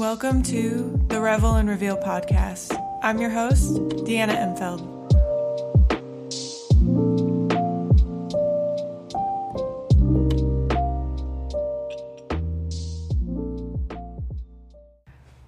Welcome 0.00 0.42
to 0.44 0.98
the 1.08 1.20
Revel 1.20 1.56
and 1.56 1.68
Reveal 1.68 1.98
podcast. 1.98 2.74
I'm 3.02 3.20
your 3.20 3.28
host, 3.28 3.74
Deanna 4.06 4.34
Emfeld. 4.34 4.80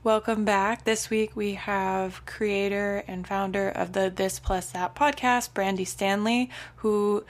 Welcome 0.05 0.45
back. 0.45 0.85
This 0.85 1.09
week 1.09 1.35
we 1.35 1.55
have 1.55 2.27
creator 2.27 3.05
and 3.09 3.27
founder 3.27 3.71
of 3.71 3.95
the 3.95 4.13
This 4.15 4.39
Plus 4.39 4.71
That 4.73 4.95
podcast, 4.95 5.53
Brandi 5.55 5.87
Stanley, 5.87 6.51
who 6.77 7.25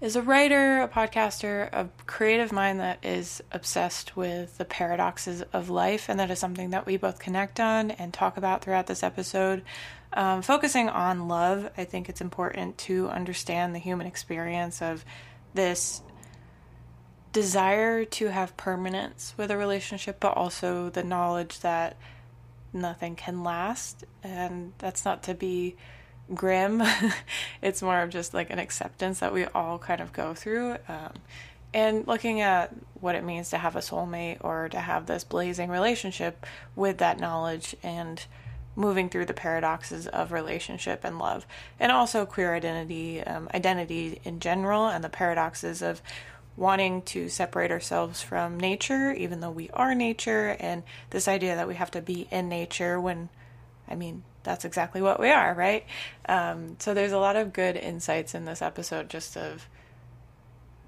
is 0.00 0.16
a 0.16 0.22
writer, 0.22 0.80
a 0.80 0.88
podcaster, 0.88 1.68
a 1.72 1.88
creative 2.06 2.52
mind 2.52 2.80
that 2.80 3.04
is 3.04 3.42
obsessed 3.52 4.16
with 4.16 4.56
the 4.56 4.64
paradoxes 4.64 5.42
of 5.52 5.68
life, 5.68 6.08
and 6.08 6.18
that 6.18 6.30
is 6.30 6.38
something 6.38 6.70
that 6.70 6.86
we 6.86 6.96
both 6.96 7.18
connect 7.18 7.60
on 7.60 7.90
and 7.90 8.14
talk 8.14 8.36
about 8.38 8.62
throughout 8.62 8.86
this 8.86 9.02
episode. 9.02 9.62
Um, 10.12 10.40
focusing 10.40 10.88
on 10.88 11.28
love, 11.28 11.70
I 11.76 11.84
think 11.84 12.08
it's 12.08 12.22
important 12.22 12.78
to 12.78 13.08
understand 13.08 13.74
the 13.74 13.78
human 13.78 14.06
experience 14.06 14.80
of 14.80 15.04
this 15.52 16.00
desire 17.32 18.04
to 18.04 18.26
have 18.28 18.56
permanence 18.56 19.34
with 19.36 19.50
a 19.50 19.56
relationship, 19.56 20.18
but 20.18 20.36
also 20.36 20.88
the 20.88 21.04
knowledge 21.04 21.60
that 21.60 21.96
nothing 22.72 23.16
can 23.16 23.44
last, 23.44 24.04
and 24.22 24.72
that's 24.78 25.04
not 25.04 25.22
to 25.24 25.34
be 25.34 25.76
grim. 26.34 26.82
it's 27.62 27.82
more 27.82 28.02
of 28.02 28.10
just 28.10 28.34
like 28.34 28.50
an 28.50 28.58
acceptance 28.58 29.20
that 29.20 29.32
we 29.32 29.44
all 29.46 29.78
kind 29.78 30.00
of 30.00 30.12
go 30.12 30.34
through. 30.34 30.76
Um, 30.88 31.12
and 31.72 32.06
looking 32.06 32.40
at 32.40 32.72
what 33.00 33.14
it 33.14 33.24
means 33.24 33.50
to 33.50 33.58
have 33.58 33.76
a 33.76 33.80
soulmate 33.80 34.38
or 34.40 34.68
to 34.68 34.80
have 34.80 35.06
this 35.06 35.24
blazing 35.24 35.70
relationship 35.70 36.44
with 36.74 36.98
that 36.98 37.20
knowledge 37.20 37.76
and 37.82 38.24
moving 38.76 39.08
through 39.08 39.26
the 39.26 39.34
paradoxes 39.34 40.06
of 40.06 40.32
relationship 40.32 41.04
and 41.04 41.18
love 41.18 41.46
and 41.78 41.92
also 41.92 42.24
queer 42.24 42.54
identity 42.54 43.22
um, 43.22 43.48
identity 43.52 44.20
in 44.24 44.40
general 44.40 44.86
and 44.86 45.02
the 45.02 45.08
paradoxes 45.08 45.82
of 45.82 46.00
wanting 46.56 47.02
to 47.02 47.28
separate 47.28 47.70
ourselves 47.70 48.22
from 48.22 48.58
nature 48.58 49.12
even 49.12 49.40
though 49.40 49.50
we 49.50 49.68
are 49.70 49.94
nature 49.94 50.56
and 50.60 50.82
this 51.10 51.26
idea 51.26 51.56
that 51.56 51.68
we 51.68 51.74
have 51.74 51.90
to 51.90 52.00
be 52.00 52.28
in 52.30 52.48
nature 52.48 53.00
when 53.00 53.28
i 53.88 53.94
mean 53.94 54.22
that's 54.42 54.64
exactly 54.64 55.02
what 55.02 55.20
we 55.20 55.30
are, 55.30 55.54
right? 55.54 55.84
Um, 56.28 56.76
so 56.78 56.94
there's 56.94 57.12
a 57.12 57.18
lot 57.18 57.36
of 57.36 57.52
good 57.52 57.76
insights 57.76 58.34
in 58.34 58.44
this 58.44 58.62
episode 58.62 59.08
just 59.08 59.36
of 59.36 59.68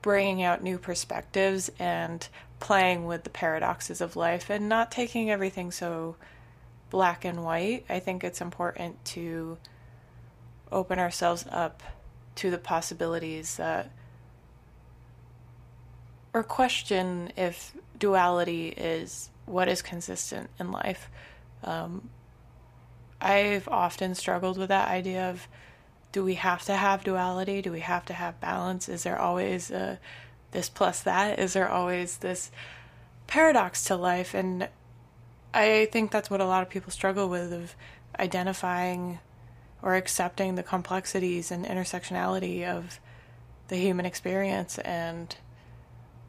bringing 0.00 0.42
out 0.42 0.62
new 0.62 0.78
perspectives 0.78 1.70
and 1.78 2.27
playing 2.61 3.06
with 3.06 3.25
the 3.25 3.30
paradoxes 3.30 4.00
of 4.00 4.17
life 4.17 4.50
and 4.50 4.69
not 4.69 4.91
taking 4.91 5.30
everything 5.30 5.70
so 5.70 6.17
black 6.91 7.25
and 7.25 7.45
white. 7.45 7.84
I 7.89 7.98
think 7.98 8.25
it's 8.25 8.41
important 8.41 9.05
to 9.06 9.58
open 10.70 10.98
ourselves 10.98 11.45
up 11.50 11.83
to 12.36 12.50
the 12.50 12.58
possibilities 12.58 13.56
that 13.56 13.91
or 16.34 16.42
question 16.42 17.30
if 17.36 17.77
duality 17.98 18.69
is 18.69 19.28
what 19.45 19.69
is 19.69 19.83
consistent 19.83 20.48
in 20.58 20.70
life. 20.70 21.11
Um, 21.62 22.08
I've 23.23 23.69
often 23.69 24.15
struggled 24.15 24.59
with 24.59 24.69
that 24.69 24.89
idea 24.89 25.31
of 25.31 25.47
do 26.11 26.25
we 26.25 26.34
have 26.34 26.62
to 26.65 26.75
have 26.75 27.05
duality? 27.05 27.62
Do 27.62 27.73
we 27.73 27.81
have 27.81 28.05
to 28.06 28.12
have 28.12 28.41
balance? 28.41 28.89
Is 28.89 29.05
there 29.05 29.19
always 29.19 29.70
a, 29.70 29.98
this 30.51 30.69
plus 30.69 31.01
that? 31.03 31.39
Is 31.39 31.55
there 31.55 31.69
always 31.69 32.19
this 32.19 32.51
paradox 33.27 33.84
to 33.84 33.97
life? 33.97 34.34
And 34.34 34.69
I 35.55 35.89
think 35.91 36.11
that's 36.11 36.29
what 36.29 36.41
a 36.41 36.47
lot 36.47 36.62
of 36.62 36.69
people 36.69 36.92
struggle 36.92 37.29
with 37.29 37.52
of 37.52 37.74
identifying 38.19 39.20
or 39.80 39.95
accepting 39.95 40.55
the 40.55 40.63
complexities 40.63 41.51
and 41.51 41.64
intersectionality 41.64 42.67
of 42.67 43.01
the 43.69 43.77
human 43.77 44.05
experience. 44.05 44.79
And 44.79 45.35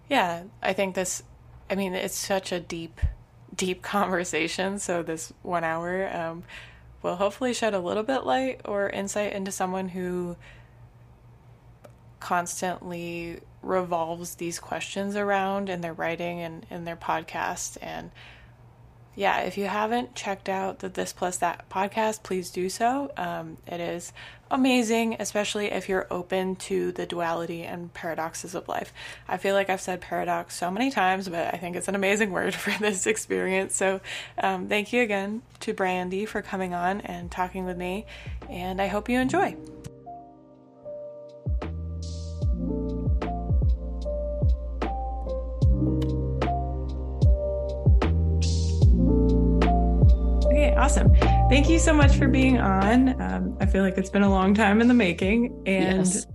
yeah, 0.09 0.44
I 0.62 0.73
think 0.73 0.96
this, 0.96 1.23
I 1.69 1.75
mean, 1.75 1.94
it's 1.94 2.17
such 2.17 2.51
a 2.51 2.59
deep, 2.59 3.01
deep 3.53 3.81
conversation. 3.81 4.79
So 4.79 5.03
this 5.03 5.34
one 5.41 5.63
hour, 5.63 6.09
um, 6.16 6.44
will 7.03 7.18
hopefully 7.18 7.53
shed 7.53 7.74
a 7.74 7.80
little 7.80 8.03
bit 8.03 8.25
light 8.25 8.62
or 8.66 8.90
insight 8.90 9.34
into 9.34 9.52
someone 9.52 9.90
who 9.90 10.36
constantly 12.19 13.41
revolves 13.62 14.36
these 14.36 14.59
questions 14.59 15.16
around 15.16 15.69
in 15.69 15.81
their 15.81 15.94
writing 15.94 16.40
and 16.40 16.66
in 16.69 16.86
their 16.86 16.96
podcast 16.96 17.78
and 17.81 18.09
yeah, 19.16 19.41
if 19.41 19.58
you 19.58 19.66
haven't 19.66 20.16
checked 20.16 20.50
out 20.50 20.80
the 20.80 20.90
This 20.90 21.14
Plus 21.14 21.38
That 21.38 21.69
podcast, 21.69 22.24
please 22.24 22.50
do 22.50 22.68
so. 22.69 23.12
Um, 23.16 23.58
it 23.68 23.80
is 23.80 24.12
amazing, 24.53 25.18
especially 25.19 25.66
if 25.66 25.90
you're 25.90 26.06
open 26.12 26.56
to 26.56 26.91
the 26.91 27.08
duality 27.08 27.64
and 27.64 27.91
paradoxes 27.91 28.53
of 28.53 28.68
life. 28.68 28.94
I 29.28 29.38
feel 29.38 29.56
like 29.56 29.69
I've 29.69 29.81
said 29.81 30.00
paradox 30.00 30.56
so 30.56 30.69
many 30.69 30.91
times, 30.91 31.28
but 31.28 31.52
I 31.53 31.58
think 31.58 31.75
it's 31.75 31.88
an 31.88 31.96
amazing 31.96 32.31
word 32.38 32.53
for 32.53 32.72
this 32.80 33.08
experience. 33.08 33.75
So, 33.75 34.00
um, 34.38 34.69
thank 34.69 34.94
you 34.94 35.02
again 35.02 35.41
to 35.62 35.74
Brandi 35.74 36.28
for 36.28 36.41
coming 36.44 36.74
on 36.74 37.02
and 37.02 37.31
talking 37.31 37.66
with 37.66 37.78
me, 37.78 38.06
and 38.47 38.80
I 38.80 38.88
hope 38.88 39.09
you 39.09 39.19
enjoy. 39.19 39.58
Okay, 50.46 50.75
awesome. 50.75 51.12
Thank 51.49 51.69
you 51.69 51.77
so 51.77 51.93
much 51.93 52.15
for 52.15 52.27
being 52.27 52.59
on. 52.59 53.21
Um, 53.21 53.57
I 53.59 53.65
feel 53.67 53.83
like 53.83 53.97
it's 53.97 54.09
been 54.09 54.23
a 54.23 54.29
long 54.29 54.55
time 54.55 54.81
in 54.81 54.87
the 54.87 54.93
making. 54.93 55.63
And 55.67 56.07
yes. 56.07 56.25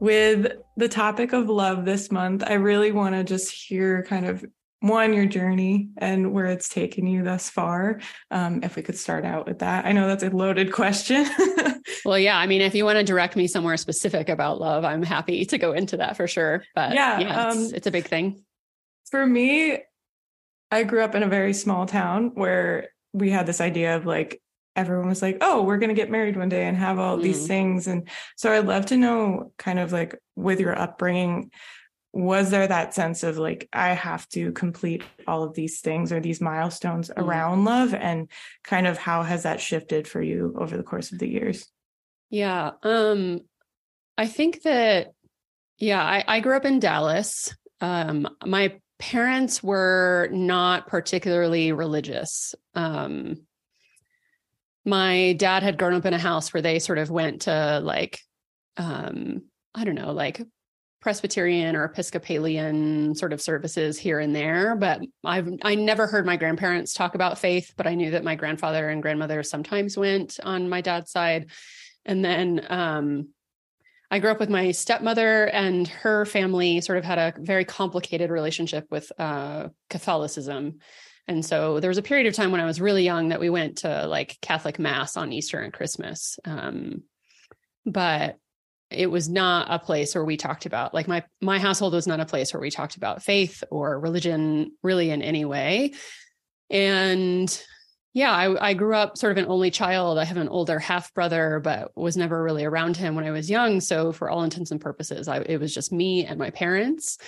with 0.00 0.52
the 0.76 0.88
topic 0.88 1.32
of 1.32 1.48
love 1.48 1.84
this 1.84 2.10
month, 2.10 2.42
I 2.46 2.54
really 2.54 2.90
want 2.92 3.14
to 3.14 3.24
just 3.24 3.50
hear 3.50 4.04
kind 4.04 4.26
of 4.26 4.44
one, 4.80 5.12
your 5.12 5.26
journey 5.26 5.90
and 5.98 6.32
where 6.32 6.46
it's 6.46 6.68
taken 6.68 7.06
you 7.06 7.24
thus 7.24 7.50
far. 7.50 8.00
Um, 8.30 8.62
if 8.62 8.76
we 8.76 8.82
could 8.82 8.96
start 8.96 9.24
out 9.24 9.46
with 9.46 9.58
that. 9.58 9.84
I 9.84 9.92
know 9.92 10.06
that's 10.06 10.22
a 10.22 10.30
loaded 10.30 10.72
question. 10.72 11.26
well, 12.04 12.18
yeah. 12.18 12.38
I 12.38 12.46
mean, 12.46 12.62
if 12.62 12.74
you 12.74 12.84
want 12.84 12.96
to 12.96 13.04
direct 13.04 13.36
me 13.36 13.48
somewhere 13.48 13.76
specific 13.76 14.28
about 14.28 14.60
love, 14.60 14.84
I'm 14.84 15.02
happy 15.02 15.44
to 15.44 15.58
go 15.58 15.72
into 15.72 15.98
that 15.98 16.16
for 16.16 16.26
sure. 16.26 16.64
But 16.74 16.94
yeah, 16.94 17.18
yeah 17.18 17.48
it's, 17.48 17.56
um, 17.56 17.74
it's 17.74 17.86
a 17.86 17.90
big 17.90 18.06
thing. 18.06 18.44
For 19.10 19.26
me, 19.26 19.78
I 20.70 20.84
grew 20.84 21.02
up 21.02 21.14
in 21.14 21.22
a 21.22 21.28
very 21.28 21.54
small 21.54 21.86
town 21.86 22.32
where 22.34 22.90
we 23.12 23.30
had 23.30 23.46
this 23.46 23.60
idea 23.60 23.96
of 23.96 24.06
like 24.06 24.40
everyone 24.76 25.08
was 25.08 25.22
like, 25.22 25.38
oh, 25.40 25.62
we're 25.62 25.78
going 25.78 25.88
to 25.88 25.94
get 25.94 26.10
married 26.10 26.36
one 26.36 26.48
day 26.48 26.64
and 26.64 26.76
have 26.76 26.98
all 26.98 27.18
mm. 27.18 27.22
these 27.22 27.46
things. 27.46 27.88
And 27.88 28.08
so 28.36 28.52
I'd 28.52 28.66
love 28.66 28.86
to 28.86 28.96
know 28.96 29.52
kind 29.58 29.78
of 29.78 29.92
like 29.92 30.16
with 30.36 30.60
your 30.60 30.78
upbringing, 30.78 31.50
was 32.12 32.50
there 32.50 32.66
that 32.66 32.94
sense 32.94 33.22
of 33.24 33.38
like, 33.38 33.68
I 33.72 33.88
have 33.88 34.28
to 34.30 34.52
complete 34.52 35.02
all 35.26 35.42
of 35.42 35.54
these 35.54 35.80
things 35.80 36.12
or 36.12 36.20
these 36.20 36.40
milestones 36.40 37.10
mm. 37.10 37.20
around 37.20 37.64
love? 37.64 37.92
And 37.92 38.30
kind 38.62 38.86
of 38.86 38.98
how 38.98 39.24
has 39.24 39.42
that 39.42 39.60
shifted 39.60 40.06
for 40.06 40.22
you 40.22 40.54
over 40.56 40.76
the 40.76 40.84
course 40.84 41.10
of 41.10 41.18
the 41.18 41.28
years? 41.28 41.66
Yeah. 42.30 42.72
Um, 42.82 43.40
I 44.16 44.26
think 44.26 44.62
that, 44.62 45.12
yeah, 45.76 46.02
I, 46.02 46.24
I 46.26 46.40
grew 46.40 46.56
up 46.56 46.64
in 46.64 46.78
Dallas. 46.78 47.54
Um, 47.80 48.28
my 48.44 48.78
parents 48.98 49.62
were 49.62 50.28
not 50.32 50.86
particularly 50.88 51.72
religious. 51.72 52.54
Um, 52.74 53.46
my 54.84 55.34
dad 55.34 55.62
had 55.62 55.78
grown 55.78 55.94
up 55.94 56.06
in 56.06 56.14
a 56.14 56.18
house 56.18 56.52
where 56.52 56.62
they 56.62 56.78
sort 56.78 56.98
of 56.98 57.10
went 57.10 57.42
to 57.42 57.80
like, 57.82 58.20
um, 58.76 59.42
I 59.74 59.84
don't 59.84 59.94
know, 59.94 60.12
like 60.12 60.40
Presbyterian 61.00 61.76
or 61.76 61.84
Episcopalian 61.84 63.14
sort 63.14 63.32
of 63.32 63.40
services 63.40 63.98
here 63.98 64.18
and 64.18 64.34
there. 64.34 64.74
But 64.74 65.02
I've 65.24 65.48
I 65.62 65.74
never 65.74 66.06
heard 66.06 66.26
my 66.26 66.36
grandparents 66.36 66.94
talk 66.94 67.14
about 67.14 67.38
faith, 67.38 67.72
but 67.76 67.86
I 67.86 67.94
knew 67.94 68.12
that 68.12 68.24
my 68.24 68.34
grandfather 68.34 68.88
and 68.88 69.02
grandmother 69.02 69.42
sometimes 69.42 69.96
went 69.96 70.40
on 70.42 70.68
my 70.68 70.80
dad's 70.80 71.10
side. 71.12 71.50
And 72.04 72.24
then 72.24 72.66
um, 72.68 73.28
I 74.10 74.18
grew 74.18 74.30
up 74.30 74.40
with 74.40 74.48
my 74.48 74.70
stepmother, 74.70 75.44
and 75.46 75.86
her 75.88 76.24
family 76.24 76.80
sort 76.80 76.98
of 76.98 77.04
had 77.04 77.18
a 77.18 77.34
very 77.38 77.64
complicated 77.64 78.30
relationship 78.30 78.86
with 78.90 79.12
uh, 79.18 79.68
Catholicism. 79.90 80.78
And 81.26 81.44
so 81.44 81.78
there 81.78 81.90
was 81.90 81.98
a 81.98 82.02
period 82.02 82.26
of 82.26 82.34
time 82.34 82.50
when 82.50 82.60
I 82.60 82.64
was 82.64 82.80
really 82.80 83.04
young 83.04 83.28
that 83.28 83.40
we 83.40 83.50
went 83.50 83.78
to 83.78 84.06
like 84.06 84.38
Catholic 84.40 84.78
Mass 84.78 85.16
on 85.16 85.32
Easter 85.32 85.60
and 85.60 85.72
Christmas. 85.72 86.38
Um, 86.46 87.02
but 87.84 88.36
it 88.90 89.10
was 89.10 89.28
not 89.28 89.68
a 89.70 89.78
place 89.78 90.14
where 90.14 90.24
we 90.24 90.38
talked 90.38 90.64
about 90.64 90.94
like 90.94 91.06
my 91.06 91.22
my 91.42 91.58
household 91.58 91.92
was 91.92 92.06
not 92.06 92.20
a 92.20 92.26
place 92.26 92.54
where 92.54 92.60
we 92.60 92.70
talked 92.70 92.96
about 92.96 93.22
faith 93.22 93.62
or 93.70 94.00
religion 94.00 94.72
really 94.82 95.10
in 95.10 95.20
any 95.20 95.44
way. 95.44 95.92
And 96.70 97.62
yeah, 98.14 98.32
I, 98.32 98.70
I, 98.70 98.74
grew 98.74 98.94
up 98.94 99.18
sort 99.18 99.32
of 99.32 99.38
an 99.38 99.50
only 99.50 99.70
child. 99.70 100.18
I 100.18 100.24
have 100.24 100.38
an 100.38 100.48
older 100.48 100.78
half 100.78 101.12
brother, 101.14 101.60
but 101.62 101.96
was 101.96 102.16
never 102.16 102.42
really 102.42 102.64
around 102.64 102.96
him 102.96 103.14
when 103.14 103.24
I 103.24 103.30
was 103.30 103.50
young. 103.50 103.80
So, 103.80 104.12
for 104.12 104.30
all 104.30 104.42
intents 104.42 104.70
and 104.70 104.80
purposes, 104.80 105.28
I, 105.28 105.38
it 105.40 105.60
was 105.60 105.74
just 105.74 105.92
me 105.92 106.24
and 106.24 106.38
my 106.38 106.50
parents. 106.50 107.18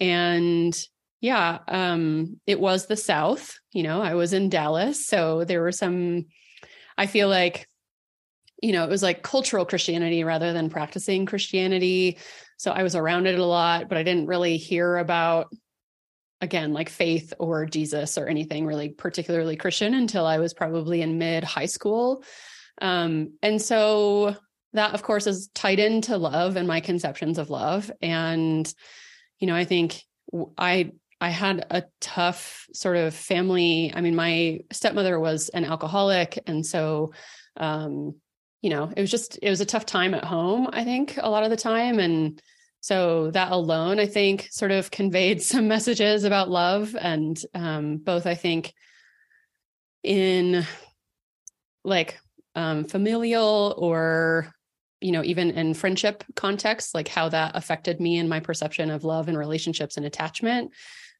And 0.00 0.76
yeah, 1.20 1.60
um, 1.68 2.40
it 2.46 2.60
was 2.60 2.86
the 2.86 2.96
South. 2.96 3.58
You 3.72 3.84
know, 3.84 4.02
I 4.02 4.14
was 4.14 4.32
in 4.32 4.48
Dallas, 4.50 5.06
so 5.06 5.44
there 5.44 5.62
were 5.62 5.72
some. 5.72 6.26
I 6.98 7.06
feel 7.06 7.28
like, 7.28 7.66
you 8.62 8.72
know, 8.72 8.84
it 8.84 8.90
was 8.90 9.02
like 9.02 9.22
cultural 9.22 9.64
Christianity 9.64 10.24
rather 10.24 10.52
than 10.52 10.70
practicing 10.70 11.26
Christianity. 11.26 12.18
So 12.56 12.70
I 12.70 12.82
was 12.82 12.94
around 12.94 13.26
it 13.26 13.38
a 13.38 13.44
lot, 13.44 13.88
but 13.88 13.98
I 13.98 14.04
didn't 14.04 14.26
really 14.26 14.58
hear 14.58 14.96
about, 14.96 15.52
again, 16.44 16.72
like 16.72 16.88
faith 16.88 17.32
or 17.40 17.66
Jesus 17.66 18.16
or 18.16 18.28
anything 18.28 18.66
really 18.66 18.90
particularly 18.90 19.56
Christian 19.56 19.94
until 19.94 20.26
I 20.26 20.38
was 20.38 20.54
probably 20.54 21.02
in 21.02 21.18
mid 21.18 21.42
high 21.42 21.66
school. 21.66 22.22
Um, 22.80 23.32
and 23.42 23.60
so 23.60 24.36
that, 24.74 24.94
of 24.94 25.02
course, 25.02 25.26
is 25.26 25.48
tied 25.54 25.78
into 25.78 26.16
love 26.16 26.56
and 26.56 26.68
my 26.68 26.80
conceptions 26.80 27.38
of 27.38 27.50
love. 27.50 27.90
And, 28.02 28.72
you 29.40 29.46
know, 29.46 29.56
I 29.56 29.64
think 29.64 30.02
I 30.58 30.92
I 31.20 31.30
had 31.30 31.66
a 31.70 31.84
tough 32.00 32.66
sort 32.74 32.96
of 32.96 33.14
family. 33.14 33.92
I 33.94 34.02
mean, 34.02 34.14
my 34.14 34.60
stepmother 34.70 35.18
was 35.18 35.48
an 35.48 35.64
alcoholic. 35.64 36.38
And 36.46 36.66
so, 36.66 37.12
um, 37.56 38.16
you 38.60 38.68
know, 38.68 38.92
it 38.94 39.00
was 39.00 39.10
just, 39.10 39.38
it 39.40 39.48
was 39.48 39.60
a 39.62 39.66
tough 39.66 39.86
time 39.86 40.12
at 40.12 40.24
home, 40.24 40.68
I 40.70 40.84
think, 40.84 41.16
a 41.16 41.30
lot 41.30 41.44
of 41.44 41.50
the 41.50 41.56
time. 41.56 41.98
And 41.98 42.42
so 42.84 43.30
that 43.30 43.50
alone, 43.50 43.98
I 43.98 44.04
think, 44.04 44.48
sort 44.50 44.70
of 44.70 44.90
conveyed 44.90 45.40
some 45.52 45.68
messages 45.68 46.24
about 46.24 46.50
love. 46.50 46.94
And 46.94 47.40
um, 47.54 47.96
both, 47.96 48.26
I 48.26 48.34
think, 48.34 48.74
in 50.02 50.66
like 51.82 52.20
um, 52.54 52.84
familial 52.84 53.74
or 53.78 54.52
you 55.00 55.12
know 55.12 55.24
even 55.24 55.52
in 55.52 55.72
friendship 55.72 56.24
context 56.36 56.94
like 56.94 57.08
how 57.08 57.28
that 57.30 57.56
affected 57.56 58.00
me 58.00 58.18
and 58.18 58.28
my 58.28 58.40
perception 58.40 58.90
of 58.90 59.02
love 59.04 59.28
and 59.28 59.36
relationships 59.36 59.96
and 59.96 60.06
attachment 60.06 60.70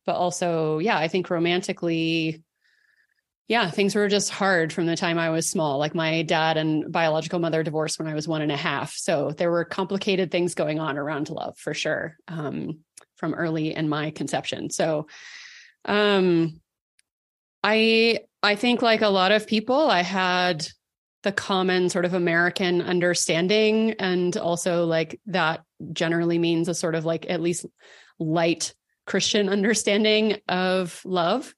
but 0.06 0.14
also 0.14 0.78
yeah 0.78 0.96
i 0.96 1.08
think 1.08 1.28
romantically 1.28 2.42
yeah 3.48 3.70
things 3.70 3.94
were 3.94 4.08
just 4.08 4.30
hard 4.30 4.72
from 4.72 4.86
the 4.86 4.96
time 4.96 5.18
i 5.18 5.30
was 5.30 5.48
small 5.48 5.78
like 5.78 5.94
my 5.94 6.22
dad 6.22 6.56
and 6.56 6.90
biological 6.90 7.38
mother 7.38 7.62
divorced 7.62 7.98
when 7.98 8.08
i 8.08 8.14
was 8.14 8.28
one 8.28 8.42
and 8.42 8.52
a 8.52 8.56
half 8.56 8.94
so 8.94 9.30
there 9.32 9.50
were 9.50 9.64
complicated 9.64 10.30
things 10.30 10.54
going 10.54 10.78
on 10.78 10.98
around 10.98 11.30
love 11.30 11.56
for 11.58 11.74
sure 11.74 12.16
um, 12.28 12.80
from 13.16 13.34
early 13.34 13.74
in 13.74 13.88
my 13.88 14.10
conception 14.10 14.70
so 14.70 15.06
um 15.84 16.60
i 17.62 18.18
i 18.42 18.54
think 18.54 18.82
like 18.82 19.02
a 19.02 19.08
lot 19.08 19.32
of 19.32 19.46
people 19.46 19.88
i 19.88 20.02
had 20.02 20.66
the 21.24 21.32
common 21.32 21.88
sort 21.88 22.04
of 22.04 22.14
American 22.14 22.80
understanding. 22.80 23.92
And 23.98 24.36
also, 24.36 24.84
like, 24.84 25.20
that 25.26 25.64
generally 25.92 26.38
means 26.38 26.68
a 26.68 26.74
sort 26.74 26.94
of 26.94 27.04
like 27.04 27.28
at 27.28 27.40
least 27.40 27.66
light 28.20 28.74
Christian 29.06 29.48
understanding 29.50 30.36
of 30.46 31.00
love. 31.04 31.52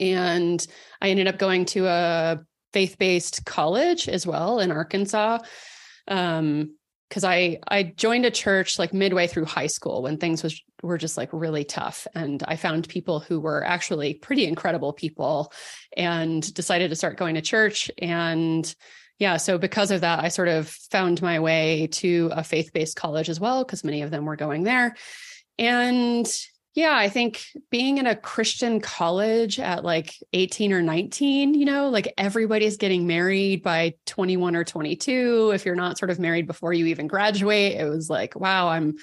And 0.00 0.64
I 1.00 1.10
ended 1.10 1.26
up 1.26 1.38
going 1.38 1.64
to 1.66 1.86
a 1.86 2.40
faith 2.72 2.98
based 2.98 3.44
college 3.44 4.08
as 4.08 4.26
well 4.26 4.60
in 4.60 4.70
Arkansas. 4.70 5.38
Um, 6.06 6.74
because 7.08 7.24
I 7.24 7.58
I 7.66 7.82
joined 7.84 8.26
a 8.26 8.30
church 8.30 8.78
like 8.78 8.92
midway 8.92 9.26
through 9.26 9.46
high 9.46 9.66
school 9.66 10.02
when 10.02 10.18
things 10.18 10.42
was 10.42 10.62
were 10.82 10.98
just 10.98 11.16
like 11.16 11.30
really 11.32 11.64
tough 11.64 12.06
and 12.14 12.42
I 12.46 12.56
found 12.56 12.88
people 12.88 13.20
who 13.20 13.40
were 13.40 13.64
actually 13.64 14.14
pretty 14.14 14.46
incredible 14.46 14.92
people 14.92 15.52
and 15.96 16.52
decided 16.54 16.90
to 16.90 16.96
start 16.96 17.16
going 17.16 17.34
to 17.34 17.40
church 17.40 17.90
and 17.98 18.74
yeah 19.18 19.38
so 19.38 19.58
because 19.58 19.90
of 19.90 20.02
that 20.02 20.22
I 20.22 20.28
sort 20.28 20.48
of 20.48 20.68
found 20.68 21.22
my 21.22 21.40
way 21.40 21.88
to 21.92 22.30
a 22.32 22.44
faith-based 22.44 22.96
college 22.96 23.28
as 23.28 23.40
well 23.40 23.64
because 23.64 23.84
many 23.84 24.02
of 24.02 24.10
them 24.10 24.24
were 24.24 24.36
going 24.36 24.64
there 24.64 24.94
and 25.58 26.30
yeah, 26.78 26.96
I 26.96 27.08
think 27.08 27.44
being 27.70 27.98
in 27.98 28.06
a 28.06 28.14
Christian 28.14 28.80
college 28.80 29.58
at 29.58 29.84
like 29.84 30.14
18 30.32 30.72
or 30.72 30.80
19, 30.80 31.54
you 31.54 31.64
know, 31.64 31.88
like 31.88 32.14
everybody's 32.16 32.76
getting 32.76 33.04
married 33.04 33.64
by 33.64 33.94
21 34.06 34.54
or 34.54 34.62
22. 34.62 35.50
If 35.52 35.66
you're 35.66 35.74
not 35.74 35.98
sort 35.98 36.12
of 36.12 36.20
married 36.20 36.46
before 36.46 36.72
you 36.72 36.86
even 36.86 37.08
graduate, 37.08 37.72
it 37.72 37.84
was 37.84 38.08
like, 38.08 38.36
wow, 38.36 38.68
I'm 38.68 38.94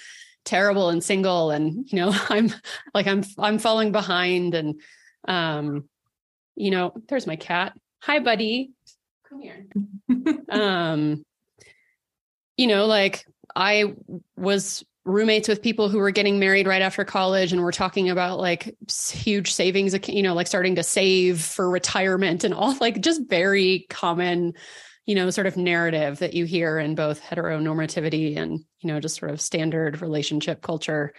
terrible 0.46 0.90
and 0.90 1.04
single 1.04 1.52
and, 1.52 1.92
you 1.92 1.98
know, 1.98 2.14
I'm 2.30 2.50
like 2.94 3.08
I'm 3.08 3.26
I'm 3.38 3.60
falling 3.60 3.92
behind 3.92 4.56
and 4.56 4.80
um 5.28 5.90
you 6.56 6.72
know, 6.72 6.94
there's 7.10 7.28
my 7.28 7.36
cat. 7.36 7.74
Hi 8.04 8.20
buddy. 8.20 8.72
Come 9.28 9.42
here. 9.42 9.66
um 10.50 11.26
you 12.56 12.68
know, 12.68 12.86
like 12.86 13.26
I 13.54 13.96
was 14.38 14.86
roommates 15.06 15.48
with 15.48 15.62
people 15.62 15.88
who 15.88 16.00
were 16.00 16.12
getting 16.12 16.40
married 16.40 16.66
right 16.66 16.82
after 16.82 17.06
college 17.06 17.54
and 17.54 17.62
we're 17.62 17.72
talking 17.72 18.10
about 18.10 18.40
like 18.40 18.76
huge 19.12 19.54
savings 19.54 19.96
you 20.08 20.24
know 20.24 20.34
like 20.34 20.48
starting 20.48 20.76
to 20.76 20.84
save 20.84 21.40
for 21.40 21.70
retirement 21.70 22.44
and 22.44 22.54
all 22.54 22.76
like 22.82 23.00
just 23.02 23.22
very 23.30 23.86
common 23.90 24.54
you 25.06 25.14
know 25.14 25.30
sort 25.30 25.46
of 25.46 25.58
narrative 25.58 26.18
that 26.20 26.34
you 26.34 26.46
hear 26.46 26.80
in 26.80 26.96
both 26.96 27.22
heteronormativity 27.22 28.36
and 28.38 28.60
you 28.80 28.88
know 28.88 29.00
just 29.00 29.18
sort 29.20 29.32
of 29.32 29.40
standard 29.40 30.02
relationship 30.02 30.64
culture 30.64 31.14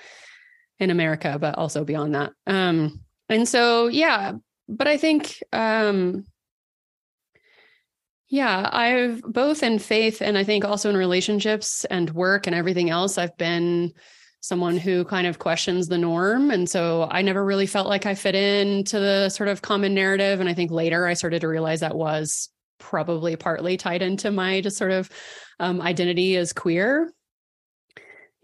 in 0.80 0.90
America 0.90 1.38
but 1.40 1.56
also 1.56 1.84
beyond 1.84 2.14
that. 2.16 2.32
Um 2.46 3.00
and 3.28 3.48
so 3.48 3.86
yeah 3.86 4.32
but 4.68 4.88
i 4.88 4.96
think 4.96 5.42
um 5.52 6.24
yeah, 8.28 8.68
I've 8.72 9.22
both 9.22 9.62
in 9.62 9.78
faith 9.78 10.20
and 10.20 10.36
I 10.36 10.44
think 10.44 10.64
also 10.64 10.90
in 10.90 10.96
relationships 10.96 11.84
and 11.86 12.10
work 12.10 12.46
and 12.46 12.56
everything 12.56 12.90
else, 12.90 13.18
I've 13.18 13.36
been 13.36 13.92
someone 14.40 14.76
who 14.76 15.04
kind 15.04 15.26
of 15.26 15.38
questions 15.38 15.88
the 15.88 15.98
norm. 15.98 16.50
And 16.50 16.68
so 16.68 17.08
I 17.10 17.22
never 17.22 17.44
really 17.44 17.66
felt 17.66 17.88
like 17.88 18.06
I 18.06 18.14
fit 18.14 18.34
into 18.34 18.98
the 18.98 19.28
sort 19.28 19.48
of 19.48 19.62
common 19.62 19.94
narrative. 19.94 20.40
And 20.40 20.48
I 20.48 20.54
think 20.54 20.70
later 20.70 21.06
I 21.06 21.14
started 21.14 21.40
to 21.40 21.48
realize 21.48 21.80
that 21.80 21.96
was 21.96 22.48
probably 22.78 23.36
partly 23.36 23.76
tied 23.76 24.02
into 24.02 24.30
my 24.30 24.60
just 24.60 24.76
sort 24.76 24.92
of 24.92 25.10
um, 25.58 25.80
identity 25.80 26.36
as 26.36 26.52
queer. 26.52 27.12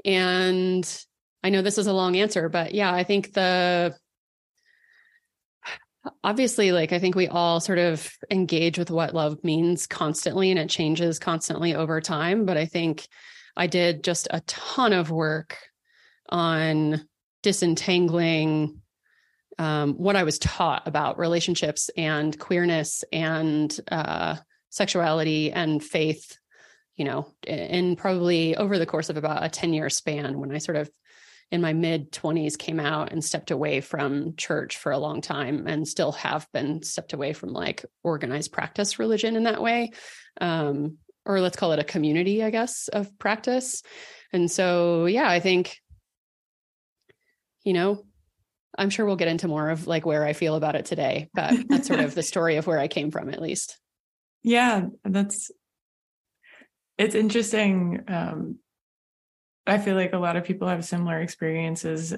And 0.04 1.04
I 1.44 1.50
know 1.50 1.62
this 1.62 1.78
is 1.78 1.86
a 1.86 1.92
long 1.92 2.16
answer, 2.16 2.48
but 2.48 2.74
yeah, 2.74 2.92
I 2.92 3.04
think 3.04 3.32
the 3.32 3.94
obviously 6.24 6.72
like 6.72 6.92
i 6.92 6.98
think 6.98 7.14
we 7.14 7.28
all 7.28 7.60
sort 7.60 7.78
of 7.78 8.10
engage 8.30 8.78
with 8.78 8.90
what 8.90 9.14
love 9.14 9.42
means 9.44 9.86
constantly 9.86 10.50
and 10.50 10.58
it 10.58 10.68
changes 10.68 11.18
constantly 11.18 11.74
over 11.74 12.00
time 12.00 12.44
but 12.44 12.56
i 12.56 12.64
think 12.64 13.06
i 13.56 13.66
did 13.66 14.02
just 14.02 14.26
a 14.30 14.40
ton 14.42 14.92
of 14.92 15.10
work 15.10 15.58
on 16.28 17.06
disentangling 17.42 18.80
um, 19.58 19.94
what 19.94 20.16
i 20.16 20.24
was 20.24 20.38
taught 20.38 20.86
about 20.86 21.18
relationships 21.18 21.90
and 21.96 22.38
queerness 22.38 23.04
and 23.12 23.78
uh, 23.90 24.36
sexuality 24.70 25.52
and 25.52 25.82
faith 25.82 26.36
you 26.96 27.04
know 27.04 27.32
in 27.46 27.94
probably 27.94 28.56
over 28.56 28.78
the 28.78 28.86
course 28.86 29.08
of 29.08 29.16
about 29.16 29.44
a 29.44 29.48
10 29.48 29.72
year 29.72 29.88
span 29.88 30.40
when 30.40 30.52
i 30.52 30.58
sort 30.58 30.76
of 30.76 30.90
in 31.52 31.60
my 31.60 31.74
mid 31.74 32.10
20s 32.10 32.56
came 32.56 32.80
out 32.80 33.12
and 33.12 33.22
stepped 33.22 33.50
away 33.50 33.82
from 33.82 34.34
church 34.36 34.78
for 34.78 34.90
a 34.90 34.98
long 34.98 35.20
time 35.20 35.66
and 35.68 35.86
still 35.86 36.12
have 36.12 36.50
been 36.52 36.82
stepped 36.82 37.12
away 37.12 37.34
from 37.34 37.50
like 37.50 37.84
organized 38.02 38.50
practice 38.52 38.98
religion 38.98 39.36
in 39.36 39.42
that 39.44 39.62
way 39.62 39.92
um, 40.40 40.96
or 41.26 41.40
let's 41.40 41.58
call 41.58 41.72
it 41.72 41.78
a 41.78 41.84
community 41.84 42.42
i 42.42 42.50
guess 42.50 42.88
of 42.88 43.16
practice. 43.18 43.82
And 44.32 44.50
so 44.50 45.04
yeah 45.04 45.28
i 45.28 45.40
think 45.40 45.78
you 47.64 47.74
know 47.74 48.02
i'm 48.78 48.88
sure 48.88 49.04
we'll 49.04 49.16
get 49.16 49.28
into 49.28 49.46
more 49.46 49.68
of 49.68 49.86
like 49.86 50.06
where 50.06 50.24
i 50.24 50.32
feel 50.32 50.54
about 50.54 50.74
it 50.74 50.86
today 50.86 51.28
but 51.34 51.54
that's 51.68 51.86
sort 51.86 52.00
of 52.00 52.14
the 52.14 52.22
story 52.32 52.56
of 52.56 52.66
where 52.66 52.78
i 52.78 52.88
came 52.88 53.10
from 53.10 53.28
at 53.28 53.42
least. 53.42 53.78
Yeah 54.42 54.86
that's 55.04 55.50
it's 56.96 57.14
interesting 57.14 58.04
um 58.08 58.58
I 59.66 59.78
feel 59.78 59.94
like 59.94 60.12
a 60.12 60.18
lot 60.18 60.36
of 60.36 60.44
people 60.44 60.68
have 60.68 60.84
similar 60.84 61.20
experiences. 61.20 62.14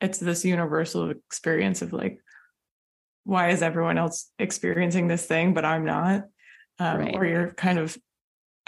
It's 0.00 0.18
this 0.18 0.44
universal 0.44 1.10
experience 1.10 1.82
of 1.82 1.92
like, 1.92 2.20
why 3.24 3.50
is 3.50 3.62
everyone 3.62 3.98
else 3.98 4.30
experiencing 4.38 5.08
this 5.08 5.26
thing, 5.26 5.52
but 5.52 5.64
I'm 5.64 5.84
not? 5.84 6.24
Um, 6.78 6.98
right. 6.98 7.14
Or 7.14 7.26
you're 7.26 7.50
kind 7.50 7.78
of 7.78 7.96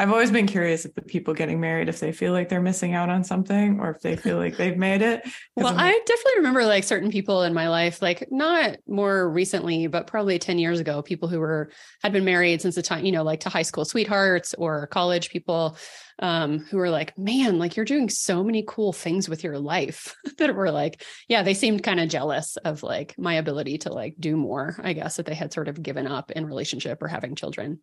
I've 0.02 0.11
always 0.11 0.32
been 0.32 0.49
curious 0.49 0.85
if 0.85 0.97
the 0.97 1.02
people 1.02 1.32
getting 1.32 1.61
married, 1.61 1.88
if 1.88 2.00
they 2.00 2.11
feel 2.11 2.32
like 2.32 2.49
they're 2.49 2.61
missing 2.61 2.92
out 2.92 3.09
on 3.09 3.23
something 3.23 3.78
or 3.78 3.90
if 3.90 4.00
they 4.00 4.16
feel 4.16 4.37
like 4.37 4.56
they've 4.56 4.76
made 4.76 5.00
it. 5.00 5.23
Well, 5.54 5.78
I 5.78 5.92
definitely 6.04 6.38
remember 6.38 6.64
like 6.64 6.82
certain 6.82 7.12
people 7.12 7.44
in 7.44 7.54
my 7.54 7.68
life, 7.68 8.02
like 8.02 8.26
not 8.28 8.78
more 8.88 9.30
recently, 9.30 9.87
but 9.87 10.09
probably 10.09 10.40
10 10.40 10.59
years 10.59 10.80
ago, 10.80 11.02
people 11.02 11.28
who 11.28 11.38
were 11.38 11.71
had 12.02 12.12
been 12.12 12.25
married 12.25 12.61
since 12.61 12.75
the 12.75 12.82
time, 12.82 13.04
you 13.04 13.12
know, 13.12 13.23
like 13.23 13.38
to 13.40 13.49
high 13.49 13.62
school 13.62 13.85
sweethearts 13.85 14.54
or 14.54 14.88
college 14.88 15.30
people 15.30 15.76
um, 16.18 16.59
who 16.59 16.78
were 16.78 16.90
like, 16.90 17.16
man, 17.16 17.61
like 17.61 17.76
you're 17.76 17.85
doing 17.85 18.09
so 18.09 18.42
many 18.42 18.64
cool 18.66 18.92
things 18.92 19.28
with 19.28 19.44
your 19.44 19.61
life 19.61 20.16
that 20.38 20.56
were 20.56 20.73
like, 20.73 21.04
yeah, 21.28 21.44
they 21.44 21.54
seemed 21.54 21.85
kind 21.85 22.00
of 22.00 22.09
jealous 22.09 22.56
of 22.56 22.82
like 22.82 23.14
my 23.18 23.35
ability 23.35 23.78
to 23.78 23.92
like 23.92 24.16
do 24.18 24.37
more, 24.37 24.75
I 24.82 24.94
guess, 24.94 25.18
that 25.18 25.26
they 25.26 25.35
had 25.35 25.52
sort 25.52 25.68
of 25.68 25.80
given 25.80 26.09
up 26.09 26.32
in 26.32 26.44
relationship 26.44 27.00
or 27.02 27.06
having 27.06 27.37
children. 27.37 27.78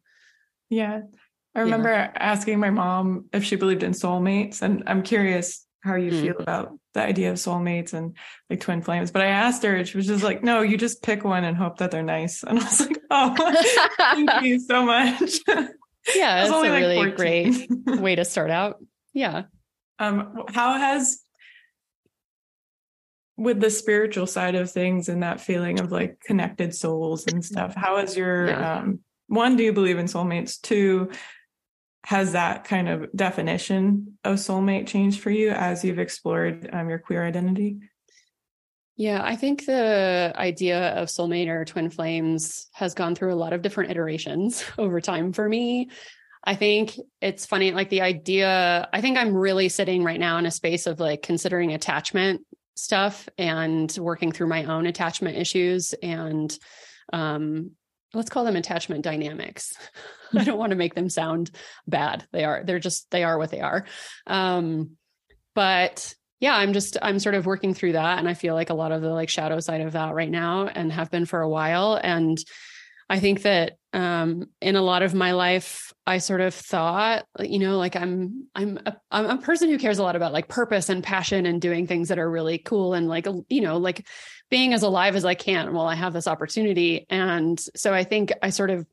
Yeah. 0.69 1.01
I 1.55 1.61
remember 1.61 1.89
yeah. 1.89 2.11
asking 2.15 2.59
my 2.59 2.69
mom 2.69 3.25
if 3.33 3.43
she 3.43 3.55
believed 3.55 3.83
in 3.83 3.91
soulmates, 3.91 4.61
and 4.61 4.83
I'm 4.87 5.01
curious 5.01 5.65
how 5.81 5.95
you 5.95 6.11
mm. 6.11 6.21
feel 6.21 6.35
about 6.39 6.77
the 6.93 7.01
idea 7.01 7.31
of 7.31 7.37
soulmates 7.37 7.93
and 7.93 8.15
like 8.49 8.59
twin 8.59 8.81
flames. 8.81 9.11
But 9.11 9.23
I 9.23 9.27
asked 9.27 9.63
her, 9.63 9.75
and 9.75 9.87
she 9.87 9.97
was 9.97 10.07
just 10.07 10.23
like, 10.23 10.43
"No, 10.43 10.61
you 10.61 10.77
just 10.77 11.01
pick 11.01 11.23
one 11.23 11.43
and 11.43 11.57
hope 11.57 11.77
that 11.79 11.91
they're 11.91 12.03
nice." 12.03 12.43
And 12.47 12.59
I 12.59 12.63
was 12.63 12.79
like, 12.81 12.99
"Oh, 13.09 13.85
thank 13.97 14.43
you 14.43 14.59
so 14.59 14.85
much." 14.85 15.39
Yeah, 16.15 16.43
it's 16.43 16.51
a 16.51 16.55
like 16.55 16.71
really 16.71 16.95
14. 16.95 17.83
great 17.85 17.99
way 17.99 18.15
to 18.15 18.25
start 18.25 18.49
out. 18.49 18.77
Yeah. 19.13 19.43
Um, 19.99 20.45
how 20.47 20.75
has 20.75 21.21
with 23.37 23.59
the 23.59 23.69
spiritual 23.69 24.25
side 24.25 24.55
of 24.55 24.71
things 24.71 25.09
and 25.09 25.21
that 25.21 25.39
feeling 25.39 25.79
of 25.79 25.91
like 25.91 26.19
connected 26.21 26.73
souls 26.73 27.27
and 27.27 27.43
stuff, 27.43 27.75
how 27.75 27.97
has 27.97 28.17
your 28.17 28.47
yeah. 28.47 28.77
um 28.77 28.99
one, 29.27 29.55
do 29.55 29.63
you 29.63 29.71
believe 29.71 29.99
in 29.99 30.07
soulmates? 30.07 30.59
Two, 30.59 31.11
has 32.05 32.31
that 32.31 32.63
kind 32.63 32.87
of 32.87 33.11
definition 33.15 34.17
of 34.23 34.37
soulmate 34.37 34.87
changed 34.87 35.19
for 35.19 35.29
you 35.29 35.51
as 35.51 35.83
you've 35.83 35.99
explored 35.99 36.69
um, 36.71 36.89
your 36.89 36.99
queer 36.99 37.25
identity? 37.25 37.79
Yeah, 38.95 39.21
I 39.23 39.35
think 39.37 39.65
the 39.65 40.33
idea 40.35 40.89
of 40.95 41.07
soulmate 41.07 41.47
or 41.47 41.63
twin 41.63 41.89
flames 41.89 42.67
has 42.73 42.93
gone 42.93 43.15
through 43.15 43.33
a 43.33 43.35
lot 43.35 43.53
of 43.53 43.61
different 43.61 43.91
iterations 43.91 44.63
over 44.77 44.99
time 44.99 45.33
for 45.33 45.47
me. 45.47 45.89
I 46.43 46.55
think 46.55 46.95
it's 47.21 47.45
funny, 47.45 47.71
like 47.71 47.89
the 47.89 48.01
idea, 48.01 48.87
I 48.91 49.01
think 49.01 49.17
I'm 49.17 49.33
really 49.33 49.69
sitting 49.69 50.03
right 50.03 50.19
now 50.19 50.37
in 50.37 50.45
a 50.45 50.51
space 50.51 50.87
of 50.87 50.99
like 50.99 51.21
considering 51.21 51.73
attachment 51.73 52.41
stuff 52.75 53.27
and 53.37 53.93
working 53.99 54.31
through 54.31 54.47
my 54.47 54.63
own 54.63 54.85
attachment 54.85 55.37
issues 55.37 55.93
and 56.01 56.57
um, 57.11 57.71
let's 58.13 58.29
call 58.29 58.43
them 58.43 58.55
attachment 58.55 59.03
dynamics. 59.03 59.73
I 60.35 60.43
don't 60.43 60.57
want 60.57 60.71
to 60.71 60.75
make 60.75 60.95
them 60.95 61.09
sound 61.09 61.51
bad. 61.87 62.25
They 62.31 62.43
are, 62.43 62.63
they're 62.63 62.79
just, 62.79 63.09
they 63.11 63.23
are 63.23 63.37
what 63.37 63.51
they 63.51 63.61
are. 63.61 63.85
Um, 64.27 64.91
but 65.55 66.13
yeah, 66.39 66.55
I'm 66.55 66.73
just, 66.73 66.97
I'm 67.01 67.19
sort 67.19 67.35
of 67.35 67.45
working 67.45 67.73
through 67.73 67.93
that. 67.93 68.19
And 68.19 68.29
I 68.29 68.33
feel 68.33 68.55
like 68.55 68.69
a 68.69 68.75
lot 68.75 68.91
of 68.91 69.01
the 69.01 69.09
like 69.09 69.29
shadow 69.29 69.59
side 69.59 69.81
of 69.81 69.93
that 69.93 70.13
right 70.13 70.29
now 70.29 70.67
and 70.67 70.91
have 70.91 71.11
been 71.11 71.25
for 71.25 71.41
a 71.41 71.49
while. 71.49 71.99
And 72.01 72.37
I 73.09 73.19
think 73.19 73.41
that 73.41 73.73
um, 73.91 74.45
in 74.61 74.75
a 74.75 74.81
lot 74.81 75.01
of 75.01 75.15
my 75.15 75.31
life, 75.31 75.91
I 76.05 76.19
sort 76.19 76.41
of 76.41 76.53
thought, 76.53 77.25
you 77.39 77.57
know, 77.57 77.77
like 77.77 77.95
I'm 77.95 78.47
I'm 78.53 78.79
a, 78.85 78.97
I'm 79.09 79.25
a 79.25 79.41
person 79.41 79.69
who 79.69 79.79
cares 79.79 79.97
a 79.97 80.03
lot 80.03 80.15
about 80.15 80.31
like 80.31 80.47
purpose 80.47 80.89
and 80.89 81.03
passion 81.03 81.47
and 81.47 81.59
doing 81.59 81.87
things 81.87 82.09
that 82.09 82.19
are 82.19 82.29
really 82.29 82.59
cool 82.59 82.93
and 82.93 83.07
like 83.07 83.27
you 83.49 83.61
know 83.61 83.77
like 83.77 84.07
being 84.49 84.73
as 84.73 84.83
alive 84.83 85.15
as 85.15 85.25
I 85.25 85.35
can 85.35 85.73
while 85.73 85.87
I 85.87 85.95
have 85.95 86.13
this 86.13 86.27
opportunity. 86.27 87.05
And 87.09 87.59
so 87.75 87.93
I 87.93 88.03
think 88.03 88.33
I 88.41 88.49
sort 88.49 88.71
of 88.71 88.85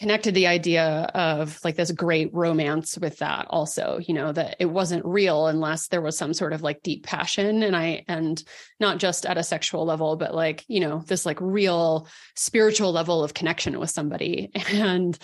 connected 0.00 0.32
the 0.32 0.46
idea 0.46 1.10
of 1.14 1.62
like 1.62 1.76
this 1.76 1.92
great 1.92 2.32
romance 2.32 2.96
with 2.96 3.18
that 3.18 3.46
also 3.50 4.00
you 4.08 4.14
know 4.14 4.32
that 4.32 4.56
it 4.58 4.64
wasn't 4.64 5.04
real 5.04 5.46
unless 5.46 5.88
there 5.88 6.00
was 6.00 6.16
some 6.16 6.32
sort 6.32 6.54
of 6.54 6.62
like 6.62 6.82
deep 6.82 7.04
passion 7.04 7.62
and 7.62 7.76
i 7.76 8.02
and 8.08 8.42
not 8.80 8.96
just 8.96 9.26
at 9.26 9.36
a 9.36 9.42
sexual 9.42 9.84
level 9.84 10.16
but 10.16 10.34
like 10.34 10.64
you 10.68 10.80
know 10.80 11.02
this 11.06 11.26
like 11.26 11.38
real 11.38 12.08
spiritual 12.34 12.92
level 12.92 13.22
of 13.22 13.34
connection 13.34 13.78
with 13.78 13.90
somebody 13.90 14.50
and 14.72 15.18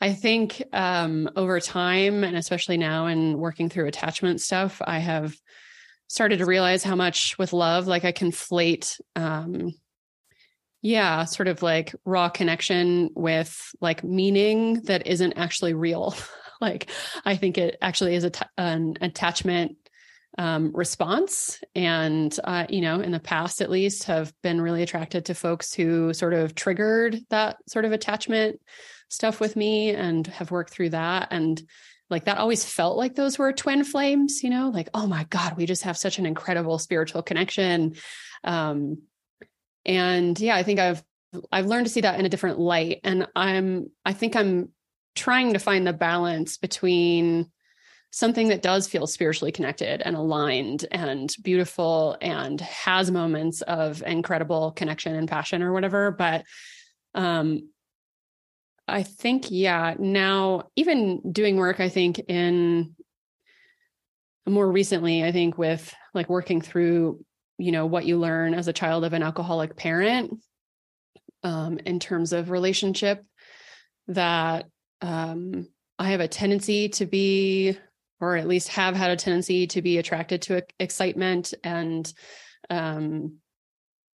i 0.00 0.14
think 0.14 0.62
um 0.72 1.28
over 1.36 1.60
time 1.60 2.24
and 2.24 2.34
especially 2.34 2.78
now 2.78 3.08
in 3.08 3.36
working 3.36 3.68
through 3.68 3.86
attachment 3.86 4.40
stuff 4.40 4.80
i 4.86 4.98
have 4.98 5.36
started 6.12 6.40
to 6.40 6.44
realize 6.44 6.84
how 6.84 6.94
much 6.94 7.38
with 7.38 7.54
love 7.54 7.86
like 7.86 8.04
i 8.04 8.12
conflate 8.12 9.00
um 9.16 9.72
yeah 10.82 11.24
sort 11.24 11.48
of 11.48 11.62
like 11.62 11.94
raw 12.04 12.28
connection 12.28 13.08
with 13.14 13.74
like 13.80 14.04
meaning 14.04 14.74
that 14.82 15.06
isn't 15.06 15.32
actually 15.34 15.74
real. 15.74 16.14
Like 16.60 16.90
i 17.24 17.34
think 17.34 17.58
it 17.58 17.76
actually 17.82 18.14
is 18.14 18.22
a 18.22 18.30
t- 18.30 18.46
an 18.56 18.94
attachment 19.00 19.78
um, 20.38 20.70
response. 20.72 21.60
And 21.74 22.32
uh, 22.44 22.66
you 22.68 22.82
know 22.82 23.00
in 23.00 23.10
the 23.10 23.18
past 23.18 23.60
at 23.60 23.68
least 23.68 24.04
have 24.04 24.32
been 24.44 24.60
really 24.60 24.84
attracted 24.84 25.24
to 25.24 25.34
folks 25.34 25.74
who 25.74 26.14
sort 26.14 26.34
of 26.34 26.54
triggered 26.54 27.18
that 27.30 27.56
sort 27.66 27.84
of 27.84 27.90
attachment 27.90 28.60
stuff 29.08 29.40
with 29.40 29.56
me 29.56 29.90
and 29.90 30.24
have 30.28 30.52
worked 30.52 30.70
through 30.70 30.90
that. 30.90 31.28
And 31.32 31.60
like 32.12 32.26
that 32.26 32.38
always 32.38 32.64
felt 32.64 32.96
like 32.96 33.16
those 33.16 33.38
were 33.38 33.52
twin 33.52 33.82
flames 33.82 34.42
you 34.44 34.50
know? 34.50 34.70
Like 34.70 34.88
oh 34.94 35.06
my 35.08 35.24
god 35.24 35.56
we 35.56 35.66
just 35.66 35.82
have 35.82 35.96
such 35.96 36.18
an 36.18 36.26
incredible 36.26 36.78
spiritual 36.78 37.22
connection. 37.22 37.96
Um 38.44 39.02
and 39.84 40.38
yeah 40.38 40.54
i 40.54 40.62
think 40.62 40.78
i've 40.78 41.02
i've 41.50 41.66
learned 41.66 41.86
to 41.86 41.92
see 41.92 42.02
that 42.02 42.20
in 42.20 42.26
a 42.26 42.28
different 42.28 42.60
light. 42.60 43.00
And 43.02 43.26
i'm 43.34 43.90
i 44.04 44.12
think 44.12 44.36
i'm 44.36 44.68
trying 45.14 45.52
to 45.52 45.58
find 45.58 45.86
the 45.86 45.92
balance 45.92 46.56
between 46.56 47.50
something 48.12 48.48
that 48.48 48.62
does 48.62 48.86
feel 48.86 49.06
spiritually 49.06 49.50
connected 49.50 50.02
and 50.02 50.14
aligned 50.14 50.86
and 50.92 51.34
beautiful 51.42 52.16
and 52.20 52.60
has 52.60 53.10
moments 53.10 53.62
of 53.62 54.02
incredible 54.02 54.70
connection 54.72 55.14
and 55.14 55.28
passion 55.28 55.62
or 55.62 55.72
whatever. 55.72 56.10
But 56.10 56.44
um 57.14 57.68
i 58.88 59.02
think 59.02 59.50
yeah. 59.50 59.94
Now 59.98 60.68
even 60.76 61.32
doing 61.32 61.56
work 61.56 61.80
i 61.80 61.88
think 61.88 62.18
in 62.18 62.94
more 64.46 64.70
recently 64.70 65.24
i 65.24 65.32
think 65.32 65.56
with 65.56 65.94
like 66.14 66.28
working 66.28 66.60
through 66.60 67.24
you 67.58 67.72
know 67.72 67.86
what 67.86 68.04
you 68.04 68.18
learn 68.18 68.54
as 68.54 68.68
a 68.68 68.72
child 68.72 69.04
of 69.04 69.12
an 69.12 69.22
alcoholic 69.22 69.76
parent 69.76 70.32
um, 71.44 71.78
in 71.78 72.00
terms 72.00 72.32
of 72.32 72.50
relationship 72.50 73.24
that 74.08 74.66
um, 75.00 75.68
i 75.98 76.10
have 76.10 76.20
a 76.20 76.28
tendency 76.28 76.88
to 76.88 77.06
be 77.06 77.78
or 78.20 78.36
at 78.36 78.48
least 78.48 78.68
have 78.68 78.94
had 78.94 79.10
a 79.10 79.16
tendency 79.16 79.66
to 79.66 79.82
be 79.82 79.98
attracted 79.98 80.42
to 80.42 80.62
excitement 80.78 81.54
and 81.64 82.12
um, 82.70 83.38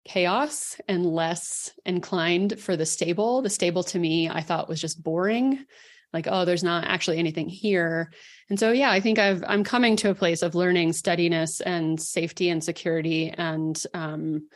chaos 0.06 0.80
and 0.88 1.04
less 1.04 1.72
inclined 1.84 2.60
for 2.60 2.76
the 2.76 2.86
stable. 2.86 3.42
The 3.42 3.50
stable 3.50 3.82
to 3.84 3.98
me 3.98 4.28
i 4.28 4.40
thought 4.40 4.68
was 4.68 4.80
just 4.80 5.02
boring. 5.02 5.64
Like 6.12 6.26
oh 6.30 6.44
there's 6.44 6.64
not 6.64 6.84
actually 6.84 7.18
anything 7.18 7.48
here. 7.48 8.12
And 8.48 8.58
so 8.58 8.72
yeah 8.72 8.90
i 8.90 9.00
think 9.00 9.18
i've 9.18 9.42
i'm 9.46 9.64
coming 9.64 9.96
to 9.96 10.10
a 10.10 10.14
place 10.14 10.42
of 10.42 10.54
learning 10.54 10.92
steadiness 10.92 11.60
and 11.60 12.00
safety 12.00 12.48
and 12.48 12.62
security 12.62 13.30
and 13.30 13.80
um, 13.92 14.48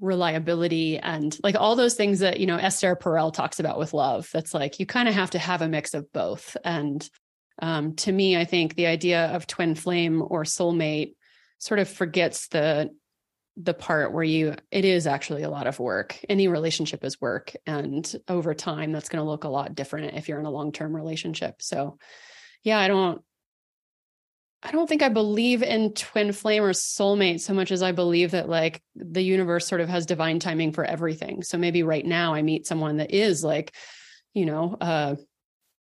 reliability 0.00 0.98
and 0.98 1.38
like 1.42 1.54
all 1.54 1.76
those 1.76 1.94
things 1.94 2.20
that 2.20 2.40
you 2.40 2.46
know 2.46 2.56
esther 2.56 2.96
perel 2.96 3.32
talks 3.32 3.60
about 3.60 3.78
with 3.78 3.94
love. 3.94 4.28
That's 4.32 4.52
like 4.52 4.80
you 4.80 4.86
kind 4.86 5.08
of 5.08 5.14
have 5.14 5.30
to 5.30 5.38
have 5.38 5.62
a 5.62 5.68
mix 5.68 5.94
of 5.94 6.12
both. 6.12 6.56
And 6.64 7.08
um, 7.62 7.94
to 7.94 8.10
me 8.10 8.36
i 8.36 8.44
think 8.44 8.74
the 8.74 8.86
idea 8.86 9.26
of 9.26 9.46
twin 9.46 9.76
flame 9.76 10.20
or 10.20 10.42
soulmate 10.42 11.14
sort 11.58 11.78
of 11.78 11.88
forgets 11.88 12.48
the 12.48 12.90
the 13.56 13.74
part 13.74 14.12
where 14.12 14.24
you 14.24 14.54
it 14.70 14.84
is 14.84 15.06
actually 15.06 15.44
a 15.44 15.50
lot 15.50 15.66
of 15.66 15.78
work. 15.78 16.18
Any 16.28 16.48
relationship 16.48 17.04
is 17.04 17.20
work 17.20 17.54
and 17.66 18.12
over 18.28 18.52
time 18.54 18.92
that's 18.92 19.08
going 19.08 19.22
to 19.22 19.30
look 19.30 19.44
a 19.44 19.48
lot 19.48 19.74
different 19.74 20.16
if 20.16 20.28
you're 20.28 20.40
in 20.40 20.46
a 20.46 20.50
long-term 20.50 20.94
relationship. 20.94 21.62
So 21.62 21.98
yeah 22.64 22.78
i 22.80 22.88
don't 22.88 23.22
i 24.62 24.72
don't 24.72 24.88
think 24.88 25.02
i 25.02 25.08
believe 25.08 25.62
in 25.62 25.92
twin 25.92 26.32
flame 26.32 26.64
or 26.64 26.72
soulmate 26.72 27.40
so 27.40 27.54
much 27.54 27.70
as 27.70 27.82
i 27.82 27.92
believe 27.92 28.32
that 28.32 28.48
like 28.48 28.82
the 28.96 29.22
universe 29.22 29.68
sort 29.68 29.80
of 29.80 29.88
has 29.88 30.06
divine 30.06 30.40
timing 30.40 30.72
for 30.72 30.84
everything. 30.84 31.42
So 31.42 31.58
maybe 31.58 31.84
right 31.84 32.04
now 32.04 32.34
i 32.34 32.42
meet 32.42 32.66
someone 32.66 32.96
that 32.96 33.12
is 33.12 33.44
like 33.44 33.72
you 34.32 34.46
know 34.46 34.76
uh 34.80 35.14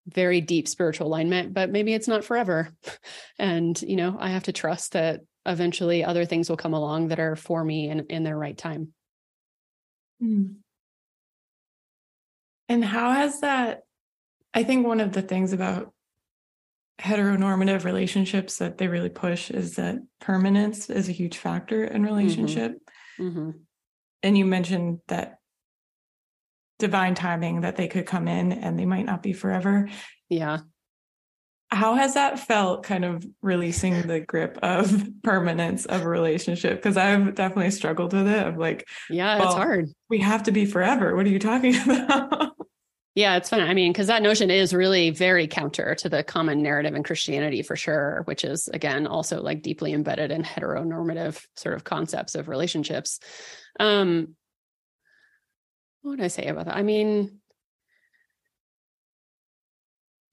very 0.06 0.42
deep 0.42 0.68
spiritual 0.68 1.08
alignment 1.08 1.54
but 1.54 1.72
maybe 1.72 1.94
it's 1.94 2.10
not 2.10 2.26
forever. 2.26 2.70
And 3.40 3.82
you 3.82 3.96
know 3.96 4.16
i 4.20 4.30
have 4.30 4.44
to 4.44 4.52
trust 4.52 4.92
that 4.92 5.22
eventually 5.46 6.04
other 6.04 6.26
things 6.26 6.50
will 6.50 6.58
come 6.58 6.74
along 6.74 7.10
that 7.10 7.20
are 7.20 7.36
for 7.36 7.64
me 7.64 7.90
in, 7.90 8.06
in 8.10 8.24
their 8.24 8.38
right 8.38 8.58
time. 8.58 8.94
Hmm. 10.20 10.46
And 12.70 12.84
how 12.84 13.12
has 13.12 13.42
that? 13.42 13.82
I 14.54 14.64
think 14.64 14.86
one 14.86 15.02
of 15.02 15.14
the 15.14 15.22
things 15.22 15.54
about 15.54 15.94
heteronormative 17.02 17.84
relationships 17.84 18.58
that 18.58 18.78
they 18.78 18.88
really 18.88 19.10
push 19.10 19.52
is 19.52 19.76
that 19.76 19.98
permanence 20.22 20.90
is 20.90 21.10
a 21.10 21.14
huge 21.14 21.38
factor 21.38 21.84
in 21.84 22.04
mm-hmm. 22.04 22.06
relationship. 22.06 22.72
Mm-hmm. 23.20 23.40
Mm-hmm. 23.40 23.50
And 24.22 24.38
you 24.38 24.46
mentioned 24.46 25.00
that 25.10 25.40
divine 26.80 27.16
timing 27.16 27.62
that 27.62 27.76
they 27.76 27.88
could 27.88 28.06
come 28.06 28.28
in 28.28 28.52
and 28.52 28.80
they 28.80 28.86
might 28.86 29.06
not 29.06 29.22
be 29.22 29.34
forever. 29.34 29.90
Yeah 30.30 30.60
how 31.74 31.96
has 31.96 32.14
that 32.14 32.40
felt 32.40 32.84
kind 32.84 33.04
of 33.04 33.26
releasing 33.42 34.04
the 34.04 34.20
grip 34.20 34.58
of 34.62 35.10
permanence 35.24 35.86
of 35.86 36.04
a 36.04 36.08
relationship? 36.08 36.76
Because 36.78 36.98
i've 36.98 37.36
definitely 37.36 37.72
struggled 37.72 38.14
with 38.14 38.28
it 38.28 38.48
of 38.48 38.58
like 38.58 38.88
yeah 39.10 39.40
well, 39.40 39.48
it's 39.48 39.56
hard. 39.56 39.90
we 40.10 40.20
have 40.20 40.44
to 40.44 40.52
be 40.52 40.66
forever. 40.66 41.16
What 41.16 41.26
are 41.26 41.30
you 41.30 41.40
talking 41.40 41.76
about? 41.90 42.52
Yeah 43.16 43.36
it's 43.36 43.50
fun. 43.50 43.62
I 43.62 43.74
mean 43.74 43.92
because 43.92 44.08
that 44.08 44.24
notion 44.24 44.50
is 44.50 44.74
really 44.74 45.10
very 45.12 45.48
counter 45.48 45.96
to 45.96 46.10
the 46.10 46.24
common 46.24 46.64
narrative 46.64 46.96
in 46.96 47.04
christianity 47.04 47.62
for 47.62 47.76
sure 47.76 48.22
which 48.26 48.44
is 48.44 48.68
again 48.70 49.06
also 49.06 49.42
like 49.42 49.62
deeply 49.62 49.94
embedded 49.94 50.32
in 50.32 50.44
heteronormative 50.44 51.44
sort 51.56 51.76
of 51.76 51.84
concepts 51.84 52.36
of 52.36 52.48
relationships. 52.48 53.20
Um 53.80 54.36
what 56.02 56.12
would 56.12 56.22
i 56.22 56.28
say 56.28 56.48
about 56.48 56.66
that? 56.66 56.76
I 56.76 56.84
mean 56.84 57.40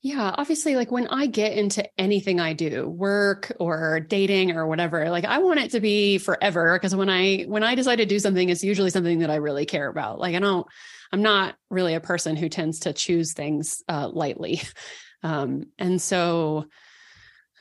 Yeah, 0.02 0.35
obviously 0.38 0.76
like 0.76 0.90
when 0.90 1.09
I 1.09 1.26
get 1.26 1.52
into 1.52 1.87
anything 2.00 2.40
I 2.40 2.54
do, 2.54 2.88
work 2.88 3.52
or 3.61 4.00
dating 4.00 4.52
or 4.52 4.66
whatever, 4.66 5.11
like 5.11 5.26
I 5.26 5.38
want 5.38 5.61
it 5.61 5.73
to 5.73 5.80
be 5.80 6.16
forever 6.16 6.78
because 6.78 6.97
when 6.97 7.11
I 7.11 7.42
when 7.42 7.62
I 7.62 7.75
decide 7.75 7.97
to 7.97 8.07
do 8.07 8.19
something 8.19 8.49
it's 8.49 8.64
usually 8.64 8.88
something 8.88 9.19
that 9.19 9.30
I 9.30 9.37
really 9.37 9.66
care 9.66 9.88
about. 9.88 10.19
Like 10.19 10.35
I 10.35 10.38
don't 10.38 10.66
I'm 11.12 11.21
not 11.21 11.54
really 11.69 11.95
a 11.95 12.00
person 12.00 12.35
who 12.35 12.49
tends 12.49 12.80
to 12.80 12.95
choose 12.95 13.35
things 13.35 13.83
uh, 13.88 14.09
lightly. 14.09 14.62
Um, 15.23 15.64
and 15.78 16.00
so 16.00 16.64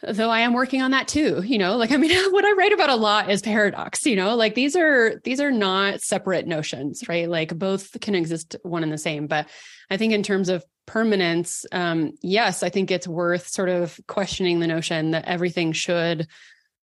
though 0.01 0.29
I 0.29 0.41
am 0.41 0.53
working 0.53 0.81
on 0.81 0.91
that 0.91 1.07
too, 1.07 1.43
you 1.45 1.57
know, 1.57 1.75
like 1.77 1.91
I 1.91 1.97
mean 1.97 2.11
what 2.31 2.45
I 2.45 2.53
write 2.53 2.73
about 2.73 2.89
a 2.89 2.95
lot 2.95 3.29
is 3.29 3.41
paradox, 3.41 4.05
you 4.05 4.15
know, 4.15 4.35
like 4.35 4.55
these 4.55 4.75
are 4.75 5.19
these 5.23 5.41
are 5.41 5.51
not 5.51 6.01
separate 6.01 6.47
notions, 6.47 7.07
right? 7.07 7.29
Like 7.29 7.57
both 7.57 7.99
can 7.99 8.15
exist 8.15 8.55
one 8.63 8.83
and 8.83 8.91
the 8.91 8.97
same, 8.97 9.27
but 9.27 9.47
I 9.89 9.97
think 9.97 10.13
in 10.13 10.23
terms 10.23 10.49
of 10.49 10.63
permanence, 10.85 11.65
um 11.71 12.13
yes, 12.21 12.63
I 12.63 12.69
think 12.69 12.91
it's 12.91 13.07
worth 13.07 13.47
sort 13.47 13.69
of 13.69 13.99
questioning 14.07 14.59
the 14.59 14.67
notion 14.67 15.11
that 15.11 15.25
everything 15.25 15.73
should 15.73 16.27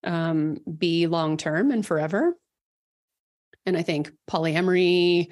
um 0.04 0.59
be 0.78 1.07
long 1.07 1.37
term 1.37 1.71
and 1.71 1.85
forever. 1.85 2.35
And 3.66 3.76
I 3.76 3.83
think 3.83 4.11
polyamory 4.28 5.31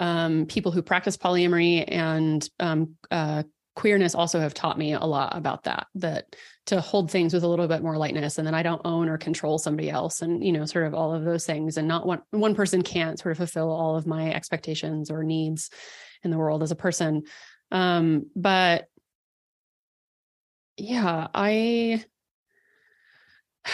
um 0.00 0.46
people 0.46 0.72
who 0.72 0.82
practice 0.82 1.16
polyamory 1.16 1.84
and 1.86 2.48
um 2.58 2.96
uh 3.10 3.44
queerness 3.76 4.14
also 4.14 4.40
have 4.40 4.52
taught 4.52 4.78
me 4.78 4.92
a 4.92 5.04
lot 5.04 5.36
about 5.36 5.64
that 5.64 5.86
that 5.94 6.36
to 6.66 6.80
hold 6.80 7.10
things 7.10 7.32
with 7.32 7.44
a 7.44 7.48
little 7.48 7.68
bit 7.68 7.82
more 7.82 7.96
lightness 7.96 8.36
and 8.36 8.46
then 8.46 8.54
i 8.54 8.62
don't 8.62 8.82
own 8.84 9.08
or 9.08 9.16
control 9.16 9.58
somebody 9.58 9.88
else 9.88 10.22
and 10.22 10.44
you 10.44 10.52
know 10.52 10.64
sort 10.64 10.86
of 10.86 10.94
all 10.94 11.14
of 11.14 11.24
those 11.24 11.46
things 11.46 11.76
and 11.76 11.86
not 11.86 12.06
one 12.06 12.20
one 12.30 12.54
person 12.54 12.82
can't 12.82 13.18
sort 13.18 13.32
of 13.32 13.38
fulfill 13.38 13.70
all 13.70 13.96
of 13.96 14.06
my 14.06 14.32
expectations 14.32 15.10
or 15.10 15.22
needs 15.22 15.70
in 16.22 16.30
the 16.30 16.38
world 16.38 16.62
as 16.62 16.70
a 16.70 16.76
person. 16.76 17.22
Um 17.70 18.26
but 18.34 18.86
yeah 20.76 21.28
i 21.34 22.02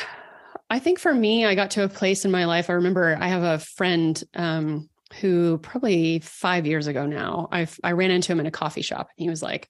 i 0.70 0.78
think 0.78 0.98
for 0.98 1.14
me 1.14 1.44
i 1.46 1.54
got 1.54 1.70
to 1.72 1.84
a 1.84 1.88
place 1.88 2.24
in 2.24 2.30
my 2.30 2.44
life 2.44 2.68
i 2.68 2.74
remember 2.74 3.16
i 3.20 3.28
have 3.28 3.42
a 3.42 3.58
friend 3.58 4.22
um 4.34 4.88
who 5.14 5.58
probably 5.58 6.18
five 6.18 6.66
years 6.66 6.86
ago 6.86 7.06
now, 7.06 7.48
I 7.52 7.66
I 7.82 7.92
ran 7.92 8.10
into 8.10 8.32
him 8.32 8.40
in 8.40 8.46
a 8.46 8.50
coffee 8.50 8.82
shop. 8.82 9.08
And 9.16 9.24
he 9.24 9.30
was 9.30 9.42
like, 9.42 9.68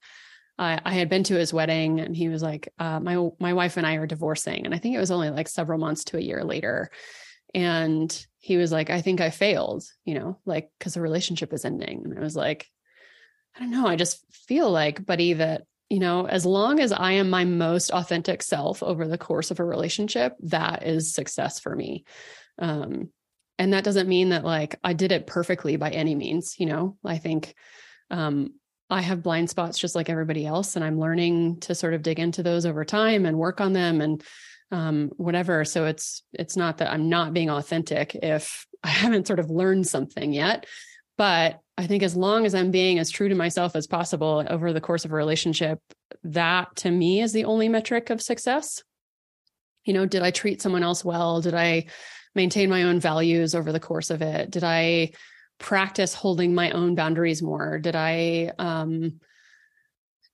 I, 0.58 0.80
I 0.84 0.94
had 0.94 1.08
been 1.08 1.24
to 1.24 1.34
his 1.34 1.52
wedding, 1.52 2.00
and 2.00 2.16
he 2.16 2.28
was 2.28 2.42
like, 2.42 2.72
uh, 2.78 3.00
my 3.00 3.28
my 3.38 3.52
wife 3.52 3.76
and 3.76 3.86
I 3.86 3.96
are 3.96 4.06
divorcing, 4.06 4.64
and 4.64 4.74
I 4.74 4.78
think 4.78 4.94
it 4.94 5.00
was 5.00 5.10
only 5.10 5.30
like 5.30 5.48
several 5.48 5.78
months 5.78 6.04
to 6.04 6.16
a 6.16 6.22
year 6.22 6.44
later, 6.44 6.90
and 7.54 8.26
he 8.38 8.56
was 8.56 8.72
like, 8.72 8.90
I 8.90 9.02
think 9.02 9.20
I 9.20 9.30
failed, 9.30 9.84
you 10.04 10.14
know, 10.14 10.38
like 10.46 10.70
because 10.78 10.94
the 10.94 11.00
relationship 11.00 11.52
is 11.52 11.64
ending, 11.64 12.02
and 12.04 12.18
I 12.18 12.22
was 12.22 12.36
like, 12.36 12.66
I 13.54 13.60
don't 13.60 13.70
know, 13.70 13.86
I 13.86 13.96
just 13.96 14.24
feel 14.32 14.70
like, 14.70 15.04
buddy, 15.04 15.34
that 15.34 15.64
you 15.90 16.00
know, 16.00 16.26
as 16.26 16.44
long 16.44 16.80
as 16.80 16.90
I 16.90 17.12
am 17.12 17.30
my 17.30 17.44
most 17.44 17.90
authentic 17.90 18.42
self 18.42 18.82
over 18.82 19.06
the 19.06 19.18
course 19.18 19.50
of 19.50 19.60
a 19.60 19.64
relationship, 19.64 20.34
that 20.44 20.84
is 20.84 21.14
success 21.14 21.60
for 21.60 21.76
me. 21.76 22.04
Um, 22.58 23.10
and 23.58 23.72
that 23.72 23.84
doesn't 23.84 24.08
mean 24.08 24.30
that 24.30 24.44
like 24.44 24.76
i 24.84 24.92
did 24.92 25.12
it 25.12 25.26
perfectly 25.26 25.76
by 25.76 25.90
any 25.90 26.14
means 26.14 26.56
you 26.58 26.66
know? 26.66 26.96
I 27.04 27.18
think 27.18 27.54
um 28.10 28.54
i 28.88 29.00
have 29.00 29.22
blind 29.22 29.50
spots 29.50 29.78
just 29.78 29.94
like 29.94 30.08
everybody 30.08 30.46
else 30.46 30.76
and 30.76 30.84
i'm 30.84 30.98
learning 30.98 31.60
to 31.60 31.74
sort 31.74 31.94
of 31.94 32.02
dig 32.02 32.20
into 32.20 32.42
those 32.42 32.66
over 32.66 32.84
time 32.84 33.26
and 33.26 33.38
work 33.38 33.60
on 33.60 33.72
them 33.72 34.00
and 34.00 34.22
um 34.72 35.10
whatever. 35.16 35.64
So 35.64 35.86
it's 35.86 36.22
it's 36.32 36.56
not 36.56 36.78
that 36.78 36.90
i'm 36.90 37.08
not 37.08 37.32
being 37.32 37.50
authentic 37.50 38.14
if 38.16 38.66
i 38.82 38.88
haven't 38.88 39.26
sort 39.26 39.38
of 39.38 39.50
learned 39.50 39.86
something 39.86 40.32
yet. 40.32 40.66
But 41.16 41.60
i 41.78 41.86
think 41.86 42.02
as 42.02 42.16
long 42.16 42.46
as 42.46 42.54
i'm 42.54 42.70
being 42.70 42.98
as 42.98 43.10
true 43.10 43.28
to 43.28 43.34
myself 43.34 43.76
as 43.76 43.86
possible 43.86 44.44
over 44.48 44.72
the 44.72 44.80
course 44.80 45.04
of 45.04 45.12
a 45.12 45.16
relationship 45.16 45.80
that 46.24 46.74
to 46.76 46.90
me 46.90 47.20
is 47.20 47.32
the 47.32 47.44
only 47.44 47.68
metric 47.68 48.10
of 48.10 48.20
success. 48.20 48.82
You 49.84 49.94
know 49.94 50.06
did 50.06 50.22
i 50.22 50.30
treat 50.30 50.60
someone 50.60 50.82
else 50.82 51.04
well? 51.04 51.40
Did 51.40 51.54
i 51.54 51.86
maintain 52.36 52.70
my 52.70 52.84
own 52.84 53.00
values 53.00 53.54
over 53.54 53.72
the 53.72 53.80
course 53.80 54.10
of 54.10 54.22
it? 54.22 54.50
Did 54.50 54.62
I 54.62 55.12
practice 55.58 56.14
holding 56.14 56.54
my 56.54 56.70
own 56.70 56.94
boundaries 56.94 57.42
more? 57.42 57.78
Did 57.78 57.96
I 57.96 58.52
um 58.58 59.20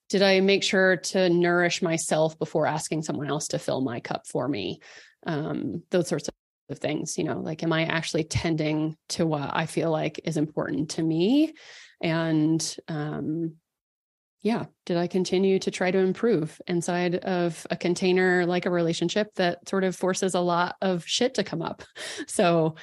did 0.09 0.23
I 0.23 0.41
make 0.41 0.63
sure 0.63 0.99
to 0.99 1.31
nourish 1.31 1.81
myself 1.81 2.39
before 2.39 2.67
asking 2.67 3.03
someone 3.03 3.29
else 3.29 3.49
to 3.49 3.59
fill 3.59 3.81
my 3.81 4.01
cup 4.01 4.27
for 4.27 4.47
me? 4.47 4.81
Um, 5.27 5.85
those 5.91 6.09
sorts 6.09 6.29
of 6.69 6.79
things, 6.79 7.17
you 7.17 7.25
know, 7.25 7.39
like 7.39 7.63
am 7.63 7.73
I 7.73 7.85
actually 7.85 8.25
tending 8.25 8.97
to 9.11 9.25
what 9.25 9.51
I 9.55 9.65
feel 9.65 9.91
like 9.91 10.21
is 10.25 10.37
important 10.37 10.91
to 10.91 11.03
me? 11.03 11.55
And 12.03 12.77
um 12.89 13.55
yeah, 14.43 14.67
did 14.87 14.97
I 14.97 15.07
continue 15.07 15.61
to 15.61 15.71
try 15.71 15.93
to 15.93 15.99
improve 15.99 16.61
inside 16.67 17.15
of 17.17 17.65
a 17.71 17.77
container 17.77 18.45
like 18.45 18.67
a 18.67 18.71
relationship 18.71 19.33
that 19.37 19.69
sort 19.69 19.85
of 19.85 19.95
forces 19.95 20.35
a 20.35 20.41
lot 20.41 20.75
of 20.83 21.07
shit 21.07 21.35
to 21.35 21.45
come 21.45 21.63
up? 21.63 21.83
So, 22.27 22.77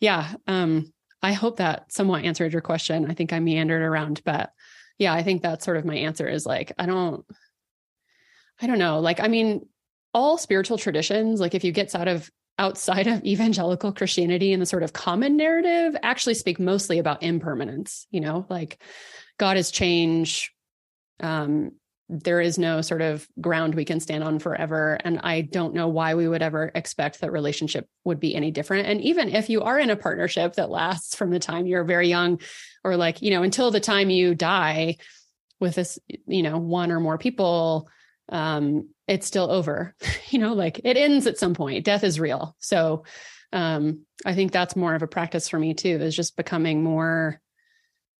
yeah, 0.00 0.34
um, 0.46 0.92
I 1.22 1.32
hope 1.32 1.56
that 1.56 1.92
somewhat 1.92 2.24
answered 2.24 2.52
your 2.52 2.62
question. 2.62 3.10
I 3.10 3.14
think 3.14 3.32
I 3.32 3.40
meandered 3.40 3.82
around, 3.82 4.20
but 4.24 4.50
yeah, 4.98 5.12
I 5.12 5.22
think 5.22 5.42
that's 5.42 5.64
sort 5.64 5.76
of 5.76 5.84
my 5.84 5.96
answer 5.96 6.28
is 6.28 6.44
like, 6.44 6.72
I 6.78 6.86
don't, 6.86 7.24
I 8.60 8.66
don't 8.66 8.78
know. 8.78 9.00
Like, 9.00 9.20
I 9.20 9.28
mean, 9.28 9.66
all 10.12 10.38
spiritual 10.38 10.78
traditions, 10.78 11.40
like 11.40 11.54
if 11.54 11.64
you 11.64 11.72
get 11.72 11.94
out 11.94 12.08
of 12.08 12.30
outside 12.58 13.06
of 13.06 13.24
evangelical 13.24 13.92
Christianity 13.92 14.52
and 14.52 14.60
the 14.60 14.66
sort 14.66 14.82
of 14.82 14.92
common 14.92 15.36
narrative, 15.36 15.96
actually 16.02 16.34
speak 16.34 16.58
mostly 16.58 16.98
about 16.98 17.22
impermanence, 17.22 18.06
you 18.10 18.20
know, 18.20 18.46
like 18.48 18.82
God 19.38 19.56
is 19.56 19.70
change, 19.70 20.52
um, 21.20 21.72
there 22.08 22.40
is 22.40 22.56
no 22.56 22.80
sort 22.82 23.02
of 23.02 23.26
ground 23.40 23.74
we 23.74 23.84
can 23.84 23.98
stand 23.98 24.22
on 24.22 24.38
forever. 24.38 24.96
And 25.02 25.20
I 25.24 25.40
don't 25.40 25.74
know 25.74 25.88
why 25.88 26.14
we 26.14 26.28
would 26.28 26.42
ever 26.42 26.70
expect 26.74 27.20
that 27.20 27.32
relationship 27.32 27.88
would 28.04 28.20
be 28.20 28.34
any 28.34 28.52
different. 28.52 28.86
And 28.86 29.00
even 29.00 29.34
if 29.34 29.50
you 29.50 29.62
are 29.62 29.78
in 29.78 29.90
a 29.90 29.96
partnership 29.96 30.54
that 30.54 30.70
lasts 30.70 31.16
from 31.16 31.30
the 31.30 31.40
time 31.40 31.66
you're 31.66 31.84
very 31.84 32.08
young 32.08 32.40
or 32.84 32.96
like, 32.96 33.22
you 33.22 33.30
know, 33.30 33.42
until 33.42 33.72
the 33.72 33.80
time 33.80 34.08
you 34.08 34.36
die 34.36 34.98
with 35.58 35.74
this, 35.74 35.98
you 36.28 36.44
know, 36.44 36.58
one 36.58 36.92
or 36.92 37.00
more 37.00 37.18
people, 37.18 37.88
um, 38.28 38.88
it's 39.08 39.26
still 39.26 39.50
over, 39.50 39.94
you 40.30 40.38
know, 40.38 40.52
like 40.52 40.80
it 40.84 40.96
ends 40.96 41.26
at 41.26 41.38
some 41.38 41.54
point. 41.54 41.84
Death 41.84 42.04
is 42.04 42.20
real. 42.20 42.54
So 42.60 43.04
um, 43.52 44.02
I 44.24 44.34
think 44.34 44.52
that's 44.52 44.76
more 44.76 44.94
of 44.94 45.02
a 45.02 45.08
practice 45.08 45.48
for 45.48 45.58
me 45.58 45.74
too, 45.74 45.88
is 45.88 46.14
just 46.14 46.36
becoming 46.36 46.84
more 46.84 47.40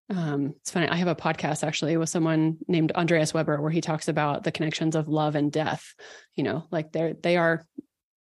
um, 0.08 0.54
it's 0.60 0.70
funny. 0.70 0.88
I 0.88 0.96
have 0.96 1.08
a 1.08 1.16
podcast 1.16 1.66
actually 1.66 1.96
with 1.96 2.08
someone 2.08 2.58
named 2.68 2.92
Andreas 2.92 3.34
Weber 3.34 3.60
where 3.60 3.70
he 3.70 3.80
talks 3.80 4.06
about 4.06 4.44
the 4.44 4.52
connections 4.52 4.94
of 4.94 5.08
love 5.08 5.34
and 5.34 5.50
death. 5.50 5.94
You 6.34 6.44
know, 6.44 6.66
like 6.70 6.92
they're 6.92 7.14
they 7.14 7.36
are 7.36 7.64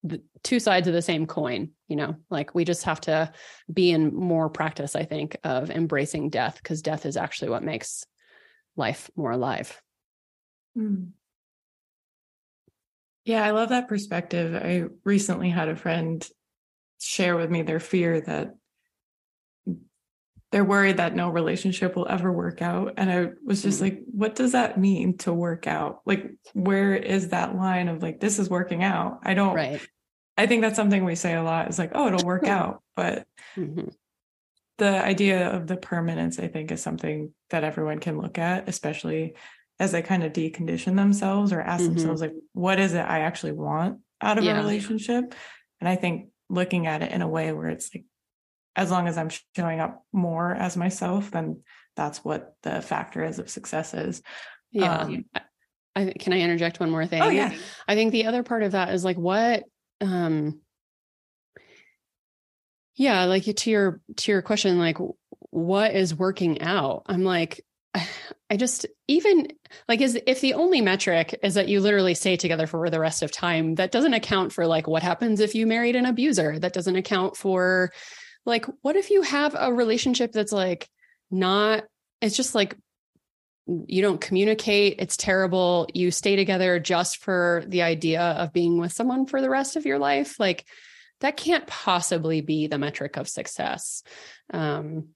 the 0.03 0.21
two 0.43 0.59
sides 0.59 0.87
of 0.87 0.93
the 0.93 1.01
same 1.01 1.25
coin. 1.25 1.71
You 1.87 1.95
know, 1.95 2.15
like 2.29 2.53
we 2.53 2.63
just 2.63 2.83
have 2.83 3.01
to 3.01 3.31
be 3.71 3.91
in 3.91 4.13
more 4.13 4.49
practice. 4.49 4.95
I 4.95 5.05
think 5.05 5.37
of 5.43 5.71
embracing 5.71 6.29
death 6.29 6.59
because 6.61 6.83
death 6.83 7.07
is 7.07 7.17
actually 7.17 7.49
what 7.49 7.63
makes 7.63 8.05
life 8.75 9.09
more 9.15 9.31
alive. 9.31 9.81
Mm. 10.77 11.09
Yeah, 13.25 13.43
I 13.43 13.51
love 13.51 13.69
that 13.69 13.87
perspective. 13.87 14.53
I 14.53 14.83
recently 15.05 15.49
had 15.49 15.69
a 15.69 15.75
friend 15.75 16.27
share 16.99 17.35
with 17.35 17.49
me 17.49 17.61
their 17.63 17.79
fear 17.79 18.21
that 18.21 18.55
they're 20.53 20.63
worried 20.63 20.97
that 20.97 21.15
no 21.15 21.29
relationship 21.29 21.95
will 21.95 22.07
ever 22.07 22.31
work 22.31 22.61
out. 22.61 22.93
And 22.97 23.11
I 23.11 23.29
was 23.43 23.63
just 23.63 23.79
mm 23.79 23.85
like, 23.85 24.01
what 24.05 24.35
does 24.35 24.51
that 24.51 24.77
mean 24.77 25.17
to 25.17 25.33
work 25.33 25.65
out? 25.65 26.01
Like, 26.05 26.29
where 26.53 26.95
is 26.95 27.29
that 27.29 27.55
line 27.55 27.87
of 27.87 28.03
like, 28.03 28.19
this 28.19 28.37
is 28.37 28.51
working 28.51 28.83
out? 28.83 29.21
I 29.23 29.33
don't, 29.33 29.55
right. 29.55 29.81
I 30.37 30.45
think 30.45 30.61
that's 30.61 30.75
something 30.75 31.03
we 31.03 31.15
say 31.15 31.33
a 31.33 31.41
lot 31.41 31.69
is 31.69 31.79
like, 31.79 31.93
oh, 31.95 32.05
it'll 32.05 32.23
work 32.23 32.47
out. 32.47 32.83
But 32.95 33.25
mm-hmm. 33.57 33.87
the 34.77 35.03
idea 35.03 35.49
of 35.49 35.65
the 35.65 35.75
permanence, 35.75 36.37
I 36.37 36.49
think, 36.49 36.71
is 36.71 36.83
something 36.83 37.33
that 37.49 37.63
everyone 37.63 37.97
can 37.97 38.19
look 38.19 38.37
at, 38.37 38.69
especially 38.69 39.33
as 39.79 39.91
they 39.91 40.03
kind 40.03 40.23
of 40.23 40.33
decondition 40.33 40.95
themselves 40.95 41.51
or 41.51 41.61
ask 41.61 41.83
mm-hmm. 41.83 41.95
themselves, 41.95 42.21
like, 42.21 42.35
what 42.53 42.79
is 42.79 42.93
it 42.93 42.99
I 42.99 43.21
actually 43.21 43.53
want 43.53 44.01
out 44.21 44.37
of 44.37 44.43
yeah. 44.43 44.53
a 44.53 44.61
relationship? 44.61 45.33
And 45.81 45.89
I 45.89 45.95
think 45.95 46.27
looking 46.47 46.85
at 46.85 47.01
it 47.01 47.11
in 47.11 47.23
a 47.23 47.27
way 47.27 47.51
where 47.53 47.69
it's 47.69 47.89
like, 47.95 48.05
as 48.75 48.91
long 48.91 49.07
as 49.07 49.17
I'm 49.17 49.29
showing 49.55 49.79
up 49.79 50.03
more 50.11 50.53
as 50.53 50.75
myself, 50.75 51.31
then 51.31 51.61
that's 51.95 52.23
what 52.23 52.55
the 52.63 52.81
factor 52.81 53.23
is 53.23 53.39
of 53.39 53.49
success 53.49 53.93
is. 53.93 54.21
Yeah. 54.71 54.97
Um, 54.97 55.25
I, 55.95 56.13
can 56.17 56.33
I 56.33 56.39
interject 56.39 56.79
one 56.79 56.89
more 56.89 57.05
thing? 57.05 57.21
Oh 57.21 57.29
yeah. 57.29 57.55
I 57.87 57.95
think 57.95 58.11
the 58.11 58.25
other 58.25 58.41
part 58.43 58.63
of 58.63 58.71
that 58.71 58.93
is 58.93 59.05
like 59.05 59.17
what 59.17 59.63
um 60.01 60.59
yeah, 62.95 63.25
like 63.25 63.43
to 63.43 63.69
your 63.69 64.01
to 64.17 64.31
your 64.31 64.41
question 64.41 64.79
like 64.79 64.97
what 65.51 65.95
is 65.95 66.15
working 66.15 66.61
out? 66.61 67.03
I'm 67.05 67.23
like 67.23 67.63
I 68.49 68.57
just 68.57 68.87
even 69.07 69.47
like 69.87 70.01
is 70.01 70.19
if 70.27 70.41
the 70.41 70.55
only 70.55 70.81
metric 70.81 71.39
is 71.43 71.53
that 71.55 71.67
you 71.67 71.79
literally 71.79 72.15
stay 72.15 72.37
together 72.37 72.65
for 72.65 72.89
the 72.89 72.99
rest 72.99 73.21
of 73.21 73.31
time, 73.31 73.75
that 73.75 73.91
doesn't 73.91 74.13
account 74.13 74.51
for 74.51 74.65
like 74.65 74.87
what 74.87 75.03
happens 75.03 75.39
if 75.39 75.53
you 75.53 75.67
married 75.67 75.95
an 75.95 76.05
abuser. 76.05 76.57
That 76.57 76.73
doesn't 76.73 76.95
account 76.95 77.37
for 77.37 77.91
like 78.45 78.65
what 78.81 78.95
if 78.95 79.09
you 79.09 79.21
have 79.21 79.55
a 79.57 79.73
relationship 79.73 80.31
that's 80.31 80.51
like 80.51 80.89
not 81.31 81.83
it's 82.21 82.35
just 82.35 82.55
like 82.55 82.75
you 83.65 84.01
don't 84.01 84.19
communicate 84.19 84.97
it's 84.99 85.15
terrible 85.15 85.87
you 85.93 86.11
stay 86.11 86.35
together 86.35 86.79
just 86.79 87.23
for 87.23 87.63
the 87.67 87.81
idea 87.81 88.21
of 88.21 88.51
being 88.51 88.77
with 88.77 88.91
someone 88.91 89.25
for 89.25 89.41
the 89.41 89.49
rest 89.49 89.75
of 89.75 89.85
your 89.85 89.99
life? 89.99 90.39
Like 90.39 90.65
that 91.21 91.37
can't 91.37 91.65
possibly 91.65 92.41
be 92.41 92.67
the 92.67 92.77
metric 92.77 93.15
of 93.17 93.29
success. 93.29 94.03
Um 94.53 95.09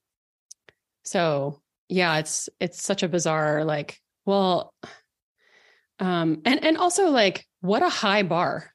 so 1.04 1.62
yeah 1.90 2.18
it's 2.18 2.50
it's 2.60 2.84
such 2.84 3.04
a 3.04 3.08
bizarre 3.08 3.64
like 3.64 3.98
well 4.26 4.74
um 6.00 6.42
and 6.44 6.64
and 6.64 6.78
also 6.78 7.10
like 7.10 7.46
what 7.62 7.82
a 7.82 7.90
high 7.90 8.24
bar 8.24 8.74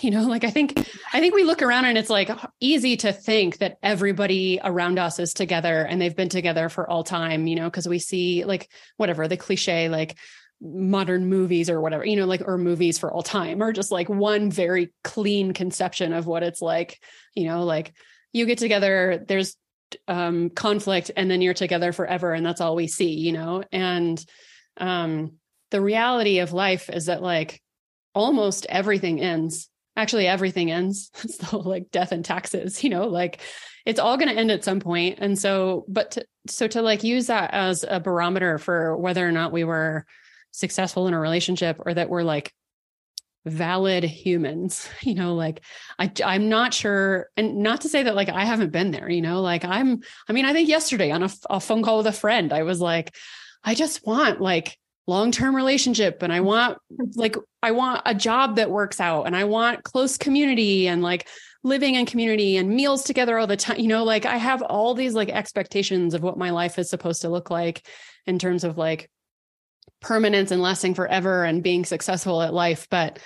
you 0.00 0.10
know 0.10 0.22
like 0.22 0.44
i 0.44 0.50
think 0.50 0.78
i 1.12 1.20
think 1.20 1.34
we 1.34 1.44
look 1.44 1.62
around 1.62 1.84
and 1.84 1.96
it's 1.96 2.10
like 2.10 2.30
easy 2.60 2.96
to 2.96 3.12
think 3.12 3.58
that 3.58 3.78
everybody 3.82 4.60
around 4.62 4.98
us 4.98 5.18
is 5.18 5.32
together 5.32 5.82
and 5.82 6.00
they've 6.00 6.16
been 6.16 6.28
together 6.28 6.68
for 6.68 6.88
all 6.88 7.04
time 7.04 7.46
you 7.46 7.56
know 7.56 7.64
because 7.64 7.88
we 7.88 7.98
see 7.98 8.44
like 8.44 8.70
whatever 8.96 9.26
the 9.28 9.36
cliche 9.36 9.88
like 9.88 10.16
modern 10.60 11.26
movies 11.26 11.68
or 11.68 11.80
whatever 11.80 12.04
you 12.04 12.16
know 12.16 12.26
like 12.26 12.42
or 12.46 12.56
movies 12.56 12.98
for 12.98 13.12
all 13.12 13.22
time 13.22 13.62
or 13.62 13.72
just 13.72 13.92
like 13.92 14.08
one 14.08 14.50
very 14.50 14.92
clean 15.04 15.52
conception 15.52 16.12
of 16.12 16.26
what 16.26 16.42
it's 16.42 16.62
like 16.62 16.98
you 17.34 17.46
know 17.46 17.64
like 17.64 17.92
you 18.32 18.46
get 18.46 18.58
together 18.58 19.22
there's 19.28 19.56
um 20.08 20.50
conflict 20.50 21.10
and 21.16 21.30
then 21.30 21.40
you're 21.40 21.54
together 21.54 21.92
forever 21.92 22.32
and 22.32 22.44
that's 22.44 22.60
all 22.60 22.74
we 22.74 22.86
see 22.86 23.12
you 23.12 23.32
know? 23.32 23.62
And 23.70 24.22
um 24.78 25.32
the 25.70 25.80
reality 25.80 26.38
of 26.40 26.52
life 26.52 26.90
is 26.90 27.06
that 27.06 27.22
like 27.22 27.60
almost 28.14 28.66
everything 28.68 29.20
ends 29.20 29.68
actually 29.96 30.26
everything 30.26 30.70
ends. 30.70 31.10
So 31.26 31.58
like 31.58 31.90
death 31.90 32.12
and 32.12 32.24
taxes 32.24 32.82
you 32.82 32.90
know 32.90 33.08
like 33.08 33.40
it's 33.84 34.00
all 34.00 34.16
going 34.16 34.28
to 34.28 34.34
end 34.34 34.50
at 34.50 34.64
some 34.64 34.80
point. 34.80 35.18
And 35.20 35.38
so 35.38 35.84
but 35.88 36.12
to, 36.12 36.26
so 36.48 36.66
to 36.68 36.82
like 36.82 37.04
use 37.04 37.28
that 37.28 37.52
as 37.52 37.84
a 37.88 38.00
barometer 38.00 38.58
for 38.58 38.96
whether 38.96 39.26
or 39.26 39.32
not 39.32 39.52
we 39.52 39.64
were 39.64 40.04
successful 40.50 41.06
in 41.06 41.14
a 41.14 41.20
relationship 41.20 41.80
or 41.84 41.94
that 41.94 42.10
we're 42.10 42.22
like 42.22 42.52
valid 43.44 44.02
humans 44.02 44.88
you 45.02 45.14
know 45.14 45.34
like 45.36 45.62
i 46.00 46.10
i'm 46.24 46.48
not 46.48 46.74
sure. 46.74 47.28
And 47.36 47.58
not 47.58 47.82
to 47.82 47.88
say 47.88 48.02
that 48.02 48.16
like 48.16 48.28
i 48.28 48.44
haven't 48.44 48.72
been 48.72 48.90
there 48.90 49.08
you 49.08 49.22
know 49.22 49.40
like 49.40 49.64
i'm 49.64 50.00
i 50.28 50.32
mean 50.32 50.44
i 50.44 50.52
think 50.52 50.68
yesterday 50.68 51.12
on 51.12 51.22
a, 51.22 51.30
a 51.48 51.60
phone 51.60 51.82
call 51.82 51.98
with 51.98 52.08
a 52.08 52.12
friend 52.12 52.52
i 52.52 52.64
was 52.64 52.80
like 52.80 53.14
i 53.62 53.74
just 53.74 54.04
want 54.04 54.40
like 54.40 54.76
long-term 55.06 55.54
relationship 55.54 56.22
and 56.22 56.32
I 56.32 56.40
want 56.40 56.78
like 57.14 57.36
I 57.62 57.70
want 57.70 58.02
a 58.04 58.14
job 58.14 58.56
that 58.56 58.70
works 58.70 59.00
out 59.00 59.24
and 59.24 59.36
I 59.36 59.44
want 59.44 59.84
close 59.84 60.16
community 60.16 60.88
and 60.88 61.02
like 61.02 61.28
living 61.62 61.94
in 61.94 62.06
community 62.06 62.56
and 62.56 62.68
meals 62.68 63.04
together 63.04 63.38
all 63.38 63.46
the 63.46 63.56
time 63.56 63.78
you 63.78 63.86
know 63.86 64.04
like 64.04 64.26
I 64.26 64.36
have 64.36 64.62
all 64.62 64.94
these 64.94 65.14
like 65.14 65.28
expectations 65.28 66.14
of 66.14 66.22
what 66.22 66.38
my 66.38 66.50
life 66.50 66.78
is 66.78 66.90
supposed 66.90 67.22
to 67.22 67.28
look 67.28 67.50
like 67.50 67.86
in 68.26 68.38
terms 68.38 68.64
of 68.64 68.76
like 68.76 69.08
permanence 70.00 70.50
and 70.50 70.62
lasting 70.62 70.94
forever 70.94 71.44
and 71.44 71.62
being 71.62 71.84
successful 71.84 72.42
at 72.42 72.54
life. 72.54 72.86
But 72.90 73.18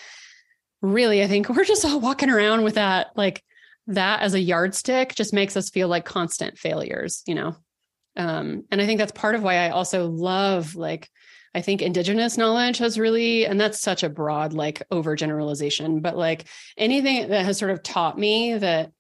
really 0.82 1.22
I 1.22 1.26
think 1.26 1.48
we're 1.50 1.64
just 1.64 1.84
all 1.84 2.00
walking 2.00 2.30
around 2.30 2.62
with 2.62 2.74
that 2.74 3.08
like 3.16 3.42
that 3.86 4.22
as 4.22 4.34
a 4.34 4.40
yardstick 4.40 5.14
just 5.14 5.32
makes 5.32 5.56
us 5.56 5.70
feel 5.70 5.88
like 5.88 6.04
constant 6.04 6.58
failures 6.58 7.22
you 7.26 7.34
know? 7.34 7.56
Um 8.16 8.64
and 8.70 8.80
I 8.80 8.86
think 8.86 8.98
that's 8.98 9.12
part 9.12 9.34
of 9.34 9.42
why 9.42 9.56
I 9.56 9.70
also 9.70 10.08
love 10.08 10.74
like 10.74 11.08
I 11.54 11.62
think 11.62 11.82
indigenous 11.82 12.38
knowledge 12.38 12.78
has 12.78 12.98
really, 12.98 13.44
and 13.44 13.60
that's 13.60 13.80
such 13.80 14.02
a 14.02 14.08
broad, 14.08 14.52
like 14.52 14.82
overgeneralization, 14.90 16.00
but 16.00 16.16
like 16.16 16.46
anything 16.76 17.28
that 17.28 17.44
has 17.44 17.58
sort 17.58 17.72
of 17.72 17.82
taught 17.82 18.16
me 18.18 18.56
that 18.56 18.92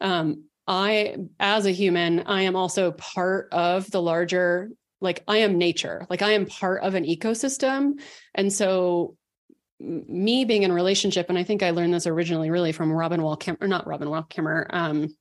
um, 0.00 0.44
I, 0.66 1.16
as 1.40 1.66
a 1.66 1.72
human, 1.72 2.20
I 2.20 2.42
am 2.42 2.54
also 2.54 2.92
part 2.92 3.48
of 3.52 3.90
the 3.90 4.00
larger, 4.00 4.70
like 5.00 5.24
I 5.26 5.38
am 5.38 5.58
nature, 5.58 6.06
like 6.08 6.22
I 6.22 6.32
am 6.32 6.46
part 6.46 6.82
of 6.82 6.94
an 6.94 7.04
ecosystem. 7.04 8.00
And 8.32 8.52
so 8.52 9.16
me 9.80 10.44
being 10.44 10.62
in 10.62 10.70
a 10.70 10.74
relationship, 10.74 11.28
and 11.28 11.36
I 11.36 11.42
think 11.42 11.64
I 11.64 11.70
learned 11.70 11.94
this 11.94 12.06
originally 12.06 12.50
really 12.50 12.70
from 12.70 12.92
Robin 12.92 13.22
Wall 13.22 13.36
Kim, 13.36 13.56
or 13.60 13.66
not 13.66 13.88
Robin 13.88 14.08
Wall 14.08 14.22
Kimmer. 14.22 14.68
Um, 14.70 15.16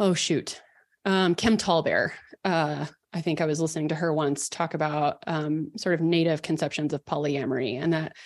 oh 0.00 0.14
shoot, 0.14 0.60
um, 1.04 1.36
Kim 1.36 1.56
Tallbear. 1.56 2.10
Uh, 2.44 2.86
I 3.12 3.20
think 3.20 3.40
I 3.40 3.46
was 3.46 3.60
listening 3.60 3.88
to 3.88 3.94
her 3.94 4.12
once 4.12 4.48
talk 4.48 4.74
about 4.74 5.22
um, 5.26 5.72
sort 5.76 5.94
of 5.94 6.00
native 6.00 6.42
conceptions 6.42 6.92
of 6.92 7.04
polyamory 7.04 7.80
and 7.80 7.92
that 7.92 8.16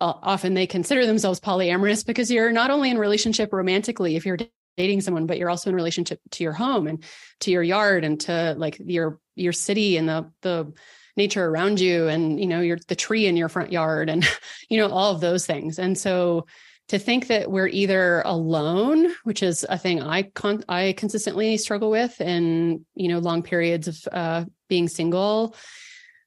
uh, 0.00 0.14
often 0.22 0.54
they 0.54 0.66
consider 0.66 1.06
themselves 1.06 1.40
polyamorous 1.40 2.04
because 2.04 2.30
you're 2.30 2.52
not 2.52 2.70
only 2.70 2.90
in 2.90 2.98
relationship 2.98 3.52
romantically 3.52 4.16
if 4.16 4.26
you're 4.26 4.38
dating 4.76 5.00
someone 5.00 5.26
but 5.26 5.38
you're 5.38 5.50
also 5.50 5.70
in 5.70 5.76
relationship 5.76 6.20
to 6.30 6.42
your 6.42 6.52
home 6.52 6.86
and 6.86 7.04
to 7.40 7.50
your 7.50 7.62
yard 7.62 8.04
and 8.04 8.20
to 8.20 8.54
like 8.56 8.76
your 8.84 9.20
your 9.36 9.52
city 9.52 9.96
and 9.96 10.08
the 10.08 10.30
the 10.42 10.72
nature 11.16 11.44
around 11.44 11.80
you 11.80 12.08
and 12.08 12.40
you 12.40 12.46
know 12.46 12.60
your 12.60 12.78
the 12.88 12.96
tree 12.96 13.26
in 13.26 13.36
your 13.36 13.48
front 13.48 13.72
yard 13.72 14.08
and 14.08 14.28
you 14.68 14.78
know 14.78 14.88
all 14.88 15.14
of 15.14 15.20
those 15.20 15.46
things. 15.46 15.78
And 15.78 15.96
so 15.96 16.46
to 16.88 16.98
think 16.98 17.28
that 17.28 17.50
we're 17.50 17.68
either 17.68 18.22
alone, 18.24 19.10
which 19.24 19.42
is 19.42 19.64
a 19.68 19.78
thing 19.78 20.02
I 20.02 20.22
con- 20.22 20.64
I 20.68 20.94
consistently 20.96 21.56
struggle 21.56 21.90
with, 21.90 22.20
in 22.20 22.84
you 22.94 23.08
know 23.08 23.18
long 23.18 23.42
periods 23.42 23.88
of 23.88 23.98
uh, 24.12 24.44
being 24.68 24.88
single, 24.88 25.56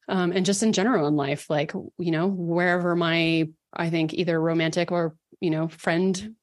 um, 0.07 0.31
and 0.31 0.45
just 0.45 0.63
in 0.63 0.73
general 0.73 1.07
in 1.07 1.15
life, 1.15 1.49
like 1.49 1.73
you 1.97 2.11
know 2.11 2.27
wherever 2.27 2.95
my 2.95 3.49
I 3.73 3.89
think 3.89 4.13
either 4.13 4.39
romantic 4.39 4.91
or 4.91 5.15
you 5.39 5.51
know 5.51 5.67
friend 5.67 6.35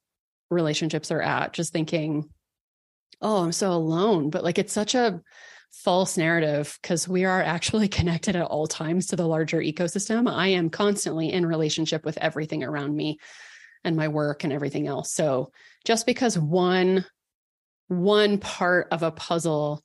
relationships 0.51 1.11
are 1.11 1.23
at, 1.23 1.53
just 1.53 1.73
thinking, 1.73 2.29
oh, 3.21 3.43
I'm 3.43 3.53
so 3.53 3.73
alone, 3.73 4.31
but 4.31 4.45
like 4.45 4.59
it's 4.59 4.73
such 4.73 4.95
a 4.95 5.21
false 5.73 6.17
narrative 6.17 6.79
because 6.81 7.09
we 7.09 7.25
are 7.25 7.43
actually 7.43 7.89
connected 7.99 8.37
at 8.37 8.47
all 8.47 8.69
times 8.69 9.07
to 9.07 9.17
the 9.17 9.27
larger 9.27 9.59
ecosystem. 9.59 10.33
I 10.33 10.49
am 10.49 10.71
constantly 10.71 11.33
in 11.33 11.45
relationship 11.45 12.05
with 12.05 12.17
everything 12.19 12.63
around 12.63 12.95
me 12.95 13.19
and 13.85 13.97
my 13.97 14.09
work 14.09 14.45
and 14.45 14.53
everything 14.53 14.87
else. 14.87 15.13
So 15.13 15.53
just 15.85 16.07
because 16.07 16.39
one 16.39 17.05
one 17.89 18.39
part 18.39 18.89
of 18.91 19.03
a 19.03 19.11
puzzle 19.11 19.85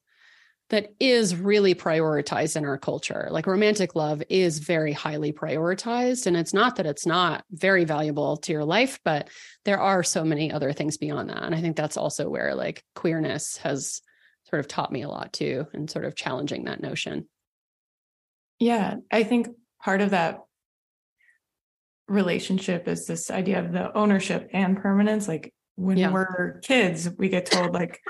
that 0.70 0.94
is 1.00 1.36
really 1.36 1.74
prioritized 1.74 2.56
in 2.56 2.64
our 2.64 2.78
culture. 2.78 3.28
Like 3.32 3.48
romantic 3.48 3.96
love 3.96 4.22
is 4.30 4.60
very 4.60 4.94
highly 4.94 5.34
prioritized. 5.34 6.28
And 6.28 6.38
it's 6.38 6.54
not 6.54 6.76
that 6.76 6.86
it's 6.86 7.06
not 7.06 7.44
very 7.52 7.86
valuable 7.86 8.38
to 8.38 8.52
your 8.52 8.64
life, 8.64 9.00
but 9.04 9.30
there 9.66 9.80
are 9.80 10.04
so 10.04 10.24
many 10.24 10.52
other 10.52 10.72
things 10.72 10.98
beyond 10.98 11.30
that. 11.30 11.42
And 11.44 11.56
I 11.56 11.62
think 11.62 11.76
that's 11.76 11.98
also 11.98 12.30
where 12.30 12.54
like 12.54 12.84
queerness 12.96 13.58
has 13.58 14.02
sort 14.48 14.60
of 14.60 14.68
taught 14.68 14.92
me 14.92 15.02
a 15.02 15.10
lot 15.10 15.34
too, 15.34 15.66
and 15.74 15.90
sort 15.90 16.06
of 16.06 16.16
challenging 16.16 16.66
that 16.66 16.82
notion. 16.82 17.28
Yeah. 18.60 18.96
I 19.12 19.24
think 19.24 19.48
part 19.82 20.02
of 20.02 20.12
that 20.12 20.40
relationship 22.10 22.88
is 22.88 23.06
this 23.06 23.32
idea 23.32 23.60
of 23.60 23.72
the 23.72 23.96
ownership 23.98 24.50
and 24.54 24.78
permanence. 24.78 25.28
Like 25.28 25.54
when 25.76 25.98
yeah. 25.98 26.12
we're 26.12 26.60
kids, 26.60 27.10
we 27.18 27.30
get 27.30 27.46
told 27.46 27.74
like, 27.74 28.02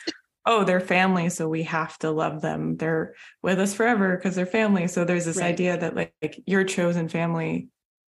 oh, 0.45 0.63
they're 0.63 0.79
family, 0.79 1.29
so 1.29 1.47
we 1.47 1.63
have 1.63 1.97
to 1.99 2.11
love 2.11 2.41
them. 2.41 2.77
They're 2.77 3.13
with 3.43 3.59
us 3.59 3.73
forever 3.73 4.15
because 4.15 4.35
they're 4.35 4.45
family. 4.45 4.87
So 4.87 5.05
there's 5.05 5.25
this 5.25 5.37
right. 5.37 5.53
idea 5.53 5.77
that 5.77 5.95
like, 5.95 6.13
like 6.21 6.41
your 6.45 6.63
chosen 6.63 7.09
family 7.09 7.67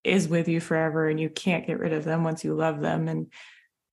is 0.05 0.29
with 0.29 0.49
you 0.49 0.61
forever 0.61 1.09
and 1.09 1.19
you 1.19 1.29
can't 1.29 1.67
get 1.67 1.79
rid 1.79 1.93
of 1.93 2.05
them 2.05 2.25
once 2.25 2.45
you 2.45 2.55
love 2.55 2.81
them. 2.81 3.09
And 3.09 3.33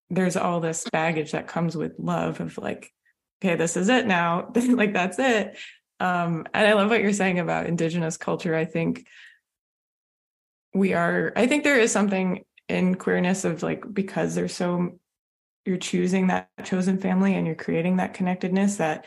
there's 0.10 0.36
all 0.36 0.60
this 0.60 0.88
baggage 0.92 1.32
that 1.32 1.48
comes 1.48 1.76
with 1.76 1.94
love 1.98 2.40
of 2.40 2.58
like, 2.58 2.92
okay, 3.44 3.56
this 3.56 3.78
is 3.78 3.90
it 3.90 4.06
now. 4.06 4.52
like 4.56 4.94
that's 4.94 5.20
it. 5.20 5.58
Um, 6.00 6.46
and 6.54 6.68
I 6.68 6.74
love 6.74 6.90
what 6.90 7.02
you're 7.02 7.14
saying 7.14 7.40
about 7.40 7.68
indigenous 7.68 8.18
culture. 8.18 8.56
I 8.56 8.66
think 8.66 9.06
we 10.74 10.94
are 10.94 11.32
i 11.36 11.48
think 11.48 11.64
there 11.64 11.80
is 11.80 11.92
something 11.92 12.44
in 12.70 12.96
queerness 12.96 13.46
of 13.46 13.64
like 13.64 13.84
because 13.94 14.36
there's 14.36 14.56
so 14.56 15.00
you're 15.66 15.78
choosing 15.78 16.28
that 16.28 16.50
chosen 16.64 16.98
family 16.98 17.36
and 17.36 17.46
you're 17.46 17.56
creating 17.56 17.98
that 17.98 18.14
connectedness 18.14 18.78
that 18.78 19.06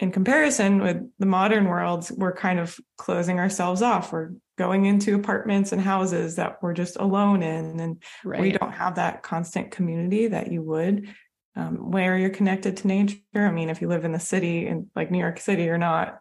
in 0.00 0.12
comparison 0.12 0.80
with 0.80 1.02
the 1.18 1.26
modern 1.26 1.64
world 1.64 2.08
we're 2.16 2.34
kind 2.34 2.58
of 2.58 2.78
closing 2.96 3.38
ourselves 3.38 3.82
off 3.82 4.12
we're 4.12 4.30
going 4.56 4.86
into 4.86 5.14
apartments 5.14 5.72
and 5.72 5.80
houses 5.80 6.36
that 6.36 6.62
we're 6.62 6.74
just 6.74 6.96
alone 6.96 7.42
in 7.42 7.80
and 7.80 8.02
right. 8.24 8.40
we 8.40 8.52
don't 8.52 8.72
have 8.72 8.96
that 8.96 9.22
constant 9.22 9.70
community 9.70 10.26
that 10.28 10.50
you 10.50 10.62
would 10.62 11.08
um, 11.56 11.90
where 11.90 12.16
you're 12.16 12.30
connected 12.30 12.76
to 12.76 12.86
nature 12.86 13.18
i 13.34 13.50
mean 13.50 13.70
if 13.70 13.80
you 13.80 13.88
live 13.88 14.04
in 14.04 14.12
the 14.12 14.20
city 14.20 14.66
in 14.66 14.88
like 14.94 15.10
new 15.10 15.18
york 15.18 15.40
city 15.40 15.64
you're 15.64 15.78
not 15.78 16.20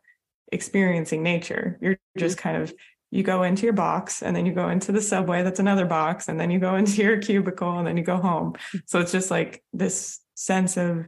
experiencing 0.52 1.22
nature 1.22 1.78
you're 1.82 2.00
just 2.18 2.38
mm-hmm. 2.38 2.50
kind 2.50 2.63
of 2.63 2.74
you 3.12 3.24
go 3.24 3.43
into 3.43 3.63
your 3.63 3.74
box 3.74 4.22
and 4.22 4.36
then 4.36 4.46
you 4.46 4.54
go 4.54 4.70
into 4.70 4.91
the 4.91 5.02
subway 5.02 5.43
that's 5.43 5.60
another 5.60 5.86
box 5.86 6.28
and 6.28 6.39
then 6.39 6.52
you 6.52 6.60
go 6.60 6.76
into 6.82 7.02
your 7.02 7.17
cubicle 7.17 7.78
and 7.78 7.88
then 7.88 7.98
you 7.98 8.04
go 8.04 8.17
home. 8.17 8.54
So 8.86 9.00
it's 9.00 9.12
just 9.12 9.32
like 9.32 9.63
this 9.74 10.20
sense 10.36 10.78
of 10.78 11.08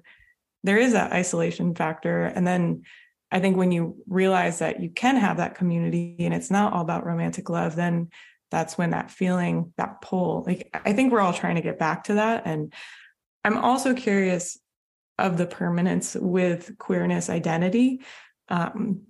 there 0.64 0.78
is 0.78 0.94
that 0.94 1.12
isolation 1.14 1.76
factor. 1.76 2.24
And 2.24 2.46
then 2.46 2.84
i 3.32 3.40
think 3.40 3.58
when 3.58 3.72
you 3.72 3.96
realize 4.08 4.58
that 4.58 4.82
you 4.82 4.90
can 4.90 5.16
have 5.16 5.38
that 5.38 5.54
community 5.54 6.16
and 6.20 6.34
it's 6.34 6.50
not 6.50 6.74
all 6.74 6.82
about 6.82 7.06
romantic 7.06 7.48
love 7.48 7.76
then 7.76 8.10
that's 8.50 8.76
when 8.76 8.90
that 8.90 9.12
feeling 9.12 9.72
that 9.78 10.02
pull 10.02 10.44
like 10.48 10.68
i 10.84 10.94
think 10.94 11.12
we're 11.12 11.20
all 11.20 11.32
trying 11.32 11.54
to 11.54 11.62
get 11.62 11.78
back 11.78 12.06
to 12.06 12.16
that. 12.16 12.42
And 12.46 12.74
i'm 13.46 13.58
also 13.58 13.94
curious 13.94 14.58
of 15.20 15.38
the 15.38 15.46
permanence 15.46 16.16
with 16.20 16.78
queerness 16.78 17.30
identity. 17.30 18.02
Um, 18.48 19.02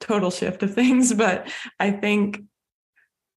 total 0.00 0.30
shift 0.30 0.62
of 0.62 0.74
things, 0.74 1.12
but 1.14 1.52
I 1.78 1.90
think 1.90 2.42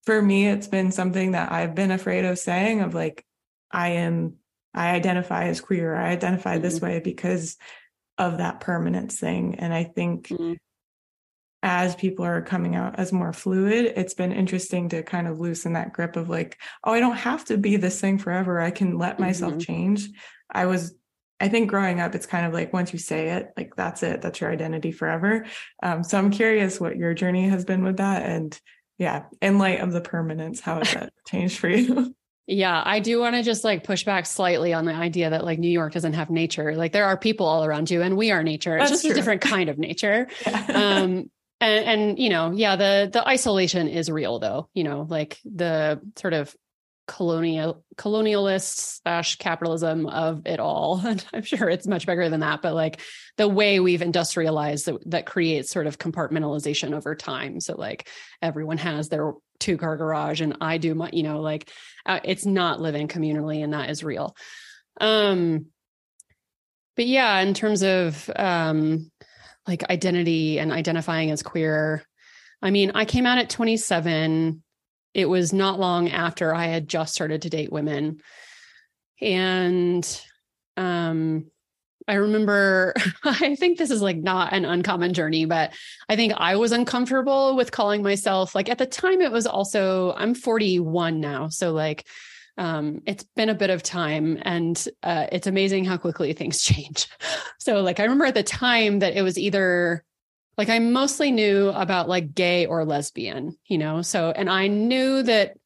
for 0.05 0.21
me, 0.21 0.47
it's 0.47 0.67
been 0.67 0.91
something 0.91 1.31
that 1.31 1.51
I've 1.51 1.75
been 1.75 1.91
afraid 1.91 2.25
of 2.25 2.39
saying 2.39 2.81
of 2.81 2.93
like, 2.93 3.25
I 3.71 3.89
am, 3.89 4.35
I 4.73 4.91
identify 4.91 5.45
as 5.45 5.61
queer, 5.61 5.95
I 5.95 6.09
identify 6.09 6.55
mm-hmm. 6.55 6.63
this 6.63 6.81
way 6.81 6.99
because 6.99 7.57
of 8.17 8.37
that 8.37 8.59
permanence 8.59 9.19
thing. 9.19 9.55
And 9.55 9.73
I 9.73 9.85
think 9.85 10.27
mm-hmm. 10.27 10.53
as 11.61 11.95
people 11.95 12.25
are 12.25 12.41
coming 12.41 12.75
out 12.75 12.99
as 12.99 13.13
more 13.13 13.33
fluid, 13.33 13.93
it's 13.95 14.13
been 14.13 14.31
interesting 14.31 14.89
to 14.89 15.03
kind 15.03 15.27
of 15.27 15.39
loosen 15.39 15.73
that 15.73 15.93
grip 15.93 16.15
of 16.15 16.29
like, 16.29 16.59
oh, 16.83 16.91
I 16.91 16.99
don't 16.99 17.15
have 17.15 17.45
to 17.45 17.57
be 17.57 17.77
this 17.77 17.99
thing 17.99 18.17
forever. 18.17 18.59
I 18.59 18.71
can 18.71 18.97
let 18.97 19.19
myself 19.19 19.53
mm-hmm. 19.53 19.59
change. 19.59 20.09
I 20.51 20.65
was 20.65 20.93
I 21.43 21.49
think 21.49 21.69
growing 21.69 21.99
up, 21.99 22.15
it's 22.15 22.25
kind 22.25 22.45
of 22.45 22.53
like 22.53 22.71
once 22.71 22.93
you 22.93 22.99
say 22.99 23.31
it, 23.31 23.51
like 23.57 23.75
that's 23.75 24.01
it, 24.01 24.21
that's 24.21 24.39
your 24.39 24.49
identity 24.49 24.93
forever. 24.93 25.45
Um, 25.83 26.01
so 26.01 26.17
I'm 26.17 26.31
curious 26.31 26.79
what 26.79 26.95
your 26.95 27.13
journey 27.13 27.49
has 27.49 27.65
been 27.65 27.83
with 27.83 27.97
that. 27.97 28.23
And 28.23 28.57
yeah, 28.97 29.25
in 29.41 29.57
light 29.57 29.81
of 29.81 29.91
the 29.91 29.99
permanence, 29.99 30.61
how 30.61 30.77
has 30.77 30.93
that 30.93 31.11
changed 31.27 31.59
for 31.59 31.67
you? 31.67 32.15
Yeah, 32.47 32.81
I 32.85 33.01
do 33.01 33.19
want 33.19 33.35
to 33.35 33.43
just 33.43 33.65
like 33.65 33.83
push 33.83 34.05
back 34.05 34.25
slightly 34.25 34.71
on 34.71 34.85
the 34.85 34.93
idea 34.93 35.31
that 35.31 35.43
like 35.43 35.59
New 35.59 35.69
York 35.69 35.91
doesn't 35.91 36.13
have 36.13 36.29
nature. 36.29 36.77
Like 36.77 36.93
there 36.93 37.07
are 37.07 37.17
people 37.17 37.45
all 37.45 37.65
around 37.65 37.91
you 37.91 38.01
and 38.01 38.15
we 38.15 38.31
are 38.31 38.41
nature. 38.41 38.77
It's 38.77 38.89
That's 38.89 39.01
just 39.01 39.03
true. 39.03 39.11
a 39.11 39.15
different 39.15 39.41
kind 39.41 39.67
of 39.67 39.77
nature. 39.77 40.29
yeah. 40.47 40.65
Um 40.69 41.29
and 41.59 41.85
and 41.85 42.19
you 42.19 42.29
know, 42.29 42.51
yeah, 42.51 42.77
the 42.77 43.09
the 43.11 43.27
isolation 43.27 43.89
is 43.89 44.09
real 44.09 44.39
though. 44.39 44.69
You 44.73 44.85
know, 44.85 45.05
like 45.09 45.39
the 45.43 45.99
sort 46.15 46.33
of 46.33 46.55
colonial 47.05 47.83
colonialist 47.95 49.01
slash 49.01 49.35
capitalism 49.35 50.07
of 50.07 50.45
it 50.45 50.59
all. 50.59 51.01
And 51.05 51.23
i'm 51.33 51.43
sure 51.43 51.69
it's 51.69 51.87
much 51.87 52.05
bigger 52.05 52.29
than 52.29 52.39
that 52.39 52.61
but 52.61 52.73
like 52.73 53.01
the 53.37 53.47
way 53.47 53.79
we've 53.79 54.01
industrialized 54.01 54.85
that, 54.85 55.11
that 55.11 55.25
creates 55.25 55.69
sort 55.69 55.87
of 55.87 55.99
compartmentalization 55.99 56.93
over 56.93 57.15
time. 57.15 57.59
So 57.59 57.75
like 57.75 58.09
everyone 58.41 58.77
has 58.77 59.09
their 59.09 59.33
two 59.59 59.77
car 59.77 59.97
garage 59.97 60.41
and 60.41 60.57
i 60.61 60.77
do 60.77 60.95
my 60.95 61.09
you 61.13 61.23
know 61.23 61.39
like 61.39 61.69
uh, 62.05 62.19
it's 62.23 62.45
not 62.45 62.81
living 62.81 63.07
communally 63.07 63.63
and 63.63 63.73
that 63.73 63.89
is 63.89 64.03
real. 64.03 64.35
Um 64.99 65.67
but 66.95 67.05
yeah 67.05 67.39
in 67.39 67.53
terms 67.53 67.83
of 67.83 68.29
um 68.35 69.11
like 69.67 69.89
identity 69.89 70.59
and 70.59 70.71
identifying 70.71 71.31
as 71.31 71.43
queer 71.43 72.03
i 72.61 72.71
mean 72.71 72.91
i 72.95 73.05
came 73.05 73.25
out 73.25 73.37
at 73.37 73.49
27 73.49 74.62
it 75.13 75.25
was 75.25 75.53
not 75.53 75.79
long 75.79 76.09
after 76.09 76.53
I 76.53 76.65
had 76.65 76.87
just 76.87 77.13
started 77.13 77.43
to 77.43 77.49
date 77.49 77.71
women. 77.71 78.21
And 79.21 80.21
um, 80.75 81.45
I 82.07 82.15
remember, 82.15 82.93
I 83.23 83.55
think 83.55 83.77
this 83.77 83.91
is 83.91 84.01
like 84.01 84.17
not 84.17 84.53
an 84.53 84.65
uncommon 84.65 85.13
journey, 85.13 85.45
but 85.45 85.73
I 86.09 86.15
think 86.15 86.33
I 86.35 86.55
was 86.55 86.71
uncomfortable 86.71 87.55
with 87.55 87.71
calling 87.71 88.03
myself 88.03 88.55
like 88.55 88.69
at 88.69 88.77
the 88.77 88.85
time 88.85 89.21
it 89.21 89.31
was 89.31 89.47
also, 89.47 90.13
I'm 90.13 90.33
41 90.33 91.19
now. 91.19 91.49
So 91.49 91.71
like, 91.71 92.05
um, 92.57 93.01
it's 93.07 93.23
been 93.35 93.49
a 93.49 93.55
bit 93.55 93.71
of 93.71 93.81
time 93.81 94.37
and 94.43 94.87
uh, 95.01 95.27
it's 95.31 95.47
amazing 95.47 95.85
how 95.85 95.97
quickly 95.97 96.33
things 96.33 96.61
change. 96.63 97.07
So 97.59 97.81
like, 97.81 97.99
I 97.99 98.03
remember 98.03 98.25
at 98.25 98.35
the 98.35 98.43
time 98.43 98.99
that 98.99 99.15
it 99.15 99.21
was 99.21 99.37
either 99.37 100.03
like 100.57 100.69
I 100.69 100.79
mostly 100.79 101.31
knew 101.31 101.69
about 101.69 102.07
like 102.07 102.33
gay 102.33 102.65
or 102.65 102.85
lesbian, 102.85 103.57
you 103.65 103.77
know. 103.77 104.01
So 104.01 104.31
and 104.31 104.49
I 104.49 104.67
knew 104.67 105.23
that 105.23 105.57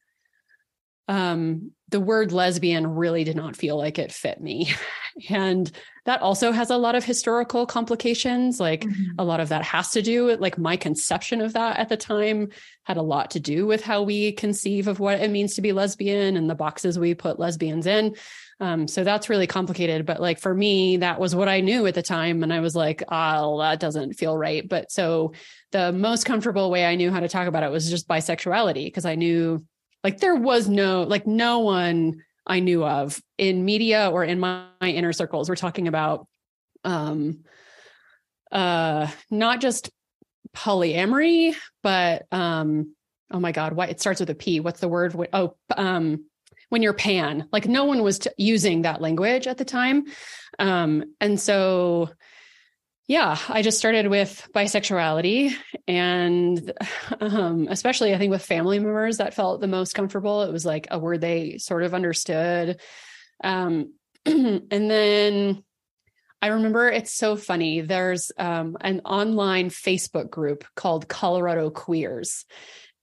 um 1.08 1.72
the 1.90 2.00
word 2.00 2.32
lesbian 2.32 2.86
really 2.86 3.24
did 3.24 3.36
not 3.36 3.56
feel 3.56 3.76
like 3.76 3.98
it 3.98 4.12
fit 4.12 4.40
me. 4.40 4.72
and 5.30 5.70
that 6.04 6.20
also 6.22 6.52
has 6.52 6.70
a 6.70 6.76
lot 6.76 6.94
of 6.94 7.04
historical 7.04 7.66
complications. 7.66 8.60
Like 8.60 8.82
mm-hmm. 8.82 9.12
a 9.18 9.24
lot 9.24 9.40
of 9.40 9.48
that 9.48 9.62
has 9.62 9.90
to 9.90 10.02
do 10.02 10.26
with 10.26 10.40
like 10.40 10.58
my 10.58 10.76
conception 10.76 11.40
of 11.40 11.54
that 11.54 11.78
at 11.78 11.88
the 11.88 11.96
time 11.96 12.48
had 12.84 12.96
a 12.96 13.02
lot 13.02 13.30
to 13.32 13.40
do 13.40 13.66
with 13.66 13.82
how 13.82 14.02
we 14.02 14.32
conceive 14.32 14.86
of 14.86 15.00
what 15.00 15.20
it 15.20 15.30
means 15.30 15.54
to 15.54 15.62
be 15.62 15.72
lesbian 15.72 16.36
and 16.36 16.48
the 16.48 16.54
boxes 16.54 16.98
we 16.98 17.14
put 17.14 17.38
lesbians 17.38 17.86
in. 17.86 18.14
Um, 18.60 18.88
so 18.88 19.04
that's 19.04 19.28
really 19.28 19.46
complicated. 19.46 20.04
But 20.04 20.20
like 20.20 20.40
for 20.40 20.52
me, 20.52 20.98
that 20.98 21.20
was 21.20 21.34
what 21.34 21.48
I 21.48 21.60
knew 21.60 21.86
at 21.86 21.94
the 21.94 22.02
time. 22.02 22.42
And 22.42 22.52
I 22.52 22.60
was 22.60 22.74
like, 22.74 23.02
oh, 23.08 23.60
that 23.60 23.78
doesn't 23.78 24.14
feel 24.14 24.36
right. 24.36 24.68
But 24.68 24.90
so 24.90 25.32
the 25.70 25.92
most 25.92 26.26
comfortable 26.26 26.70
way 26.70 26.84
I 26.84 26.96
knew 26.96 27.10
how 27.10 27.20
to 27.20 27.28
talk 27.28 27.46
about 27.46 27.62
it 27.62 27.70
was 27.70 27.88
just 27.88 28.08
bisexuality 28.08 28.86
because 28.86 29.04
I 29.04 29.14
knew 29.14 29.64
like 30.02 30.18
there 30.18 30.34
was 30.34 30.68
no, 30.68 31.02
like 31.02 31.26
no 31.26 31.60
one 31.60 32.22
I 32.46 32.60
knew 32.60 32.84
of 32.84 33.20
in 33.36 33.64
media 33.64 34.10
or 34.10 34.24
in 34.24 34.40
my, 34.40 34.64
my 34.80 34.90
inner 34.90 35.12
circles. 35.12 35.48
We're 35.48 35.56
talking 35.56 35.86
about 35.86 36.26
um 36.84 37.44
uh 38.50 39.08
not 39.30 39.60
just 39.60 39.90
polyamory, 40.56 41.54
but 41.82 42.26
um 42.32 42.94
oh 43.30 43.40
my 43.40 43.52
god, 43.52 43.74
why 43.74 43.86
it 43.86 44.00
starts 44.00 44.20
with 44.20 44.30
a 44.30 44.34
P. 44.34 44.60
What's 44.60 44.80
the 44.80 44.88
word? 44.88 45.14
Oh, 45.32 45.54
um 45.76 46.24
when 46.68 46.82
you're 46.82 46.92
pan 46.92 47.48
like 47.52 47.66
no 47.66 47.84
one 47.84 48.02
was 48.02 48.20
t- 48.20 48.30
using 48.36 48.82
that 48.82 49.00
language 49.00 49.46
at 49.46 49.58
the 49.58 49.64
time 49.64 50.04
um, 50.58 51.04
and 51.20 51.40
so 51.40 52.10
yeah 53.06 53.38
i 53.48 53.62
just 53.62 53.78
started 53.78 54.08
with 54.08 54.48
bisexuality 54.54 55.54
and 55.86 56.72
um, 57.20 57.66
especially 57.70 58.14
i 58.14 58.18
think 58.18 58.30
with 58.30 58.44
family 58.44 58.78
members 58.78 59.18
that 59.18 59.34
felt 59.34 59.60
the 59.60 59.66
most 59.66 59.94
comfortable 59.94 60.42
it 60.42 60.52
was 60.52 60.66
like 60.66 60.86
a 60.90 60.98
word 60.98 61.20
they 61.20 61.58
sort 61.58 61.82
of 61.82 61.94
understood 61.94 62.80
um, 63.44 63.92
and 64.26 64.70
then 64.70 65.62
I 66.40 66.48
remember 66.48 66.88
it's 66.88 67.12
so 67.12 67.36
funny. 67.36 67.80
There's 67.80 68.30
um, 68.38 68.76
an 68.80 69.00
online 69.04 69.70
Facebook 69.70 70.30
group 70.30 70.64
called 70.76 71.08
Colorado 71.08 71.70
Queers. 71.70 72.44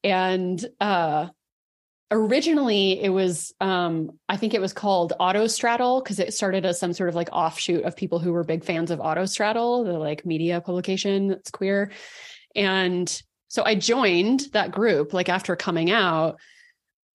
And 0.03 0.63
uh, 0.79 1.27
originally 2.11 3.01
it 3.01 3.09
was 3.09 3.53
um 3.61 4.11
i 4.29 4.37
think 4.37 4.53
it 4.53 4.61
was 4.61 4.73
called 4.73 5.13
autostraddle 5.19 6.03
because 6.03 6.19
it 6.19 6.33
started 6.33 6.63
as 6.63 6.79
some 6.79 6.93
sort 6.93 7.09
of 7.09 7.15
like 7.15 7.29
offshoot 7.31 7.83
of 7.83 7.95
people 7.95 8.19
who 8.19 8.31
were 8.31 8.43
big 8.43 8.63
fans 8.63 8.91
of 8.91 8.99
autostraddle 8.99 9.83
the 9.83 9.97
like 9.97 10.25
media 10.25 10.61
publication 10.61 11.27
that's 11.27 11.49
queer 11.49 11.91
and 12.55 13.23
so 13.47 13.63
i 13.65 13.73
joined 13.73 14.41
that 14.53 14.71
group 14.71 15.13
like 15.13 15.29
after 15.29 15.55
coming 15.55 15.89
out 15.89 16.37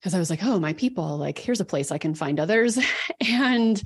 because 0.00 0.12
i 0.12 0.18
was 0.18 0.28
like 0.28 0.42
oh 0.42 0.58
my 0.58 0.72
people 0.72 1.18
like 1.18 1.38
here's 1.38 1.60
a 1.60 1.64
place 1.64 1.92
i 1.92 1.98
can 1.98 2.14
find 2.14 2.40
others 2.40 2.76
and 3.20 3.80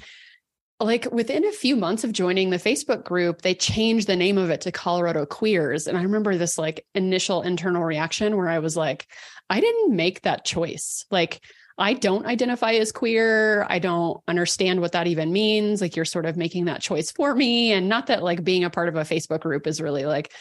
like 0.81 1.11
within 1.13 1.45
a 1.45 1.53
few 1.53 1.77
months 1.77 2.05
of 2.05 2.13
joining 2.13 2.51
the 2.51 2.57
Facebook 2.57 3.05
group, 3.05 3.43
they 3.43 3.55
changed 3.55 4.09
the 4.09 4.17
name 4.17 4.39
of 4.39 4.51
it 4.51 4.63
to 4.63 4.73
Colorado 4.73 5.25
Queers. 5.25 5.87
And 5.87 5.97
I 5.97 6.03
remember 6.03 6.37
this 6.37 6.59
like 6.59 6.85
initial 6.95 7.43
internal 7.43 7.85
reaction 7.85 8.37
where 8.37 8.49
I 8.49 8.59
was 8.59 8.77
like, 8.77 9.07
I 9.51 9.61
didn't 9.61 9.95
make 9.95 10.23
that 10.23 10.45
choice. 10.45 11.05
Like, 11.11 11.41
I 11.77 11.95
don't 11.95 12.27
identify 12.27 12.73
as 12.73 12.93
queer. 12.93 13.67
I 13.69 13.79
don't 13.79 14.21
understand 14.29 14.81
what 14.81 14.93
that 14.93 15.07
even 15.09 15.33
means. 15.33 15.81
Like, 15.81 15.97
you're 15.97 16.05
sort 16.05 16.27
of 16.27 16.37
making 16.37 16.67
that 16.67 16.81
choice 16.81 17.11
for 17.11 17.35
me. 17.35 17.73
And 17.73 17.89
not 17.89 18.07
that 18.07 18.23
like 18.23 18.45
being 18.45 18.65
a 18.65 18.71
part 18.71 18.89
of 18.89 18.97
a 18.97 19.03
Facebook 19.03 19.41
group 19.41 19.67
is 19.67 19.81
really 19.81 20.07
like 20.07 20.33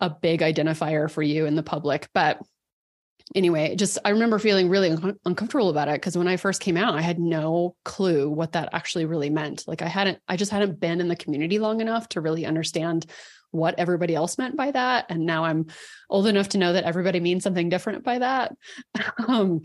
a 0.00 0.10
big 0.10 0.40
identifier 0.40 1.10
for 1.10 1.22
you 1.22 1.46
in 1.46 1.54
the 1.54 1.62
public, 1.62 2.08
but 2.14 2.40
anyway, 3.34 3.76
just 3.76 3.98
I 4.04 4.10
remember 4.10 4.38
feeling 4.38 4.68
really 4.68 4.90
un- 4.90 5.18
uncomfortable 5.24 5.70
about 5.70 5.88
it 5.88 5.94
because 5.94 6.16
when 6.16 6.28
I 6.28 6.36
first 6.36 6.60
came 6.60 6.76
out, 6.76 6.94
I 6.94 7.02
had 7.02 7.18
no 7.18 7.76
clue 7.84 8.30
what 8.30 8.52
that 8.52 8.70
actually 8.72 9.06
really 9.06 9.30
meant. 9.30 9.64
Like 9.66 9.82
I 9.82 9.88
hadn't, 9.88 10.18
I 10.28 10.36
just 10.36 10.50
hadn't 10.50 10.80
been 10.80 11.00
in 11.00 11.08
the 11.08 11.16
community 11.16 11.58
long 11.58 11.80
enough 11.80 12.08
to 12.10 12.20
really 12.20 12.46
understand 12.46 13.06
what 13.52 13.76
everybody 13.78 14.14
else 14.14 14.38
meant 14.38 14.56
by 14.56 14.70
that. 14.70 15.06
And 15.08 15.24
now 15.24 15.44
I'm 15.44 15.66
old 16.10 16.26
enough 16.26 16.50
to 16.50 16.58
know 16.58 16.72
that 16.72 16.84
everybody 16.84 17.20
means 17.20 17.44
something 17.44 17.68
different 17.68 18.04
by 18.04 18.18
that. 18.18 18.56
um, 19.28 19.62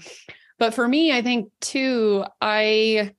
but 0.60 0.73
for 0.73 0.88
me, 0.88 1.12
I 1.12 1.21
think 1.21 1.50
too, 1.60 2.23
I 2.39 3.13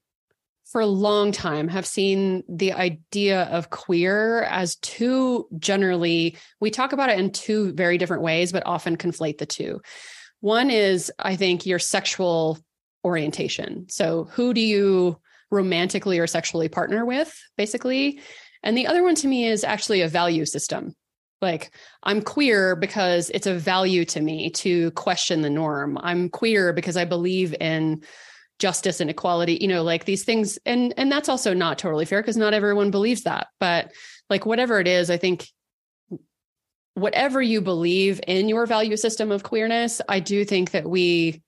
for 0.70 0.82
a 0.82 0.86
long 0.86 1.32
time 1.32 1.66
have 1.68 1.86
seen 1.86 2.44
the 2.46 2.74
idea 2.74 3.44
of 3.44 3.70
queer 3.70 4.42
as 4.42 4.76
two 4.76 5.48
generally 5.58 6.36
we 6.60 6.70
talk 6.70 6.92
about 6.92 7.08
it 7.08 7.18
in 7.18 7.30
two 7.30 7.72
very 7.72 7.96
different 7.96 8.22
ways 8.22 8.52
but 8.52 8.62
often 8.66 8.94
conflate 8.94 9.38
the 9.38 9.46
two 9.46 9.80
one 10.40 10.70
is, 10.70 11.12
I 11.18 11.36
think, 11.36 11.66
your 11.66 11.78
sexual 11.78 12.58
orientation. 13.04 13.88
So, 13.88 14.28
who 14.32 14.54
do 14.54 14.60
you 14.60 15.18
romantically 15.50 16.18
or 16.18 16.26
sexually 16.26 16.68
partner 16.68 17.04
with, 17.04 17.36
basically? 17.56 18.20
And 18.62 18.76
the 18.76 18.86
other 18.86 19.02
one 19.02 19.14
to 19.16 19.28
me 19.28 19.46
is 19.46 19.64
actually 19.64 20.00
a 20.00 20.08
value 20.08 20.44
system. 20.44 20.94
Like, 21.40 21.70
I'm 22.02 22.20
queer 22.22 22.74
because 22.74 23.30
it's 23.30 23.46
a 23.46 23.54
value 23.54 24.04
to 24.06 24.20
me 24.20 24.50
to 24.50 24.90
question 24.92 25.42
the 25.42 25.50
norm. 25.50 25.98
I'm 26.00 26.28
queer 26.28 26.72
because 26.72 26.96
I 26.96 27.04
believe 27.04 27.54
in 27.60 28.02
justice 28.58 29.00
and 29.00 29.08
equality 29.08 29.56
you 29.60 29.68
know 29.68 29.84
like 29.84 30.04
these 30.04 30.24
things 30.24 30.58
and 30.66 30.92
and 30.96 31.12
that's 31.12 31.28
also 31.28 31.54
not 31.54 31.78
totally 31.78 32.04
fair 32.04 32.20
because 32.20 32.36
not 32.36 32.52
everyone 32.52 32.90
believes 32.90 33.22
that 33.22 33.46
but 33.60 33.92
like 34.30 34.44
whatever 34.44 34.80
it 34.80 34.88
is 34.88 35.10
i 35.10 35.16
think 35.16 35.46
whatever 36.98 37.40
you 37.40 37.60
believe 37.60 38.20
in 38.26 38.48
your 38.48 38.66
value 38.66 38.96
system 38.96 39.30
of 39.30 39.42
queerness, 39.42 40.00
I 40.08 40.20
do 40.20 40.44
think 40.44 40.72
that 40.72 40.88
we 40.88 41.42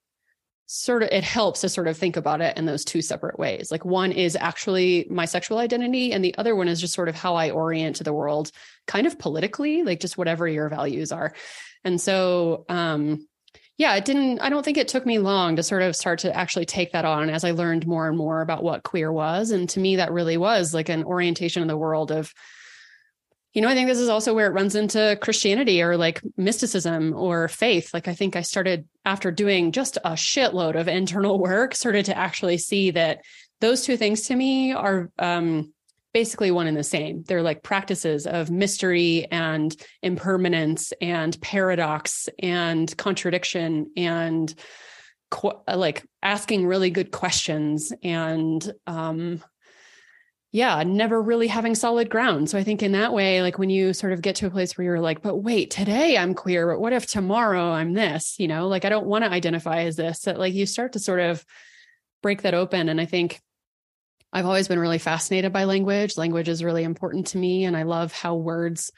sort 0.72 1.02
of 1.02 1.08
it 1.10 1.24
helps 1.24 1.62
to 1.62 1.68
sort 1.68 1.88
of 1.88 1.98
think 1.98 2.16
about 2.16 2.40
it 2.40 2.56
in 2.56 2.64
those 2.64 2.84
two 2.84 3.02
separate 3.02 3.40
ways. 3.40 3.72
Like 3.72 3.84
one 3.84 4.12
is 4.12 4.36
actually 4.36 5.04
my 5.10 5.24
sexual 5.24 5.58
identity 5.58 6.12
and 6.12 6.24
the 6.24 6.32
other 6.38 6.54
one 6.54 6.68
is 6.68 6.80
just 6.80 6.94
sort 6.94 7.08
of 7.08 7.16
how 7.16 7.34
I 7.34 7.50
orient 7.50 7.96
to 7.96 8.04
the 8.04 8.12
world 8.12 8.52
kind 8.86 9.04
of 9.04 9.18
politically, 9.18 9.82
like 9.82 9.98
just 9.98 10.16
whatever 10.16 10.46
your 10.46 10.68
values 10.68 11.10
are. 11.10 11.34
And 11.82 12.00
so 12.00 12.66
um 12.68 13.26
yeah, 13.78 13.96
it 13.96 14.04
didn't 14.04 14.38
I 14.38 14.48
don't 14.48 14.64
think 14.64 14.78
it 14.78 14.86
took 14.86 15.04
me 15.04 15.18
long 15.18 15.56
to 15.56 15.64
sort 15.64 15.82
of 15.82 15.96
start 15.96 16.20
to 16.20 16.36
actually 16.36 16.66
take 16.66 16.92
that 16.92 17.04
on 17.04 17.30
as 17.30 17.42
I 17.42 17.50
learned 17.50 17.88
more 17.88 18.06
and 18.06 18.16
more 18.16 18.40
about 18.40 18.62
what 18.62 18.84
queer 18.84 19.10
was 19.10 19.50
and 19.50 19.68
to 19.70 19.80
me 19.80 19.96
that 19.96 20.12
really 20.12 20.36
was 20.36 20.72
like 20.72 20.88
an 20.88 21.02
orientation 21.02 21.62
in 21.62 21.68
the 21.68 21.76
world 21.76 22.12
of 22.12 22.32
you 23.52 23.60
know, 23.62 23.68
I 23.68 23.74
think 23.74 23.88
this 23.88 23.98
is 23.98 24.08
also 24.08 24.32
where 24.32 24.46
it 24.46 24.54
runs 24.54 24.76
into 24.76 25.18
Christianity 25.20 25.82
or 25.82 25.96
like 25.96 26.22
mysticism 26.36 27.14
or 27.14 27.48
faith. 27.48 27.92
Like, 27.92 28.06
I 28.06 28.14
think 28.14 28.36
I 28.36 28.42
started 28.42 28.86
after 29.04 29.32
doing 29.32 29.72
just 29.72 29.96
a 29.98 30.12
shitload 30.12 30.78
of 30.78 30.86
internal 30.86 31.38
work, 31.40 31.74
started 31.74 32.04
to 32.06 32.16
actually 32.16 32.58
see 32.58 32.92
that 32.92 33.22
those 33.60 33.84
two 33.84 33.96
things 33.96 34.22
to 34.22 34.36
me 34.36 34.72
are 34.72 35.10
um, 35.18 35.72
basically 36.12 36.50
one 36.50 36.66
and 36.66 36.76
the 36.76 36.84
same. 36.84 37.24
They're 37.24 37.42
like 37.42 37.62
practices 37.62 38.26
of 38.26 38.50
mystery 38.50 39.26
and 39.30 39.74
impermanence 40.02 40.92
and 41.00 41.38
paradox 41.40 42.28
and 42.38 42.96
contradiction 42.96 43.90
and 43.96 44.52
qu- 45.30 45.60
like 45.66 46.04
asking 46.22 46.66
really 46.66 46.90
good 46.90 47.10
questions 47.10 47.92
and 48.02 48.72
um, 48.86 49.42
yeah, 50.52 50.82
never 50.82 51.22
really 51.22 51.46
having 51.46 51.76
solid 51.76 52.10
ground. 52.10 52.50
So 52.50 52.58
I 52.58 52.64
think 52.64 52.82
in 52.82 52.92
that 52.92 53.12
way, 53.12 53.40
like 53.40 53.58
when 53.58 53.70
you 53.70 53.92
sort 53.92 54.12
of 54.12 54.20
get 54.20 54.36
to 54.36 54.46
a 54.46 54.50
place 54.50 54.76
where 54.76 54.84
you're 54.84 55.00
like, 55.00 55.22
but 55.22 55.36
wait, 55.36 55.70
today 55.70 56.18
I'm 56.18 56.34
queer, 56.34 56.66
but 56.66 56.80
what 56.80 56.92
if 56.92 57.06
tomorrow 57.06 57.70
I'm 57.70 57.92
this? 57.92 58.34
You 58.38 58.48
know, 58.48 58.66
like 58.66 58.84
I 58.84 58.88
don't 58.88 59.06
want 59.06 59.24
to 59.24 59.30
identify 59.30 59.82
as 59.82 59.94
this. 59.94 60.22
That 60.22 60.40
like 60.40 60.52
you 60.52 60.66
start 60.66 60.94
to 60.94 60.98
sort 60.98 61.20
of 61.20 61.44
break 62.20 62.42
that 62.42 62.54
open. 62.54 62.88
And 62.88 63.00
I 63.00 63.04
think 63.04 63.40
I've 64.32 64.46
always 64.46 64.66
been 64.66 64.80
really 64.80 64.98
fascinated 64.98 65.52
by 65.52 65.64
language. 65.64 66.18
Language 66.18 66.48
is 66.48 66.64
really 66.64 66.82
important 66.82 67.28
to 67.28 67.38
me. 67.38 67.64
And 67.64 67.76
I 67.76 67.84
love 67.84 68.12
how 68.12 68.34
words, 68.34 68.90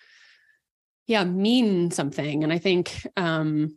yeah, 1.06 1.24
mean 1.24 1.90
something. 1.90 2.44
And 2.44 2.52
I 2.52 2.58
think 2.58 3.06
um 3.16 3.76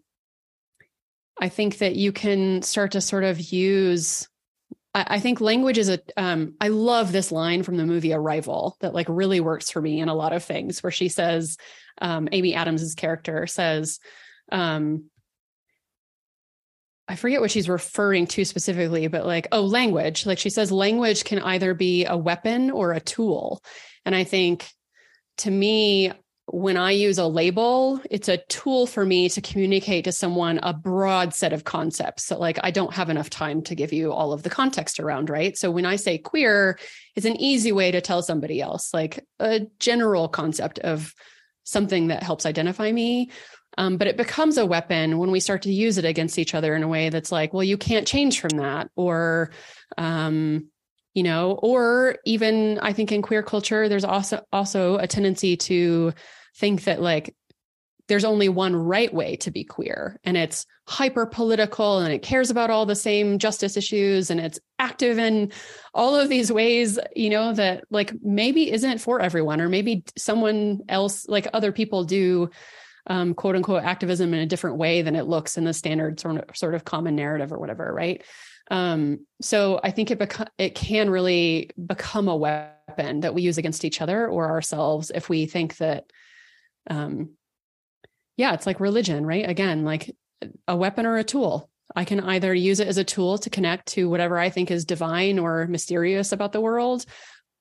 I 1.41 1.49
think 1.49 1.79
that 1.79 1.95
you 1.95 2.13
can 2.13 2.61
start 2.61 2.93
to 2.93 3.01
sort 3.01 3.25
of 3.25 3.51
use 3.51 4.29
I, 4.95 5.19
think 5.19 5.41
language 5.41 5.77
is 5.77 5.89
a. 5.89 5.99
Um, 6.15 6.55
I 6.62 6.69
love 6.69 7.12
this 7.12 7.29
line 7.29 7.63
from 7.63 7.75
the 7.75 7.86
movie 7.86 8.13
Arrival 8.13 8.77
that 8.79 8.93
like 8.93 9.08
really 9.10 9.41
works 9.41 9.69
for 9.69 9.81
me 9.81 9.99
in 9.99 10.08
a 10.08 10.15
lot 10.15 10.31
of 10.31 10.43
things 10.43 10.81
where 10.81 10.91
she 10.91 11.10
says, 11.10 11.58
um, 12.01 12.29
Amy 12.31 12.55
Adams's 12.55 12.95
character 12.95 13.45
says, 13.45 13.99
um, 14.53 15.10
I 17.08 17.17
forget 17.17 17.41
what 17.41 17.51
she's 17.51 17.69
referring 17.69 18.25
to 18.27 18.45
specifically, 18.45 19.08
but 19.08 19.25
like, 19.25 19.47
oh, 19.51 19.65
language. 19.65 20.25
Like 20.25 20.39
she 20.39 20.49
says, 20.49 20.71
language 20.71 21.25
can 21.25 21.39
either 21.39 21.73
be 21.73 22.05
a 22.05 22.17
weapon 22.17 22.71
or 22.71 22.93
a 22.93 23.01
tool. 23.01 23.62
And 24.05 24.15
I 24.15 24.23
think 24.23 24.67
to 25.39 25.51
me, 25.51 26.12
when 26.47 26.77
I 26.77 26.91
use 26.91 27.17
a 27.17 27.25
label, 27.25 27.99
it's 28.10 28.29
a 28.29 28.38
tool 28.38 28.86
for 28.86 29.03
me 29.03 29.29
to 29.29 29.41
communicate 29.41 30.05
to 30.05 30.12
someone 30.12 30.60
a 30.62 30.73
broad 30.73 31.34
set 31.34 31.53
of 31.53 31.63
concepts 31.63 32.27
that, 32.27 32.39
like, 32.39 32.60
I 32.62 32.69
don't 32.69 32.93
have 32.93 33.10
enough 33.10 33.31
time 33.31 33.63
to 33.63 33.75
give 33.75 33.91
you 33.91 34.12
all 34.12 34.31
of 34.31 34.43
the 34.43 34.49
context 34.49 34.99
around, 34.99 35.29
right? 35.29 35.58
So 35.58 35.71
when 35.71 35.86
I 35.86 35.95
say 35.95 36.19
queer, 36.19 36.77
it's 37.15 37.25
an 37.25 37.36
easy 37.38 37.71
way 37.71 37.91
to 37.91 37.99
tell 37.99 38.21
somebody 38.21 38.62
else, 38.62 38.93
like 38.93 39.25
a 39.39 39.62
general 39.79 40.27
concept 40.27 40.77
of 40.79 41.13
something 41.63 42.08
that 42.08 42.21
helps 42.21 42.45
identify 42.45 42.91
me. 42.91 43.31
Um, 43.77 43.97
but 43.97 44.08
it 44.08 44.15
becomes 44.15 44.58
a 44.58 44.65
weapon 44.65 45.17
when 45.17 45.31
we 45.31 45.39
start 45.39 45.63
to 45.63 45.73
use 45.73 45.97
it 45.97 46.05
against 46.05 46.39
each 46.39 46.53
other 46.53 46.75
in 46.75 46.84
a 46.84 46.88
way 46.88 47.10
that's 47.10 47.31
like, 47.31 47.53
well, 47.53 47.63
you 47.63 47.77
can't 47.77 48.08
change 48.08 48.39
from 48.39 48.58
that, 48.58 48.89
or 48.95 49.51
um, 49.97 50.69
you 51.15 51.23
know 51.23 51.54
or 51.63 52.17
even 52.25 52.78
i 52.80 52.93
think 52.93 53.12
in 53.12 53.23
queer 53.23 53.41
culture 53.41 53.89
there's 53.89 54.04
also 54.04 54.45
also 54.54 54.97
a 54.97 55.08
tendency 55.08 55.58
to 55.58 56.13
think 56.56 56.84
that 56.84 57.01
like 57.01 57.34
there's 58.08 58.25
only 58.25 58.49
one 58.49 58.75
right 58.75 59.12
way 59.12 59.36
to 59.38 59.49
be 59.49 59.63
queer 59.63 60.19
and 60.23 60.38
it's 60.38 60.67
hyper 60.88 61.25
political 61.25 61.97
and 61.99 62.13
it 62.13 62.21
cares 62.21 62.51
about 62.51 62.69
all 62.69 62.86
the 62.86 62.95
same 62.95 63.39
justice 63.39 63.75
issues 63.75 64.30
and 64.30 64.39
it's 64.39 64.60
active 64.78 65.17
in 65.17 65.51
all 65.93 66.15
of 66.15 66.30
these 66.30 66.51
ways 66.51 66.99
you 67.15 67.30
know 67.30 67.54
that 67.54 67.84
like 67.89 68.13
maybe 68.21 68.71
isn't 68.71 68.99
for 68.99 69.19
everyone 69.19 69.60
or 69.60 69.69
maybe 69.69 70.04
someone 70.15 70.82
else 70.88 71.28
like 71.28 71.47
other 71.54 71.71
people 71.71 72.04
do 72.04 72.49
um, 73.08 73.34
quote 73.34 73.56
unquote 73.56 73.84
activism 73.84 74.34
in 74.34 74.39
a 74.39 74.45
different 74.47 74.78
way 74.78 75.01
than 75.01 75.15
it 75.15 75.28
looks 75.28 75.58
in 75.58 75.63
the 75.63 75.73
standard 75.73 76.19
sort 76.19 76.38
of 76.38 76.58
sort 76.58 76.75
of 76.75 76.86
common 76.86 77.15
narrative 77.15 77.51
or 77.51 77.58
whatever 77.58 77.91
right 77.91 78.23
um, 78.71 79.25
so 79.41 79.80
I 79.84 79.91
think 79.91 80.12
it 80.12 80.19
beca- 80.19 80.47
it 80.58 80.75
can 80.75 81.10
really 81.10 81.69
become 81.86 82.28
a 82.28 82.36
weapon 82.36 83.21
that 83.21 83.34
we 83.34 83.41
use 83.41 83.58
against 83.58 83.86
each 83.86 84.01
other 84.01 84.28
or 84.28 84.49
ourselves 84.49 85.12
if 85.13 85.30
we 85.30 85.45
think 85.45 85.78
that, 85.78 86.06
um, 86.89 87.32
yeah, 88.38 88.54
it's 88.54 88.65
like 88.65 88.80
religion, 88.80 89.25
right? 89.25 89.47
Again, 89.47 89.84
like 89.84 90.15
a 90.67 90.75
weapon 90.75 91.06
or 91.06 91.17
a 91.17 91.23
tool. 91.23 91.69
I 91.95 92.04
can 92.04 92.19
either 92.19 92.54
use 92.54 92.80
it 92.80 92.88
as 92.88 92.97
a 92.97 93.04
tool 93.04 93.38
to 93.38 93.49
connect 93.49 93.88
to 93.89 94.10
whatever 94.10 94.39
I 94.39 94.49
think 94.49 94.71
is 94.71 94.86
divine 94.86 95.38
or 95.38 95.67
mysterious 95.67 96.32
about 96.32 96.51
the 96.51 96.62
world, 96.62 97.06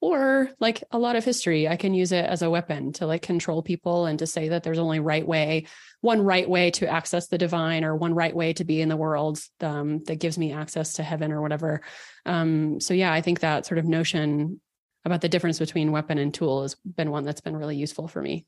or 0.04 0.50
like 0.60 0.84
a 0.90 0.98
lot 0.98 1.16
of 1.16 1.24
history, 1.24 1.66
I 1.66 1.76
can 1.76 1.94
use 1.94 2.12
it 2.12 2.26
as 2.26 2.42
a 2.42 2.50
weapon 2.50 2.92
to 2.94 3.06
like 3.06 3.22
control 3.22 3.62
people 3.62 4.04
and 4.04 4.18
to 4.18 4.26
say 4.26 4.50
that 4.50 4.62
there's 4.62 4.78
only 4.78 5.00
right 5.00 5.26
way 5.26 5.64
one 6.02 6.20
right 6.20 6.46
way 6.46 6.70
to 6.72 6.86
access 6.86 7.28
the 7.28 7.38
divine 7.38 7.82
or 7.82 7.96
one 7.96 8.12
right 8.12 8.36
way 8.36 8.52
to 8.52 8.64
be 8.64 8.82
in 8.82 8.90
the 8.90 8.96
world 8.98 9.40
um, 9.62 10.04
that 10.04 10.20
gives 10.20 10.36
me 10.36 10.52
access 10.52 10.94
to 10.94 11.02
heaven 11.02 11.32
or 11.32 11.40
whatever. 11.40 11.80
Um, 12.26 12.78
so 12.80 12.92
yeah, 12.92 13.10
I 13.10 13.22
think 13.22 13.40
that 13.40 13.64
sort 13.64 13.78
of 13.78 13.86
notion 13.86 14.60
about 15.06 15.22
the 15.22 15.30
difference 15.30 15.58
between 15.58 15.92
weapon 15.92 16.18
and 16.18 16.34
tool 16.34 16.60
has 16.60 16.74
been 16.84 17.10
one 17.10 17.24
that's 17.24 17.40
been 17.40 17.56
really 17.56 17.76
useful 17.76 18.06
for 18.06 18.20
me. 18.20 18.44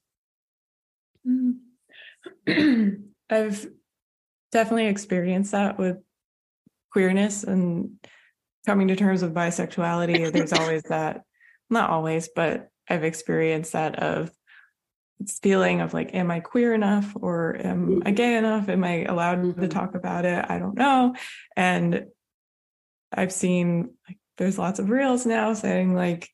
Mm-hmm. 1.27 2.90
I've 3.31 3.66
definitely 4.53 4.88
experienced 4.88 5.53
that 5.53 5.79
with 5.79 5.97
queerness 6.92 7.45
and 7.45 7.92
coming 8.66 8.88
to 8.88 8.97
terms 8.97 9.23
with 9.23 9.33
bisexuality. 9.33 10.31
There's 10.31 10.53
always 10.53 10.83
that, 10.85 11.23
not 11.70 11.90
always, 11.90 12.29
but 12.35 12.68
I've 12.88 13.05
experienced 13.05 13.72
that 13.72 13.98
of 13.98 14.31
feeling 15.42 15.81
of 15.81 15.94
like, 15.94 16.14
am 16.14 16.31
I 16.31 16.40
queer 16.40 16.74
enough 16.74 17.12
or 17.14 17.57
am 17.57 18.02
I 18.05 18.11
gay 18.11 18.37
enough? 18.37 18.68
Am 18.68 18.85
I 18.85 19.05
allowed 19.05 19.38
mm-hmm. 19.38 19.61
to 19.61 19.68
talk 19.68 19.94
about 19.94 20.24
it? 20.24 20.44
I 20.48 20.59
don't 20.59 20.76
know. 20.76 21.14
And 21.57 22.07
I've 23.12 23.33
seen 23.33 23.94
like 24.09 24.18
there's 24.37 24.59
lots 24.59 24.79
of 24.79 24.90
reels 24.90 25.24
now 25.24 25.55
saying 25.55 25.94
like 25.94 26.29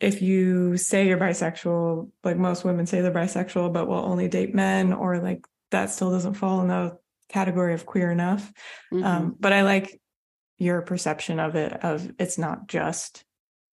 if 0.00 0.22
you 0.22 0.76
say 0.76 1.08
you're 1.08 1.18
bisexual, 1.18 2.10
like 2.22 2.36
most 2.36 2.64
women 2.64 2.86
say 2.86 3.00
they're 3.00 3.12
bisexual, 3.12 3.72
but 3.72 3.88
will 3.88 3.96
only 3.96 4.28
date 4.28 4.54
men, 4.54 4.92
or 4.92 5.18
like 5.20 5.46
that 5.70 5.90
still 5.90 6.10
doesn't 6.10 6.34
fall 6.34 6.60
in 6.60 6.68
the 6.68 6.98
category 7.28 7.74
of 7.74 7.86
queer 7.86 8.10
enough. 8.10 8.52
Mm-hmm. 8.92 9.04
Um, 9.04 9.36
but 9.38 9.52
I 9.52 9.62
like 9.62 10.00
your 10.58 10.82
perception 10.82 11.40
of 11.40 11.54
it 11.56 11.72
of 11.84 12.10
it's 12.18 12.38
not 12.38 12.66
just 12.66 13.24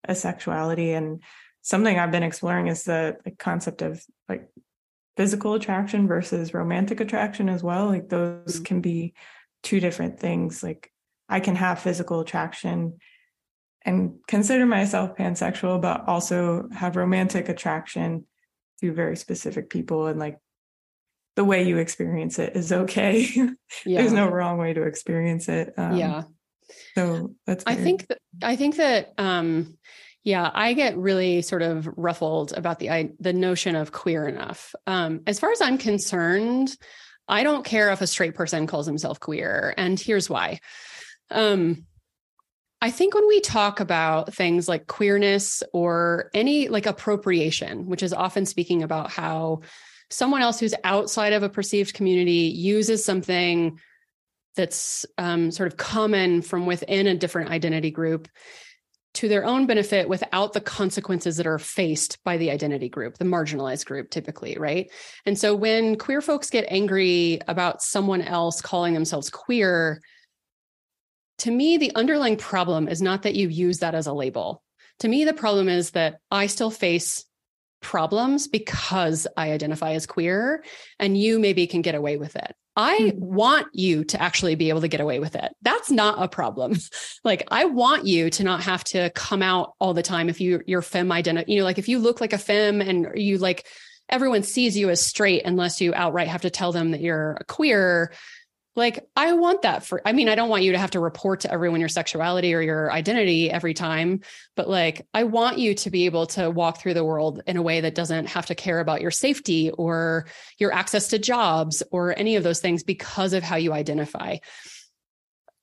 a 0.05 0.15
sexuality 0.15 0.91
and 0.91 1.21
something 1.61 1.97
I've 1.97 2.11
been 2.11 2.23
exploring 2.23 2.67
is 2.67 2.83
the, 2.83 3.17
the 3.23 3.31
concept 3.31 3.81
of 3.81 4.03
like 4.27 4.49
physical 5.15 5.53
attraction 5.53 6.07
versus 6.07 6.53
romantic 6.53 6.99
attraction 6.99 7.49
as 7.49 7.63
well. 7.63 7.87
Like 7.87 8.09
those 8.09 8.55
mm-hmm. 8.55 8.63
can 8.63 8.81
be 8.81 9.13
two 9.61 9.79
different 9.79 10.19
things. 10.19 10.61
Like 10.61 10.91
I 11.29 11.39
can 11.39 11.55
have 11.55 11.79
physical 11.79 12.19
attraction 12.19 12.97
and 13.85 14.15
consider 14.27 14.65
myself 14.65 15.17
pansexual, 15.17 15.81
but 15.81 16.07
also 16.07 16.67
have 16.73 16.95
romantic 16.95 17.49
attraction 17.49 18.25
to 18.81 18.93
very 18.93 19.15
specific 19.15 19.69
people 19.69 20.07
and 20.07 20.19
like 20.19 20.37
the 21.35 21.43
way 21.43 21.63
you 21.63 21.77
experience 21.77 22.39
it 22.39 22.55
is 22.55 22.71
okay. 22.71 23.27
Yeah. 23.85 24.01
There's 24.01 24.13
no 24.13 24.29
wrong 24.29 24.59
way 24.59 24.73
to 24.73 24.83
experience 24.83 25.49
it. 25.49 25.73
Um, 25.77 25.97
yeah. 25.97 26.23
So 26.95 27.35
that's. 27.45 27.63
I 27.67 27.75
think 27.75 28.07
that 28.07 28.19
I 28.41 28.55
think 28.55 28.77
that 28.77 29.13
um, 29.17 29.77
yeah, 30.23 30.49
I 30.53 30.73
get 30.73 30.97
really 30.97 31.41
sort 31.41 31.61
of 31.61 31.87
ruffled 31.97 32.53
about 32.55 32.79
the 32.79 32.89
I, 32.89 33.09
the 33.19 33.33
notion 33.33 33.75
of 33.75 33.91
queer 33.91 34.27
enough. 34.27 34.73
Um, 34.87 35.21
as 35.27 35.39
far 35.39 35.51
as 35.51 35.61
I'm 35.61 35.77
concerned, 35.77 36.75
I 37.27 37.43
don't 37.43 37.65
care 37.65 37.91
if 37.91 38.01
a 38.01 38.07
straight 38.07 38.35
person 38.35 38.67
calls 38.67 38.85
himself 38.85 39.19
queer, 39.19 39.73
and 39.77 39.99
here's 39.99 40.29
why. 40.29 40.59
Um, 41.29 41.85
I 42.81 42.91
think 42.91 43.15
when 43.15 43.27
we 43.27 43.39
talk 43.39 43.79
about 43.79 44.33
things 44.33 44.67
like 44.67 44.87
queerness 44.87 45.63
or 45.71 46.29
any 46.33 46.67
like 46.67 46.85
appropriation, 46.85 47.85
which 47.85 48.03
is 48.03 48.13
often 48.13 48.45
speaking 48.45 48.83
about 48.83 49.09
how 49.09 49.61
someone 50.09 50.41
else 50.41 50.59
who's 50.59 50.75
outside 50.83 51.33
of 51.33 51.43
a 51.43 51.49
perceived 51.49 51.93
community 51.93 52.51
uses 52.53 53.03
something 53.03 53.79
that's 54.55 55.05
um, 55.17 55.51
sort 55.51 55.67
of 55.67 55.77
common 55.77 56.41
from 56.41 56.65
within 56.65 57.07
a 57.07 57.15
different 57.15 57.49
identity 57.49 57.91
group 57.91 58.27
to 59.15 59.27
their 59.27 59.45
own 59.45 59.67
benefit 59.67 60.09
without 60.09 60.53
the 60.53 60.61
consequences 60.61 61.37
that 61.37 61.45
are 61.45 61.59
faced 61.59 62.17
by 62.23 62.37
the 62.37 62.49
identity 62.49 62.89
group, 62.89 63.17
the 63.17 63.25
marginalized 63.25 63.85
group, 63.85 64.09
typically, 64.09 64.57
right? 64.57 64.91
And 65.25 65.37
so 65.37 65.53
when 65.55 65.97
queer 65.97 66.19
folks 66.19 66.49
get 66.49 66.65
angry 66.67 67.39
about 67.47 67.83
someone 67.83 68.21
else 68.21 68.59
calling 68.61 68.93
themselves 68.93 69.29
queer, 69.29 70.01
to 71.39 71.51
me, 71.51 71.77
the 71.77 71.93
underlying 71.95 72.37
problem 72.37 72.87
is 72.87 73.01
not 73.01 73.23
that 73.23 73.35
you 73.35 73.49
use 73.49 73.79
that 73.79 73.95
as 73.95 74.07
a 74.07 74.13
label. 74.13 74.63
To 74.99 75.07
me, 75.07 75.25
the 75.25 75.33
problem 75.33 75.69
is 75.69 75.91
that 75.91 76.17
I 76.31 76.47
still 76.47 76.71
face 76.71 77.25
problems 77.83 78.47
because 78.47 79.27
I 79.37 79.51
identify 79.51 79.91
as 79.91 80.05
queer 80.05 80.63
and 80.99 81.17
you 81.17 81.39
maybe 81.39 81.67
can 81.67 81.81
get 81.81 81.95
away 81.95 82.17
with 82.17 82.35
it. 82.35 82.55
I 82.75 82.97
mm-hmm. 82.99 83.23
want 83.23 83.67
you 83.73 84.03
to 84.05 84.21
actually 84.21 84.55
be 84.55 84.69
able 84.69 84.81
to 84.81 84.87
get 84.87 85.01
away 85.01 85.19
with 85.19 85.35
it. 85.35 85.53
That's 85.61 85.91
not 85.91 86.21
a 86.21 86.27
problem. 86.27 86.75
like 87.23 87.43
I 87.51 87.65
want 87.65 88.05
you 88.05 88.29
to 88.31 88.43
not 88.43 88.63
have 88.63 88.83
to 88.85 89.11
come 89.11 89.43
out 89.43 89.73
all 89.79 89.93
the 89.93 90.01
time 90.01 90.29
if 90.29 90.41
you 90.41 90.61
you're 90.65 90.81
femme 90.81 91.11
identity, 91.11 91.53
you 91.53 91.59
know, 91.59 91.65
like 91.65 91.77
if 91.77 91.87
you 91.87 91.99
look 91.99 92.19
like 92.19 92.33
a 92.33 92.37
femme 92.37 92.81
and 92.81 93.07
you 93.15 93.37
like 93.37 93.67
everyone 94.09 94.43
sees 94.43 94.77
you 94.77 94.89
as 94.89 95.05
straight 95.05 95.43
unless 95.45 95.79
you 95.79 95.93
outright 95.93 96.27
have 96.27 96.41
to 96.41 96.49
tell 96.49 96.71
them 96.71 96.91
that 96.91 97.01
you're 97.01 97.37
a 97.39 97.43
queer 97.45 98.11
like 98.75 99.07
i 99.15 99.33
want 99.33 99.61
that 99.61 99.83
for 99.83 100.01
i 100.05 100.11
mean 100.11 100.27
i 100.29 100.35
don't 100.35 100.49
want 100.49 100.63
you 100.63 100.71
to 100.71 100.77
have 100.77 100.91
to 100.91 100.99
report 100.99 101.41
to 101.41 101.51
everyone 101.51 101.79
your 101.79 101.89
sexuality 101.89 102.53
or 102.53 102.61
your 102.61 102.91
identity 102.91 103.49
every 103.51 103.73
time 103.73 104.21
but 104.55 104.69
like 104.69 105.05
i 105.13 105.23
want 105.23 105.57
you 105.57 105.73
to 105.73 105.89
be 105.89 106.05
able 106.05 106.25
to 106.25 106.49
walk 106.49 106.79
through 106.79 106.93
the 106.93 107.03
world 107.03 107.41
in 107.45 107.57
a 107.57 107.61
way 107.61 107.81
that 107.81 107.95
doesn't 107.95 108.27
have 108.27 108.45
to 108.45 108.55
care 108.55 108.79
about 108.79 109.01
your 109.01 109.11
safety 109.11 109.69
or 109.71 110.25
your 110.57 110.73
access 110.73 111.07
to 111.09 111.19
jobs 111.19 111.83
or 111.91 112.17
any 112.17 112.35
of 112.35 112.43
those 112.43 112.59
things 112.59 112.83
because 112.83 113.33
of 113.33 113.43
how 113.43 113.55
you 113.55 113.73
identify. 113.73 114.37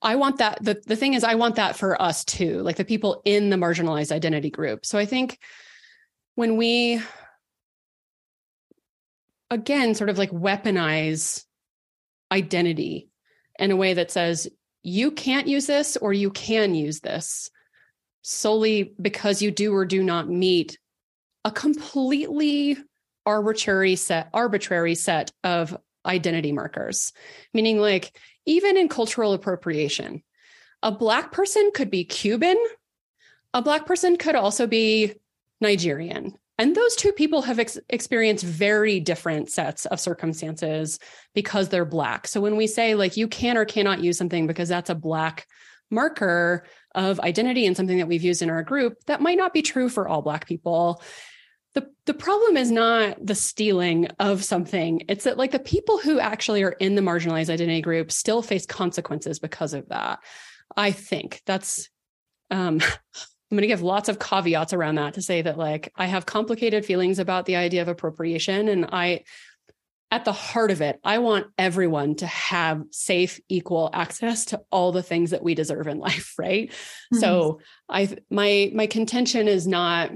I 0.03 0.17
want 0.17 0.39
that 0.39 0.63
the, 0.65 0.81
the 0.87 0.97
thing 0.97 1.15
is 1.15 1.25
i 1.25 1.35
want 1.35 1.57
that 1.57 1.77
for 1.77 2.01
us 2.01 2.25
too 2.25 2.63
like 2.63 2.77
the 2.77 2.85
people 2.85 3.21
in 3.25 3.51
the 3.51 3.57
marginalized 3.57 4.13
identity 4.13 4.51
group. 4.51 4.87
So 4.87 4.99
i 4.99 5.05
think 5.05 5.39
when 6.37 6.57
we 6.57 7.03
again 9.51 9.95
sort 9.95 10.09
of 10.09 10.17
like 10.17 10.31
weaponize 10.31 11.45
identity 12.33 13.09
in 13.59 13.71
a 13.71 13.77
way 13.77 13.95
that 13.95 14.11
says 14.11 14.49
you 14.83 15.11
can't 15.11 15.47
use 15.47 15.67
this 15.67 15.97
or 15.97 16.13
you 16.13 16.31
can 16.31 16.75
use 16.75 17.01
this 17.01 17.51
solely 18.23 18.95
because 19.01 19.43
you 19.43 19.51
do 19.51 19.75
or 19.75 19.85
do 19.85 20.03
not 20.03 20.29
meet 20.29 20.79
a 21.45 21.51
completely 21.51 22.77
arbitrary 23.27 23.97
set 23.97 24.31
arbitrary 24.33 24.95
set 24.95 25.33
of 25.45 25.77
identity 26.07 26.53
markers. 26.53 27.13
Meaning 27.53 27.79
like 27.79 28.17
even 28.47 28.77
in 28.77 28.89
cultural 28.89 29.33
appropriation 29.33 30.23
a 30.83 30.91
black 30.91 31.33
person 31.33 31.71
could 31.75 31.91
be 31.91 32.05
cuban 32.05 32.57
a 33.53 33.63
black 33.63 33.87
person 33.87 34.17
could 34.17 34.35
also 34.35 34.67
be 34.67 35.15
nigerian 35.61 36.37
and 36.61 36.77
those 36.77 36.95
two 36.95 37.13
people 37.13 37.41
have 37.41 37.59
ex- 37.59 37.79
experienced 37.89 38.45
very 38.45 39.01
different 39.01 39.51
sets 39.51 39.87
of 39.87 39.99
circumstances 39.99 40.99
because 41.35 41.71
they're 41.71 41.87
Black. 41.87 42.29
So 42.29 42.43
when 42.43 42.55
we 42.55 42.67
say, 42.67 42.95
like, 42.95 43.17
you 43.17 43.29
can 43.29 43.57
or 43.57 43.65
cannot 43.65 44.05
use 44.05 44.19
something 44.19 44.47
because 44.47 44.69
that's 44.69 44.91
a 44.91 44.95
Black 44.95 45.47
marker 45.91 46.67
of 46.95 47.19
identity 47.21 47.65
and 47.65 47.75
something 47.75 47.97
that 47.97 48.09
we've 48.09 48.23
used 48.23 48.43
in 48.43 48.51
our 48.51 48.63
group, 48.63 48.99
that 49.07 49.23
might 49.23 49.39
not 49.39 49.55
be 49.55 49.63
true 49.63 49.89
for 49.89 50.07
all 50.07 50.21
Black 50.21 50.47
people. 50.47 51.03
The, 51.73 51.89
the 52.05 52.13
problem 52.13 52.59
is 52.59 52.71
not 52.71 53.17
the 53.25 53.35
stealing 53.35 54.09
of 54.19 54.45
something. 54.45 55.07
It's 55.09 55.25
that, 55.25 55.39
like, 55.39 55.53
the 55.53 55.61
people 55.61 55.97
who 55.97 56.21
actually 56.21 56.63
are 56.63 56.73
in 56.73 56.95
the 56.95 57.01
marginalized 57.01 57.49
identity 57.49 57.81
group 57.81 58.13
still 58.13 58.43
face 58.43 58.67
consequences 58.67 59.39
because 59.39 59.73
of 59.73 59.89
that. 59.89 60.19
I 60.77 60.93
think 60.93 61.41
that's 61.47 61.89
um, 62.51 62.83
I'm 63.51 63.57
going 63.57 63.63
to 63.63 63.69
give 63.69 63.83
lots 63.83 64.09
of 64.09 64.19
caveats 64.19 64.73
around 64.73 64.95
that 64.97 65.15
to 65.15 65.23
say 65.23 65.43
that 65.43 65.59
like 65.59 65.93
I 65.97 66.07
have 66.07 66.25
complicated 66.25 66.85
feelings 66.85 67.19
about 67.19 67.47
the 67.47 67.57
idea 67.57 67.83
of 67.83 67.89
appropriation 67.89 68.69
and 68.69 68.87
I 68.93 69.25
at 70.13 70.25
the 70.25 70.33
heart 70.33 70.73
of 70.73 70.81
it, 70.81 70.99
I 71.05 71.19
want 71.19 71.47
everyone 71.57 72.17
to 72.17 72.27
have 72.27 72.83
safe, 72.91 73.41
equal 73.49 73.91
access 73.93 74.47
to 74.47 74.61
all 74.73 74.91
the 74.91 75.05
things 75.05 75.31
that 75.31 75.43
we 75.43 75.55
deserve 75.55 75.87
in 75.87 75.99
life, 76.01 76.35
right? 76.39 76.71
Mm-hmm. 76.71 77.19
So, 77.19 77.61
I 77.89 78.17
my 78.29 78.71
my 78.75 78.87
contention 78.87 79.49
is 79.49 79.67
not 79.67 80.11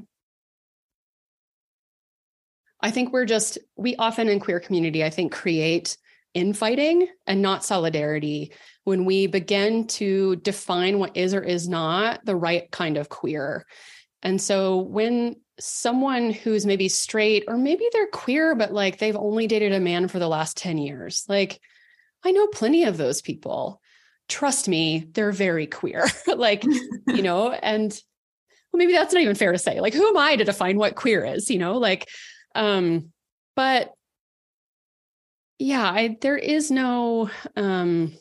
I 2.80 2.90
think 2.90 3.12
we're 3.12 3.24
just 3.24 3.58
we 3.76 3.96
often 3.96 4.28
in 4.28 4.40
queer 4.40 4.60
community 4.60 5.02
I 5.02 5.10
think 5.10 5.32
create 5.32 5.96
infighting 6.34 7.08
and 7.26 7.40
not 7.40 7.64
solidarity 7.64 8.52
when 8.84 9.04
we 9.04 9.26
begin 9.26 9.86
to 9.86 10.36
define 10.36 10.98
what 10.98 11.16
is 11.16 11.32
or 11.32 11.42
is 11.42 11.68
not 11.68 12.24
the 12.24 12.36
right 12.36 12.70
kind 12.70 12.96
of 12.96 13.08
queer. 13.08 13.64
And 14.22 14.40
so 14.40 14.78
when 14.78 15.36
someone 15.60 16.30
who's 16.30 16.66
maybe 16.66 16.88
straight 16.88 17.44
or 17.46 17.56
maybe 17.56 17.86
they're 17.92 18.08
queer, 18.08 18.54
but 18.54 18.72
like 18.72 18.98
they've 18.98 19.16
only 19.16 19.46
dated 19.46 19.72
a 19.72 19.80
man 19.80 20.08
for 20.08 20.18
the 20.18 20.28
last 20.28 20.56
10 20.56 20.78
years, 20.78 21.24
like 21.28 21.60
I 22.24 22.32
know 22.32 22.46
plenty 22.48 22.84
of 22.84 22.96
those 22.96 23.22
people. 23.22 23.80
Trust 24.28 24.68
me, 24.68 25.06
they're 25.12 25.32
very 25.32 25.66
queer. 25.66 26.06
like, 26.26 26.64
you 26.64 26.82
know, 27.22 27.52
and 27.52 27.90
well, 28.72 28.78
maybe 28.78 28.92
that's 28.92 29.14
not 29.14 29.22
even 29.22 29.36
fair 29.36 29.52
to 29.52 29.58
say. 29.58 29.80
Like, 29.80 29.94
who 29.94 30.06
am 30.08 30.16
I 30.16 30.36
to 30.36 30.44
define 30.44 30.78
what 30.78 30.96
queer 30.96 31.24
is, 31.24 31.50
you 31.50 31.58
know? 31.58 31.78
Like, 31.78 32.08
um, 32.54 33.12
but 33.54 33.92
yeah, 35.58 35.90
I 35.90 36.16
there 36.20 36.36
is 36.36 36.70
no 36.70 37.30
um 37.56 38.12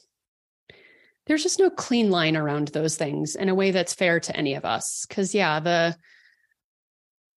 there's 1.25 1.43
just 1.43 1.59
no 1.59 1.69
clean 1.69 2.09
line 2.11 2.35
around 2.35 2.69
those 2.69 2.97
things 2.97 3.35
in 3.35 3.49
a 3.49 3.55
way 3.55 3.71
that's 3.71 3.93
fair 3.93 4.19
to 4.19 4.35
any 4.35 4.55
of 4.55 4.65
us. 4.65 5.05
Cause 5.09 5.33
yeah, 5.33 5.59
the 5.59 5.95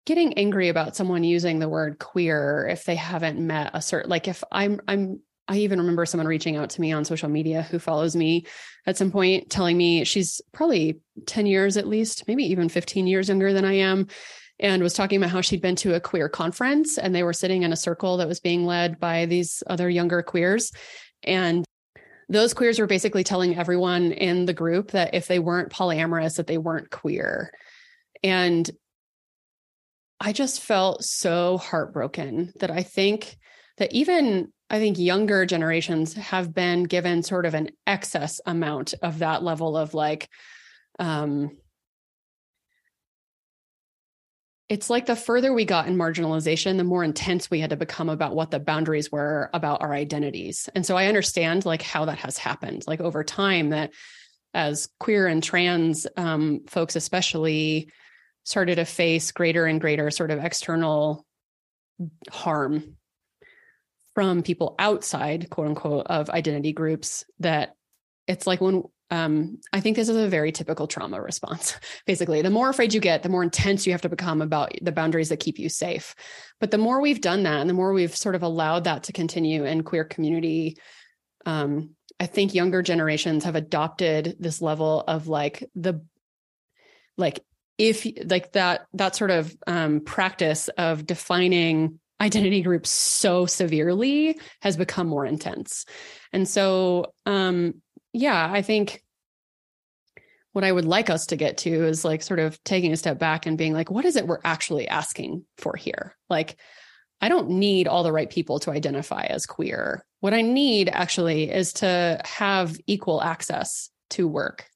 getting 0.04 0.34
angry 0.34 0.68
about 0.68 0.96
someone 0.96 1.24
using 1.24 1.58
the 1.58 1.68
word 1.68 1.98
queer 1.98 2.66
if 2.70 2.84
they 2.84 2.96
haven't 2.96 3.44
met 3.44 3.70
a 3.74 3.82
certain 3.82 4.10
like 4.10 4.28
if 4.28 4.42
I'm 4.52 4.80
I'm 4.86 5.20
I 5.48 5.58
even 5.58 5.78
remember 5.78 6.06
someone 6.06 6.26
reaching 6.26 6.56
out 6.56 6.70
to 6.70 6.80
me 6.80 6.92
on 6.92 7.04
social 7.04 7.28
media 7.28 7.62
who 7.62 7.78
follows 7.78 8.16
me 8.16 8.46
at 8.84 8.96
some 8.96 9.12
point 9.12 9.48
telling 9.48 9.76
me 9.76 10.04
she's 10.04 10.40
probably 10.52 11.00
10 11.26 11.46
years 11.46 11.76
at 11.76 11.86
least, 11.86 12.26
maybe 12.26 12.44
even 12.44 12.68
15 12.68 13.06
years 13.06 13.28
younger 13.28 13.52
than 13.52 13.64
I 13.64 13.74
am 13.74 14.08
and 14.58 14.82
was 14.82 14.94
talking 14.94 15.18
about 15.18 15.30
how 15.30 15.40
she'd 15.40 15.60
been 15.60 15.76
to 15.76 15.94
a 15.94 16.00
queer 16.00 16.28
conference 16.28 16.98
and 16.98 17.14
they 17.14 17.22
were 17.22 17.32
sitting 17.32 17.62
in 17.62 17.72
a 17.72 17.76
circle 17.76 18.16
that 18.16 18.28
was 18.28 18.40
being 18.40 18.64
led 18.64 18.98
by 18.98 19.26
these 19.26 19.62
other 19.66 19.90
younger 19.90 20.22
queers. 20.22 20.72
And 21.22 21.64
those 22.28 22.54
queers 22.54 22.78
were 22.78 22.86
basically 22.86 23.22
telling 23.22 23.56
everyone 23.56 24.12
in 24.12 24.46
the 24.46 24.54
group 24.54 24.92
that 24.92 25.14
if 25.14 25.28
they 25.28 25.38
weren't 25.38 25.72
polyamorous 25.72 26.36
that 26.36 26.46
they 26.46 26.58
weren't 26.58 26.90
queer. 26.90 27.52
And 28.22 28.70
i 30.20 30.32
just 30.32 30.60
felt 30.60 31.04
so 31.04 31.58
heartbroken 31.58 32.52
that 32.60 32.70
i 32.70 32.82
think 32.82 33.36
that 33.78 33.92
even 33.92 34.52
i 34.70 34.78
think 34.78 34.98
younger 34.98 35.44
generations 35.46 36.14
have 36.14 36.54
been 36.54 36.84
given 36.84 37.22
sort 37.22 37.46
of 37.46 37.54
an 37.54 37.70
excess 37.86 38.40
amount 38.46 38.94
of 39.02 39.18
that 39.18 39.42
level 39.42 39.76
of 39.76 39.94
like 39.94 40.28
um 40.98 41.50
it's 44.68 44.90
like 44.90 45.06
the 45.06 45.16
further 45.16 45.52
we 45.52 45.64
got 45.64 45.86
in 45.86 45.96
marginalization 45.96 46.76
the 46.76 46.84
more 46.84 47.04
intense 47.04 47.50
we 47.50 47.60
had 47.60 47.70
to 47.70 47.76
become 47.76 48.08
about 48.08 48.34
what 48.34 48.50
the 48.50 48.58
boundaries 48.58 49.12
were 49.12 49.48
about 49.54 49.82
our 49.82 49.92
identities. 49.92 50.68
And 50.74 50.84
so 50.84 50.96
i 50.96 51.06
understand 51.06 51.64
like 51.64 51.82
how 51.82 52.06
that 52.06 52.18
has 52.18 52.38
happened 52.38 52.84
like 52.86 53.00
over 53.00 53.22
time 53.24 53.70
that 53.70 53.92
as 54.54 54.88
queer 54.98 55.26
and 55.26 55.42
trans 55.42 56.06
um, 56.16 56.62
folks 56.66 56.96
especially 56.96 57.90
started 58.44 58.76
to 58.76 58.84
face 58.84 59.32
greater 59.32 59.66
and 59.66 59.80
greater 59.80 60.10
sort 60.10 60.30
of 60.30 60.42
external 60.42 61.26
harm 62.30 62.96
from 64.14 64.42
people 64.42 64.74
outside 64.78 65.50
quote 65.50 65.68
unquote 65.68 66.06
of 66.06 66.30
identity 66.30 66.72
groups 66.72 67.24
that 67.38 67.74
it's 68.26 68.46
like 68.46 68.60
when 68.60 68.82
um, 69.10 69.58
I 69.72 69.80
think 69.80 69.96
this 69.96 70.08
is 70.08 70.16
a 70.16 70.28
very 70.28 70.50
typical 70.50 70.86
trauma 70.86 71.20
response. 71.20 71.76
Basically, 72.06 72.42
the 72.42 72.50
more 72.50 72.68
afraid 72.68 72.92
you 72.92 73.00
get, 73.00 73.22
the 73.22 73.28
more 73.28 73.42
intense 73.42 73.86
you 73.86 73.92
have 73.92 74.02
to 74.02 74.08
become 74.08 74.42
about 74.42 74.72
the 74.82 74.92
boundaries 74.92 75.28
that 75.28 75.40
keep 75.40 75.58
you 75.58 75.68
safe. 75.68 76.14
But 76.60 76.70
the 76.70 76.78
more 76.78 77.00
we've 77.00 77.20
done 77.20 77.44
that, 77.44 77.60
and 77.60 77.70
the 77.70 77.74
more 77.74 77.92
we've 77.92 78.16
sort 78.16 78.34
of 78.34 78.42
allowed 78.42 78.84
that 78.84 79.04
to 79.04 79.12
continue 79.12 79.64
in 79.64 79.84
queer 79.84 80.04
community, 80.04 80.76
um, 81.44 81.90
I 82.18 82.26
think 82.26 82.54
younger 82.54 82.82
generations 82.82 83.44
have 83.44 83.54
adopted 83.54 84.36
this 84.40 84.60
level 84.60 85.04
of 85.06 85.28
like 85.28 85.62
the, 85.74 86.02
like 87.16 87.40
if 87.78 88.06
like 88.24 88.52
that 88.52 88.86
that 88.94 89.14
sort 89.14 89.30
of 89.30 89.54
um, 89.66 90.00
practice 90.00 90.68
of 90.68 91.06
defining 91.06 92.00
identity 92.20 92.62
groups 92.62 92.88
so 92.88 93.44
severely 93.44 94.38
has 94.62 94.76
become 94.76 95.06
more 95.06 95.26
intense, 95.26 95.84
and 96.32 96.48
so 96.48 97.12
um, 97.26 97.74
yeah, 98.16 98.50
I 98.50 98.62
think 98.62 99.02
what 100.52 100.64
I 100.64 100.72
would 100.72 100.86
like 100.86 101.10
us 101.10 101.26
to 101.26 101.36
get 101.36 101.58
to 101.58 101.70
is 101.70 102.02
like 102.02 102.22
sort 102.22 102.40
of 102.40 102.62
taking 102.64 102.92
a 102.92 102.96
step 102.96 103.18
back 103.18 103.44
and 103.44 103.58
being 103.58 103.74
like, 103.74 103.90
what 103.90 104.06
is 104.06 104.16
it 104.16 104.26
we're 104.26 104.40
actually 104.42 104.88
asking 104.88 105.44
for 105.58 105.76
here? 105.76 106.16
Like, 106.30 106.56
I 107.20 107.28
don't 107.28 107.50
need 107.50 107.86
all 107.86 108.02
the 108.02 108.12
right 108.12 108.30
people 108.30 108.58
to 108.60 108.70
identify 108.70 109.24
as 109.24 109.44
queer. 109.44 110.02
What 110.20 110.32
I 110.32 110.40
need 110.40 110.88
actually 110.88 111.50
is 111.50 111.74
to 111.74 112.18
have 112.24 112.78
equal 112.86 113.22
access 113.22 113.90
to 114.10 114.26
work, 114.26 114.66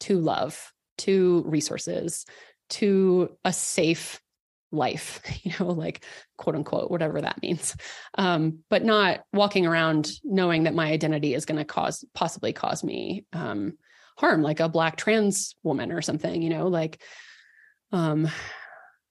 to 0.00 0.20
love, 0.20 0.72
to 0.98 1.42
resources 1.46 2.26
to 2.70 3.36
a 3.44 3.52
safe 3.52 4.20
life, 4.74 5.20
you 5.42 5.52
know, 5.58 5.70
like 5.70 6.04
quote 6.36 6.56
unquote, 6.56 6.90
whatever 6.90 7.20
that 7.20 7.40
means. 7.42 7.76
Um, 8.16 8.60
but 8.70 8.84
not 8.84 9.20
walking 9.32 9.66
around 9.66 10.10
knowing 10.22 10.64
that 10.64 10.74
my 10.74 10.90
identity 10.90 11.34
is 11.34 11.46
going 11.46 11.58
to 11.58 11.64
cause, 11.64 12.04
possibly 12.14 12.52
cause 12.52 12.84
me 12.84 13.24
um, 13.32 13.78
harm, 14.16 14.42
like 14.42 14.60
a 14.60 14.68
black 14.68 14.96
trans 14.96 15.56
woman 15.62 15.92
or 15.92 16.02
something, 16.02 16.42
you 16.42 16.50
know, 16.50 16.68
like, 16.68 17.02
um, 17.92 18.28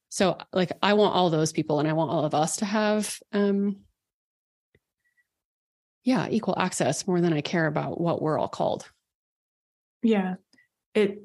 so 0.09 0.37
like 0.51 0.71
I 0.81 0.93
want 0.93 1.15
all 1.15 1.29
those 1.29 1.51
people 1.51 1.79
and 1.79 1.87
I 1.87 1.93
want 1.93 2.11
all 2.11 2.25
of 2.25 2.35
us 2.35 2.57
to 2.57 2.65
have, 2.65 3.17
um, 3.31 3.77
yeah, 6.03 6.27
equal 6.29 6.55
access 6.57 7.07
more 7.07 7.21
than 7.21 7.33
I 7.33 7.41
care 7.41 7.65
about 7.65 7.99
what 7.99 8.21
we're 8.21 8.37
all 8.37 8.49
called. 8.49 8.89
Yeah. 10.01 10.35
It 10.93 11.23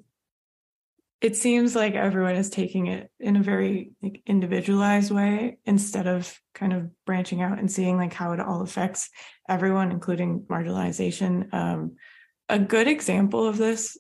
it 1.21 1.37
seems 1.37 1.75
like 1.75 1.95
everyone 1.95 2.37
is 2.37 2.49
taking 2.49 2.87
it 2.87 3.11
in 3.19 3.37
a 3.37 3.43
very 3.43 3.91
like 4.03 4.23
individualized 4.27 5.11
way 5.11 5.59
instead 5.67 6.07
of 6.07 6.39
kind 6.55 6.73
of 6.73 6.91
branching 7.07 7.43
out 7.43 7.59
and 7.59 7.71
seeing 7.71 7.97
like 7.97 8.13
how 8.13 8.33
it 8.33 8.41
all 8.41 8.63
affects 8.63 9.11
everyone 9.49 9.91
including 9.91 10.43
marginalization. 10.43 11.53
Um, 11.53 11.97
a 12.49 12.59
good 12.59 12.89
example 12.89 13.47
of 13.47 13.59
this 13.59 13.97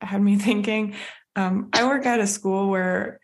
had 0.00 0.22
me 0.22 0.36
thinking 0.38 0.94
um, 1.36 1.68
i 1.72 1.84
work 1.84 2.06
at 2.06 2.20
a 2.20 2.26
school 2.26 2.68
where 2.68 3.20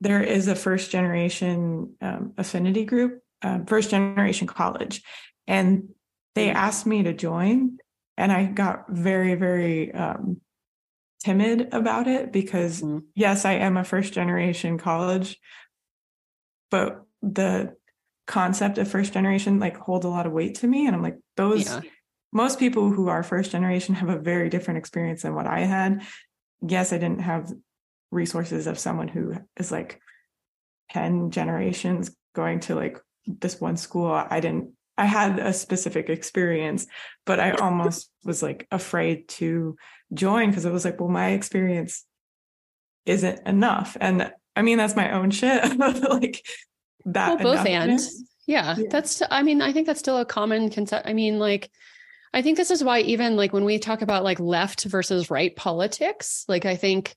there 0.00 0.22
is 0.22 0.48
a 0.48 0.54
first 0.54 0.90
generation 0.90 1.94
um, 2.00 2.32
affinity 2.38 2.84
group 2.84 3.20
uh, 3.42 3.60
first 3.66 3.90
generation 3.90 4.46
college 4.46 5.02
and 5.46 5.88
they 6.34 6.50
asked 6.50 6.86
me 6.86 7.02
to 7.02 7.12
join 7.12 7.78
and 8.16 8.32
i 8.32 8.44
got 8.44 8.88
very 8.88 9.34
very 9.34 9.92
um, 9.92 10.40
timid 11.24 11.72
about 11.72 12.06
it 12.06 12.32
because 12.32 12.82
mm-hmm. 12.82 12.98
yes, 13.14 13.44
I 13.44 13.54
am 13.54 13.76
a 13.76 13.84
first 13.84 14.12
generation 14.12 14.78
college, 14.78 15.38
but 16.70 17.02
the 17.22 17.74
concept 18.26 18.78
of 18.78 18.88
first 18.88 19.12
generation 19.12 19.58
like 19.58 19.76
hold 19.76 20.04
a 20.04 20.08
lot 20.08 20.26
of 20.26 20.32
weight 20.32 20.56
to 20.56 20.66
me 20.66 20.86
and 20.86 20.96
I'm 20.96 21.02
like 21.02 21.18
those 21.36 21.66
yeah. 21.66 21.80
most 22.32 22.58
people 22.58 22.90
who 22.90 23.08
are 23.08 23.22
first 23.22 23.50
generation 23.50 23.94
have 23.94 24.08
a 24.08 24.18
very 24.18 24.48
different 24.48 24.78
experience 24.78 25.22
than 25.22 25.34
what 25.34 25.46
I 25.46 25.60
had. 25.60 26.02
Yes, 26.66 26.92
I 26.92 26.98
didn't 26.98 27.20
have 27.20 27.52
resources 28.10 28.66
of 28.66 28.78
someone 28.78 29.08
who 29.08 29.34
is 29.58 29.70
like 29.70 30.00
10 30.90 31.30
generations 31.30 32.14
going 32.34 32.60
to 32.60 32.74
like 32.74 32.98
this 33.26 33.60
one 33.60 33.76
school. 33.76 34.10
I 34.10 34.40
didn't 34.40 34.72
I 34.96 35.06
had 35.06 35.38
a 35.38 35.52
specific 35.52 36.08
experience, 36.08 36.86
but 37.26 37.40
I 37.40 37.52
almost 37.52 38.10
was 38.24 38.42
like 38.42 38.66
afraid 38.70 39.28
to 39.28 39.76
join 40.12 40.50
because 40.50 40.64
it 40.64 40.72
was 40.72 40.84
like, 40.84 41.00
well, 41.00 41.08
my 41.08 41.30
experience 41.30 42.04
isn't 43.06 43.46
enough. 43.46 43.96
And 44.00 44.32
I 44.54 44.62
mean, 44.62 44.78
that's 44.78 44.96
my 44.96 45.12
own 45.12 45.30
shit. 45.30 45.78
like 45.78 46.44
that. 47.06 47.40
Well, 47.40 47.56
both 47.56 47.66
and 47.66 48.00
yeah, 48.46 48.76
yeah, 48.78 48.86
that's, 48.90 49.22
I 49.30 49.42
mean, 49.42 49.62
I 49.62 49.72
think 49.72 49.86
that's 49.86 50.00
still 50.00 50.18
a 50.18 50.24
common 50.24 50.70
concept. 50.70 51.08
I 51.08 51.12
mean, 51.12 51.38
like, 51.38 51.70
I 52.32 52.42
think 52.42 52.56
this 52.56 52.70
is 52.70 52.84
why 52.84 53.00
even 53.00 53.36
like 53.36 53.52
when 53.52 53.64
we 53.64 53.78
talk 53.78 54.02
about 54.02 54.24
like 54.24 54.40
left 54.40 54.84
versus 54.84 55.30
right 55.30 55.54
politics, 55.54 56.44
like 56.48 56.66
I 56.66 56.76
think 56.76 57.14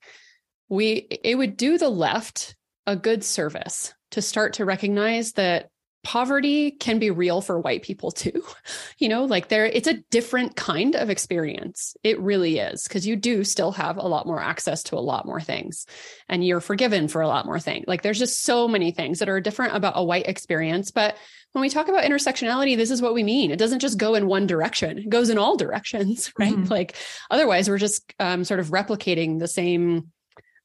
we, 0.70 0.94
it 1.24 1.36
would 1.36 1.58
do 1.58 1.78
the 1.78 1.90
left 1.90 2.56
a 2.86 2.96
good 2.96 3.24
service 3.24 3.94
to 4.12 4.22
start 4.22 4.54
to 4.54 4.66
recognize 4.66 5.34
that 5.34 5.70
poverty 6.08 6.72
can 6.72 6.99
be 6.99 7.12
real 7.12 7.41
for 7.41 7.60
white 7.60 7.84
people 7.84 8.12
too. 8.12 8.41
You 8.99 9.10
know, 9.10 9.26
like 9.26 9.49
there, 9.49 9.66
it's 9.66 9.88
a 9.88 10.01
different 10.10 10.55
kind 10.55 10.95
of 10.95 11.12
experience. 11.12 11.95
It 12.03 12.20
really 12.20 12.58
is, 12.58 12.84
because 12.88 13.05
you 13.05 13.16
do 13.16 13.43
still 13.43 13.72
have 13.74 13.97
a 13.97 14.08
lot 14.08 14.26
more 14.26 14.41
access 14.41 14.82
to 14.84 14.95
a 14.95 14.99
lot 14.99 15.28
more 15.28 15.39
things 15.39 15.86
and 16.28 16.43
you're 16.43 16.62
forgiven 16.62 17.08
for 17.08 17.22
a 17.22 17.28
lot 17.28 17.45
more 17.45 17.60
things. 17.60 17.86
Like 17.88 18.01
there's 18.01 18.18
just 18.18 18.43
so 18.43 18.68
many 18.68 18.91
things 18.91 19.20
that 19.20 19.30
are 19.30 19.39
different 19.39 19.76
about 19.76 19.93
a 19.95 20.03
white 20.03 20.28
experience. 20.28 20.89
But 20.89 21.16
when 21.51 21.62
we 21.62 21.70
talk 21.70 21.89
about 21.89 22.05
intersectionality, 22.05 22.76
this 22.76 22.89
is 22.89 23.03
what 23.03 23.14
we 23.14 23.24
mean. 23.24 23.51
It 23.51 23.60
doesn't 23.60 23.80
just 23.80 23.99
go 23.99 24.16
in 24.16 24.26
one 24.26 24.47
direction, 24.47 24.97
it 24.97 25.10
goes 25.10 25.30
in 25.30 25.38
all 25.38 25.58
directions, 25.58 26.34
right? 26.39 26.53
Mm-hmm. 26.53 26.72
Like 26.72 26.95
otherwise, 27.30 27.70
we're 27.70 27.78
just 27.78 28.14
um, 28.20 28.43
sort 28.43 28.60
of 28.60 28.70
replicating 28.70 29.38
the 29.38 29.47
same 29.47 30.12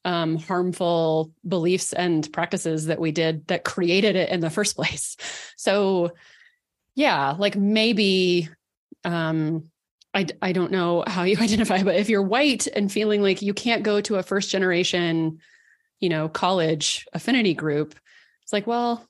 um, 0.04 0.36
harmful 0.36 1.32
beliefs 1.46 1.92
and 1.92 2.30
practices 2.32 2.86
that 2.86 3.00
we 3.00 3.12
did 3.12 3.46
that 3.48 3.64
created 3.64 4.16
it 4.16 4.30
in 4.30 4.40
the 4.40 4.50
first 4.50 4.76
place. 4.76 5.16
So, 5.56 6.12
yeah, 6.94 7.34
like 7.38 7.56
maybe 7.56 8.48
um, 9.04 9.70
I 10.14 10.26
I 10.40 10.52
don't 10.52 10.72
know 10.72 11.04
how 11.06 11.22
you 11.24 11.36
identify, 11.40 11.82
but 11.82 11.96
if 11.96 12.08
you're 12.08 12.22
white 12.22 12.66
and 12.66 12.90
feeling 12.90 13.22
like 13.22 13.42
you 13.42 13.54
can't 13.54 13.82
go 13.82 14.00
to 14.00 14.16
a 14.16 14.22
first 14.22 14.50
generation, 14.50 15.38
you 16.00 16.08
know, 16.08 16.28
college 16.28 17.06
affinity 17.12 17.54
group, 17.54 17.94
it's 18.42 18.52
like, 18.52 18.66
well, 18.66 19.06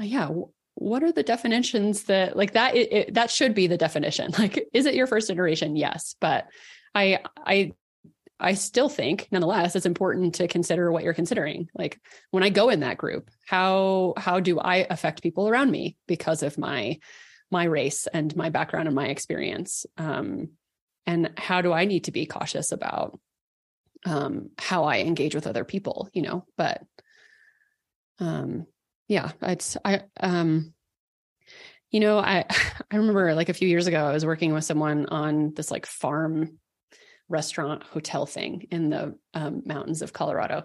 uh, 0.00 0.04
yeah. 0.04 0.30
What 0.78 1.02
are 1.02 1.12
the 1.12 1.22
definitions 1.22 2.04
that 2.04 2.36
like 2.36 2.52
that? 2.52 2.76
It, 2.76 2.92
it, 2.92 3.14
that 3.14 3.30
should 3.30 3.54
be 3.54 3.66
the 3.66 3.78
definition. 3.78 4.30
Like, 4.38 4.68
is 4.74 4.84
it 4.84 4.94
your 4.94 5.06
first 5.06 5.28
generation? 5.28 5.74
Yes, 5.74 6.16
but 6.20 6.48
I 6.94 7.20
I 7.38 7.72
I 8.38 8.54
still 8.54 8.88
think 8.88 9.28
nonetheless 9.30 9.76
it's 9.76 9.86
important 9.86 10.36
to 10.36 10.48
consider 10.48 10.92
what 10.92 11.02
you're 11.02 11.14
considering. 11.14 11.70
Like 11.74 12.00
when 12.30 12.42
I 12.42 12.50
go 12.50 12.68
in 12.68 12.80
that 12.80 12.98
group, 12.98 13.30
how 13.46 14.14
how 14.16 14.40
do 14.40 14.58
I 14.58 14.86
affect 14.90 15.22
people 15.22 15.48
around 15.48 15.70
me 15.70 15.96
because 16.06 16.42
of 16.42 16.58
my 16.58 16.98
my 17.50 17.64
race 17.64 18.06
and 18.06 18.34
my 18.36 18.50
background 18.50 18.88
and 18.88 18.94
my 18.94 19.06
experience? 19.06 19.86
Um, 19.96 20.50
and 21.06 21.30
how 21.36 21.62
do 21.62 21.72
I 21.72 21.84
need 21.84 22.04
to 22.04 22.12
be 22.12 22.26
cautious 22.26 22.72
about 22.72 23.18
um, 24.04 24.50
how 24.58 24.84
I 24.84 24.98
engage 24.98 25.34
with 25.34 25.46
other 25.46 25.64
people? 25.64 26.10
You 26.12 26.22
know, 26.22 26.44
but 26.58 26.82
um, 28.18 28.66
yeah, 29.08 29.32
it's 29.40 29.78
I 29.82 30.02
um, 30.20 30.74
you 31.90 32.00
know, 32.00 32.18
I 32.18 32.44
I 32.90 32.96
remember 32.96 33.34
like 33.34 33.48
a 33.48 33.54
few 33.54 33.68
years 33.68 33.86
ago 33.86 34.04
I 34.04 34.12
was 34.12 34.26
working 34.26 34.52
with 34.52 34.64
someone 34.64 35.06
on 35.06 35.54
this 35.54 35.70
like 35.70 35.86
farm 35.86 36.58
restaurant 37.28 37.82
hotel 37.82 38.26
thing 38.26 38.66
in 38.70 38.90
the 38.90 39.16
um, 39.34 39.62
mountains 39.66 40.02
of 40.02 40.12
Colorado. 40.12 40.64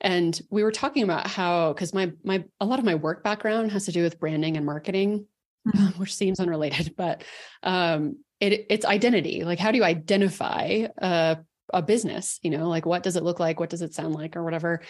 And 0.00 0.38
we 0.50 0.62
were 0.62 0.72
talking 0.72 1.02
about 1.02 1.26
how, 1.26 1.72
because 1.72 1.94
my 1.94 2.12
my 2.22 2.44
a 2.60 2.66
lot 2.66 2.78
of 2.78 2.84
my 2.84 2.94
work 2.94 3.24
background 3.24 3.72
has 3.72 3.86
to 3.86 3.92
do 3.92 4.02
with 4.02 4.20
branding 4.20 4.56
and 4.56 4.66
marketing, 4.66 5.26
mm-hmm. 5.66 5.86
which 6.00 6.14
seems 6.14 6.40
unrelated, 6.40 6.94
but 6.96 7.24
um, 7.62 8.18
it 8.40 8.66
it's 8.68 8.84
identity. 8.84 9.44
Like, 9.44 9.58
how 9.58 9.70
do 9.70 9.78
you 9.78 9.84
identify 9.84 10.86
a 10.98 11.38
a 11.72 11.82
business? 11.82 12.38
You 12.42 12.50
know, 12.50 12.68
like 12.68 12.84
what 12.84 13.02
does 13.02 13.16
it 13.16 13.22
look 13.22 13.40
like? 13.40 13.58
What 13.58 13.70
does 13.70 13.82
it 13.82 13.94
sound 13.94 14.14
like, 14.14 14.36
or 14.36 14.44
whatever. 14.44 14.82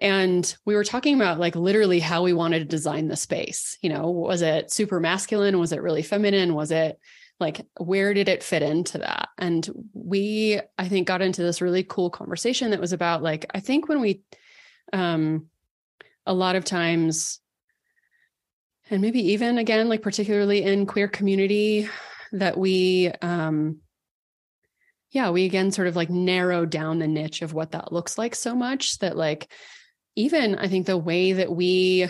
And 0.00 0.54
we 0.64 0.76
were 0.76 0.84
talking 0.84 1.16
about 1.16 1.40
like 1.40 1.56
literally 1.56 1.98
how 1.98 2.22
we 2.22 2.32
wanted 2.32 2.60
to 2.60 2.64
design 2.64 3.08
the 3.08 3.16
space. 3.16 3.76
You 3.82 3.90
know, 3.90 4.10
was 4.10 4.42
it 4.42 4.70
super 4.70 5.00
masculine? 5.00 5.58
Was 5.58 5.72
it 5.72 5.82
really 5.82 6.02
feminine? 6.02 6.54
Was 6.54 6.70
it 6.70 7.00
like 7.40 7.66
where 7.78 8.14
did 8.14 8.28
it 8.28 8.42
fit 8.42 8.62
into 8.62 8.98
that? 8.98 9.28
And 9.38 9.68
we 10.08 10.60
i 10.78 10.88
think 10.88 11.06
got 11.06 11.22
into 11.22 11.42
this 11.42 11.60
really 11.60 11.82
cool 11.82 12.10
conversation 12.10 12.70
that 12.70 12.80
was 12.80 12.92
about 12.92 13.22
like 13.22 13.46
i 13.54 13.60
think 13.60 13.88
when 13.88 14.00
we 14.00 14.22
um 14.92 15.46
a 16.26 16.32
lot 16.32 16.56
of 16.56 16.64
times 16.64 17.40
and 18.90 19.02
maybe 19.02 19.32
even 19.32 19.58
again 19.58 19.88
like 19.88 20.02
particularly 20.02 20.62
in 20.62 20.86
queer 20.86 21.08
community 21.08 21.88
that 22.32 22.56
we 22.56 23.08
um 23.22 23.78
yeah 25.10 25.30
we 25.30 25.44
again 25.44 25.70
sort 25.70 25.88
of 25.88 25.96
like 25.96 26.10
narrow 26.10 26.64
down 26.64 26.98
the 26.98 27.08
niche 27.08 27.42
of 27.42 27.52
what 27.52 27.72
that 27.72 27.92
looks 27.92 28.16
like 28.18 28.34
so 28.34 28.54
much 28.54 28.98
that 28.98 29.16
like 29.16 29.50
even 30.16 30.54
i 30.56 30.68
think 30.68 30.86
the 30.86 30.96
way 30.96 31.32
that 31.34 31.50
we 31.50 32.08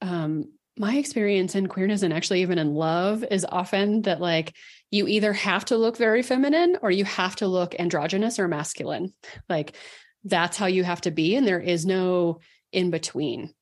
um 0.00 0.44
my 0.78 0.96
experience 0.96 1.54
in 1.54 1.66
queerness 1.66 2.02
and 2.02 2.12
actually 2.12 2.42
even 2.42 2.58
in 2.58 2.74
love 2.74 3.24
is 3.30 3.46
often 3.48 4.02
that 4.02 4.20
like 4.20 4.54
you 4.90 5.06
either 5.06 5.32
have 5.32 5.64
to 5.66 5.76
look 5.76 5.96
very 5.96 6.22
feminine 6.22 6.78
or 6.82 6.90
you 6.90 7.04
have 7.04 7.36
to 7.36 7.46
look 7.46 7.74
androgynous 7.78 8.38
or 8.38 8.48
masculine. 8.48 9.12
Like 9.48 9.76
that's 10.24 10.56
how 10.56 10.66
you 10.66 10.84
have 10.84 11.00
to 11.02 11.10
be. 11.10 11.36
And 11.36 11.46
there 11.46 11.60
is 11.60 11.84
no 11.84 12.40
in 12.72 12.90
between. 12.90 13.52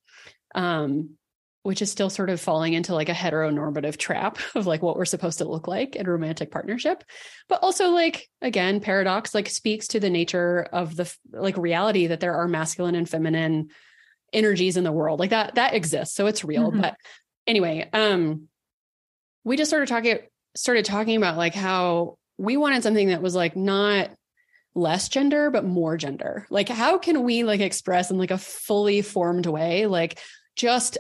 Um, 0.55 1.17
which 1.67 1.83
is 1.83 1.91
still 1.91 2.09
sort 2.09 2.31
of 2.31 2.41
falling 2.41 2.75
into 2.75 2.95
like 2.95 3.09
a 3.09 3.12
heteronormative 3.12 3.97
trap 3.97 4.39
of 4.55 4.69
like 4.69 4.83
what 4.83 4.97
we're 4.97 5.05
supposed 5.05 5.39
to 5.39 5.45
look 5.49 5.67
like 5.67 5.97
in 5.97 6.07
romantic 6.07 6.53
partnership 6.53 7.03
but 7.49 7.61
also 7.61 7.91
like 7.91 8.29
again 8.41 8.79
paradox 8.79 9.35
like 9.35 9.49
speaks 9.49 9.89
to 9.89 9.99
the 9.99 10.09
nature 10.09 10.62
of 10.73 10.95
the 10.95 11.12
like 11.33 11.57
reality 11.57 12.07
that 12.07 12.21
there 12.21 12.37
are 12.37 12.47
masculine 12.47 12.95
and 12.95 13.09
feminine 13.09 13.69
energies 14.37 14.76
in 14.76 14.84
the 14.84 14.93
world 14.93 15.18
like 15.18 15.30
that 15.30 15.55
that 15.55 15.74
exists 15.74 16.14
so 16.14 16.26
it's 16.26 16.45
real 16.45 16.70
mm-hmm. 16.70 16.82
but 16.82 16.97
anyway 17.47 17.89
um 17.93 18.49
we 19.43 19.57
just 19.57 19.70
started 19.70 19.89
talking 19.89 20.18
started 20.55 20.84
talking 20.84 21.16
about 21.16 21.37
like 21.37 21.55
how 21.55 22.18
we 22.39 22.57
wanted 22.57 22.82
something 22.82 23.09
that 23.09 23.22
was 23.22 23.34
like 23.34 23.57
not 23.57 24.11
less 24.74 25.09
gender 25.09 25.51
but 25.51 25.64
more 25.64 25.97
gender 25.97 26.47
like 26.51 26.68
how 26.68 26.99
can 26.99 27.22
we 27.22 27.45
like 27.45 27.61
express 27.61 28.11
in 28.11 28.18
like 28.18 28.30
a 28.30 28.37
fully 28.37 29.01
formed 29.01 29.47
way 29.47 29.87
like 29.87 30.18
just 30.55 30.99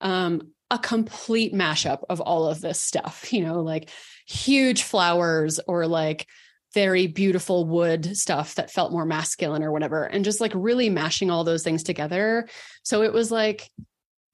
um 0.00 0.40
a 0.70 0.78
complete 0.78 1.52
mashup 1.52 2.00
of 2.08 2.22
all 2.22 2.46
of 2.46 2.62
this 2.62 2.80
stuff 2.80 3.30
you 3.32 3.44
know 3.44 3.60
like 3.60 3.90
huge 4.26 4.82
flowers 4.82 5.60
or 5.68 5.86
like 5.86 6.26
very 6.74 7.06
beautiful 7.06 7.64
wood 7.64 8.16
stuff 8.16 8.56
that 8.56 8.70
felt 8.70 8.92
more 8.92 9.06
masculine 9.06 9.62
or 9.62 9.72
whatever 9.72 10.04
and 10.04 10.24
just 10.24 10.40
like 10.40 10.52
really 10.54 10.90
mashing 10.90 11.30
all 11.30 11.44
those 11.44 11.62
things 11.62 11.82
together. 11.82 12.48
So 12.82 13.02
it 13.02 13.12
was 13.12 13.30
like 13.30 13.70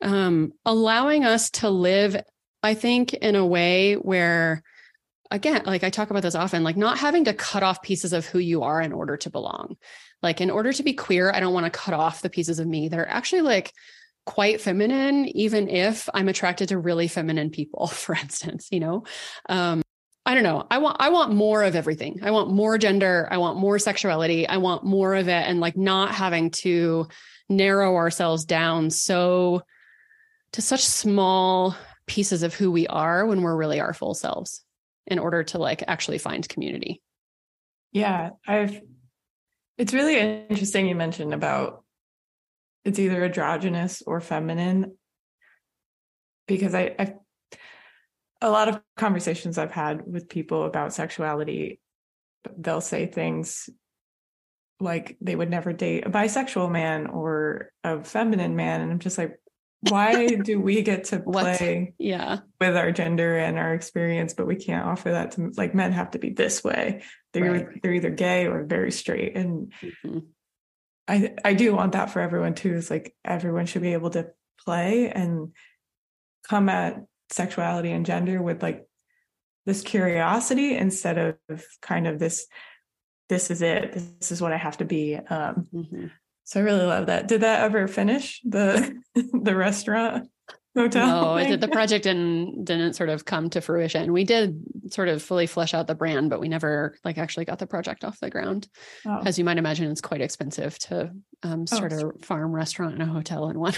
um 0.03 0.53
allowing 0.65 1.25
us 1.25 1.51
to 1.51 1.69
live 1.69 2.17
i 2.63 2.75
think 2.75 3.13
in 3.13 3.37
a 3.37 3.45
way 3.45 3.95
where 3.95 4.63
again 5.31 5.63
like 5.67 5.85
i 5.85 5.91
talk 5.91 6.11
about 6.11 6.23
this 6.23 6.35
often 6.35 6.65
like 6.65 6.77
not 6.77 6.99
having 6.99 7.25
to 7.25 7.35
cut 7.35 7.63
off 7.63 7.83
pieces 7.83 8.13
of 8.13 8.25
who 8.27 8.39
you 8.39 8.63
are 8.63 8.81
in 8.81 8.93
order 8.93 9.17
to 9.17 9.31
belong. 9.31 9.77
Like 10.23 10.43
in 10.43 10.51
order 10.51 10.73
to 10.73 10.83
be 10.83 10.93
queer 10.93 11.33
i 11.33 11.41
don't 11.41 11.55
want 11.55 11.65
to 11.65 11.79
cut 11.79 11.95
off 11.95 12.23
the 12.23 12.31
pieces 12.31 12.59
of 12.59 12.67
me 12.67 12.89
that 12.89 12.99
are 12.99 13.09
actually 13.09 13.43
like 13.43 13.73
quite 14.27 14.61
feminine 14.61 15.27
even 15.29 15.69
if 15.69 16.09
i'm 16.13 16.29
attracted 16.29 16.69
to 16.69 16.79
really 16.79 17.09
feminine 17.09 17.51
people 17.51 17.87
for 18.05 18.15
instance 18.15 18.69
you 18.71 18.81
know? 18.81 19.05
Um 19.49 19.83
I 20.31 20.35
don't 20.35 20.45
know. 20.45 20.65
I 20.71 20.79
want 20.79 20.99
I 21.01 21.09
want 21.09 21.35
more 21.35 21.65
of 21.65 21.75
everything. 21.75 22.21
I 22.23 22.31
want 22.31 22.53
more 22.53 22.79
gender. 22.79 23.27
I 23.33 23.39
want 23.39 23.59
more 23.59 23.81
sexuality. 23.81 24.47
I 24.47 24.59
want 24.59 24.85
more 24.85 25.17
of 25.17 25.27
it 25.27 25.33
and 25.33 25.59
like 25.59 25.77
not 25.77 26.15
having 26.15 26.53
to 26.63 27.09
narrow 27.49 27.97
ourselves 27.97 28.45
down 28.45 28.91
so 28.91 29.63
to 30.53 30.63
such 30.63 30.85
small 30.85 31.75
pieces 32.07 32.45
of 32.45 32.55
who 32.55 32.71
we 32.71 32.87
are 32.87 33.27
when 33.27 33.43
we're 33.43 33.57
really 33.57 33.81
our 33.81 33.93
full 33.93 34.15
selves 34.15 34.63
in 35.05 35.19
order 35.19 35.43
to 35.43 35.59
like 35.59 35.83
actually 35.89 36.19
find 36.19 36.49
community. 36.49 37.03
Yeah, 37.91 38.31
I've 38.47 38.81
it's 39.79 39.93
really 39.93 40.17
interesting 40.49 40.87
you 40.87 40.95
mentioned 40.95 41.35
about 41.35 41.83
it's 42.85 43.01
either 43.01 43.25
androgynous 43.25 44.01
or 44.07 44.21
feminine 44.21 44.97
because 46.47 46.73
I, 46.73 46.95
I 46.97 47.15
a 48.41 48.51
lot 48.51 48.69
of 48.69 48.81
conversations 48.97 49.59
I've 49.59 49.73
had 49.73 50.03
with 50.07 50.29
people 50.29 50.65
about 50.65 50.95
sexuality, 50.95 51.81
they'll 52.57 52.81
say 52.81 53.07
things 53.07 53.69
like 54.81 55.17
they 55.21 55.37
would 55.37 55.51
never 55.51 55.73
date 55.73 56.07
a 56.07 56.11
bisexual 56.11 56.71
man 56.71 57.07
or 57.07 57.71
a 57.85 58.03
feminine 58.03 58.57
man. 58.57 58.81
And 58.81 58.91
I'm 58.91 58.99
just 58.99 59.19
like, 59.19 59.39
why 59.89 60.27
do 60.45 60.61
we 60.61 60.83
get 60.83 61.05
to 61.05 61.21
play 61.21 61.95
yeah. 61.99 62.39
with 62.61 62.77
our 62.77 62.93
gender 62.93 63.39
and 63.39 63.59
our 63.59 63.75
experience, 63.75 64.35
but 64.35 64.47
we 64.47 64.57
can't 64.57 64.87
offer 64.87 65.11
that 65.13 65.33
to 65.33 65.53
like 65.57 65.75
men 65.75 65.93
have 65.93 66.13
to 66.13 66.19
be 66.19 66.31
this 66.31 66.63
way. 66.65 67.03
They're 67.33 67.53
right. 67.53 67.83
they're 67.83 67.95
either 67.95 68.11
gay 68.11 68.47
or 68.47 68.65
very 68.65 68.93
straight. 68.93 69.37
And 69.37 69.73
mm-hmm. 69.83 70.19
I 71.09 71.35
I 71.45 71.55
do 71.55 71.75
want 71.75 71.93
that 71.93 72.11
for 72.11 72.21
everyone 72.21 72.55
too. 72.55 72.75
Is 72.75 72.91
like 72.91 73.15
everyone 73.25 73.67
should 73.67 73.83
be 73.83 73.93
able 73.93 74.11
to 74.11 74.29
play 74.65 75.11
and 75.11 75.53
come 76.49 76.69
at 76.69 77.03
sexuality 77.31 77.91
and 77.93 78.07
gender 78.07 78.43
with 78.43 78.63
like 78.63 78.87
this 79.67 79.83
curiosity 79.83 80.77
instead 80.77 81.37
of 81.49 81.65
kind 81.81 82.07
of 82.07 82.19
this 82.19 82.47
this 83.29 83.51
is 83.51 83.63
it 83.63 83.93
this 83.93 84.33
is 84.33 84.43
what 84.43 84.53
i 84.53 84.57
have 84.57 84.77
to 84.77 84.85
be 84.85 85.17
um 85.17 85.69
mm-hmm. 85.73 86.07
so 86.45 86.61
i 86.61 86.63
really 86.63 86.85
love 86.85 87.07
that. 87.07 87.29
Did 87.29 87.43
that 87.43 87.63
ever 87.63 87.87
finish 87.87 88.41
the 88.45 88.95
the 89.15 89.55
restaurant 89.55 90.29
hotel 90.77 91.37
no 91.37 91.57
the 91.57 91.69
project 91.69 92.05
didn't 92.05 92.65
didn't 92.65 92.95
sort 92.95 93.09
of 93.09 93.25
come 93.25 93.51
to 93.51 93.61
fruition. 93.61 94.13
We 94.13 94.25
did 94.25 94.61
sort 94.91 95.09
of 95.09 95.23
fully 95.23 95.47
flesh 95.47 95.75
out 95.75 95.87
the 95.87 95.95
brand 95.95 96.31
but 96.31 96.41
we 96.41 96.49
never 96.49 96.97
like 97.05 97.19
actually 97.19 97.45
got 97.45 97.59
the 97.59 97.67
project 97.67 98.05
off 98.05 98.21
the 98.21 98.31
ground. 98.31 98.69
Oh. 99.07 99.21
as 99.25 99.39
you 99.39 99.45
might 99.45 99.59
imagine 99.59 99.91
it's 99.91 100.01
quite 100.01 100.21
expensive 100.21 100.79
to 100.81 101.11
um, 101.43 101.63
oh, 101.63 101.77
start 101.77 101.93
oh, 101.93 102.11
a 102.11 102.25
farm 102.25 102.53
restaurant 102.53 102.95
and 102.95 103.03
a 103.03 103.07
hotel 103.07 103.49
in 103.51 103.59
one. 103.59 103.75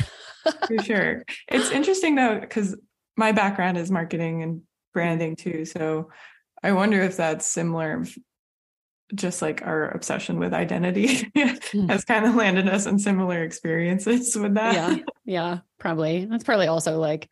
For 0.67 0.79
sure. 0.83 1.25
It's 1.49 1.71
interesting 1.71 2.15
though 2.15 2.41
because 2.41 2.77
my 3.17 3.33
background 3.33 3.79
is 3.79 3.91
marketing 3.91 4.43
and 4.43 4.63
branding 4.93 5.37
too. 5.37 5.65
So 5.65 6.11
I 6.63 6.73
wonder 6.73 7.01
if 7.01 7.17
that's 7.17 7.47
similar, 7.47 8.05
just 9.15 9.43
like 9.43 9.63
our 9.63 9.91
obsession 9.91 10.39
with 10.39 10.55
identity 10.55 11.31
hmm. 11.37 11.89
has 11.89 12.05
kind 12.05 12.25
of 12.25 12.35
landed 12.35 12.69
us 12.69 12.87
in 12.87 12.99
similar 12.99 13.43
experiences 13.43 14.37
with 14.37 14.55
that. 14.55 14.75
Yeah. 14.75 14.97
Yeah. 15.25 15.59
Probably. 15.79 16.25
That's 16.25 16.45
probably 16.45 16.69
also 16.69 16.99
like, 16.99 17.29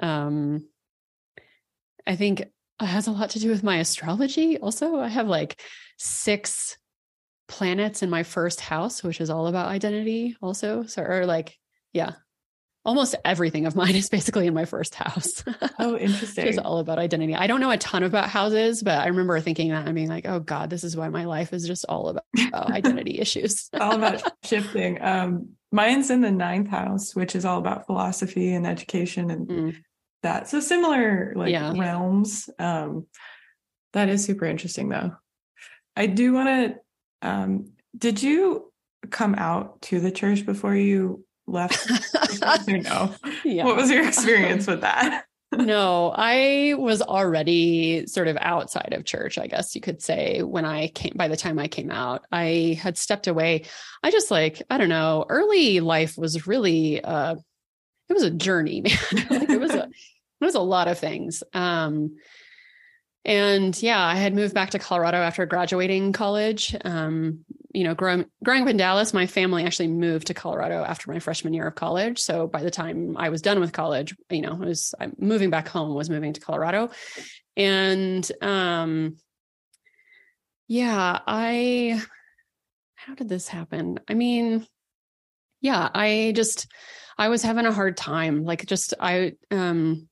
um, 0.00 0.66
I 2.06 2.16
think 2.16 2.40
it 2.40 2.52
has 2.80 3.06
a 3.06 3.12
lot 3.12 3.30
to 3.30 3.40
do 3.40 3.50
with 3.50 3.62
my 3.62 3.78
astrology. 3.78 4.58
Also, 4.58 4.98
I 4.98 5.08
have 5.08 5.28
like 5.28 5.60
six 5.98 6.76
planets 7.48 8.02
in 8.02 8.10
my 8.10 8.22
first 8.22 8.60
house, 8.60 9.02
which 9.02 9.20
is 9.20 9.30
all 9.30 9.46
about 9.46 9.68
identity, 9.68 10.36
also. 10.40 10.84
So, 10.84 11.02
or 11.02 11.26
like, 11.26 11.56
yeah, 11.92 12.12
almost 12.86 13.16
everything 13.24 13.66
of 13.66 13.74
mine 13.74 13.94
is 13.96 14.08
basically 14.08 14.46
in 14.46 14.54
my 14.54 14.64
first 14.64 14.94
house. 14.94 15.44
Oh, 15.78 15.96
interesting. 15.98 16.46
it's 16.46 16.56
all 16.56 16.78
about 16.78 16.98
identity. 16.98 17.34
I 17.34 17.46
don't 17.46 17.60
know 17.60 17.70
a 17.70 17.76
ton 17.76 18.02
about 18.02 18.30
houses, 18.30 18.82
but 18.82 18.98
I 18.98 19.08
remember 19.08 19.38
thinking 19.40 19.70
that 19.70 19.84
and 19.84 19.94
being 19.94 20.08
like, 20.08 20.26
oh 20.26 20.40
God, 20.40 20.70
this 20.70 20.84
is 20.84 20.96
why 20.96 21.08
my 21.10 21.24
life 21.24 21.52
is 21.52 21.66
just 21.66 21.84
all 21.88 22.08
about, 22.08 22.24
about 22.48 22.70
identity 22.70 23.18
issues. 23.18 23.68
all 23.78 23.96
about 23.96 24.22
shifting. 24.44 25.02
Um, 25.02 25.50
mine's 25.72 26.10
in 26.10 26.22
the 26.22 26.30
ninth 26.30 26.68
house, 26.68 27.14
which 27.14 27.34
is 27.34 27.44
all 27.44 27.58
about 27.58 27.86
philosophy 27.86 28.54
and 28.54 28.66
education 28.66 29.30
and 29.30 29.48
mm. 29.48 29.76
that. 30.22 30.48
So 30.48 30.60
similar 30.60 31.34
like 31.36 31.50
yeah. 31.50 31.74
realms. 31.76 32.48
Um, 32.58 33.06
that 33.92 34.08
is 34.08 34.24
super 34.24 34.46
interesting 34.46 34.88
though. 34.88 35.12
I 35.96 36.06
do 36.06 36.32
want 36.32 36.48
to, 36.48 37.28
um, 37.28 37.72
did 37.96 38.22
you 38.22 38.70
come 39.10 39.34
out 39.34 39.80
to 39.80 40.00
the 40.00 40.10
church 40.10 40.44
before 40.44 40.74
you 40.74 41.25
left 41.46 41.88
no? 42.68 43.14
Yeah. 43.44 43.64
What 43.64 43.76
was 43.76 43.90
your 43.90 44.06
experience 44.06 44.66
with 44.66 44.80
that? 44.80 45.26
no, 45.52 46.12
I 46.16 46.74
was 46.76 47.00
already 47.02 48.06
sort 48.06 48.28
of 48.28 48.36
outside 48.40 48.92
of 48.92 49.04
church, 49.04 49.38
I 49.38 49.46
guess 49.46 49.74
you 49.74 49.80
could 49.80 50.02
say, 50.02 50.42
when 50.42 50.64
I 50.64 50.88
came 50.88 51.12
by 51.14 51.28
the 51.28 51.36
time 51.36 51.58
I 51.58 51.68
came 51.68 51.90
out. 51.90 52.26
I 52.32 52.78
had 52.82 52.98
stepped 52.98 53.26
away. 53.28 53.64
I 54.02 54.10
just 54.10 54.30
like, 54.30 54.62
I 54.70 54.78
don't 54.78 54.88
know, 54.88 55.24
early 55.28 55.80
life 55.80 56.18
was 56.18 56.46
really 56.46 57.02
uh 57.02 57.36
it 58.08 58.12
was 58.12 58.22
a 58.22 58.30
journey, 58.30 58.82
man. 59.12 59.26
like 59.30 59.50
it 59.50 59.60
was 59.60 59.74
a 59.74 59.84
it 59.84 60.44
was 60.44 60.54
a 60.54 60.60
lot 60.60 60.88
of 60.88 60.98
things. 60.98 61.42
Um 61.52 62.16
and 63.24 63.80
yeah, 63.82 64.00
I 64.04 64.14
had 64.14 64.34
moved 64.34 64.54
back 64.54 64.70
to 64.70 64.78
Colorado 64.78 65.16
after 65.16 65.44
graduating 65.46 66.12
college. 66.12 66.76
Um, 66.84 67.44
you 67.76 67.84
know, 67.84 67.94
growing 67.94 68.24
growing 68.42 68.62
up 68.62 68.68
in 68.68 68.78
Dallas, 68.78 69.12
my 69.12 69.26
family 69.26 69.62
actually 69.62 69.88
moved 69.88 70.28
to 70.28 70.34
Colorado 70.34 70.82
after 70.82 71.12
my 71.12 71.18
freshman 71.18 71.52
year 71.52 71.66
of 71.66 71.74
college. 71.74 72.18
So 72.18 72.46
by 72.46 72.62
the 72.62 72.70
time 72.70 73.18
I 73.18 73.28
was 73.28 73.42
done 73.42 73.60
with 73.60 73.74
college, 73.74 74.16
you 74.30 74.40
know, 74.40 74.52
I 74.52 74.64
was 74.64 74.94
I'm 74.98 75.14
moving 75.18 75.50
back 75.50 75.68
home, 75.68 75.94
was 75.94 76.08
moving 76.08 76.32
to 76.32 76.40
Colorado. 76.40 76.88
And 77.54 78.26
um 78.40 79.18
yeah, 80.68 81.20
I 81.26 82.02
how 82.94 83.14
did 83.14 83.28
this 83.28 83.46
happen? 83.46 84.00
I 84.08 84.14
mean, 84.14 84.66
yeah, 85.60 85.90
I 85.94 86.32
just 86.34 86.68
I 87.18 87.28
was 87.28 87.42
having 87.42 87.66
a 87.66 87.72
hard 87.72 87.98
time. 87.98 88.44
Like 88.44 88.64
just 88.64 88.94
I 88.98 89.34
um 89.50 90.08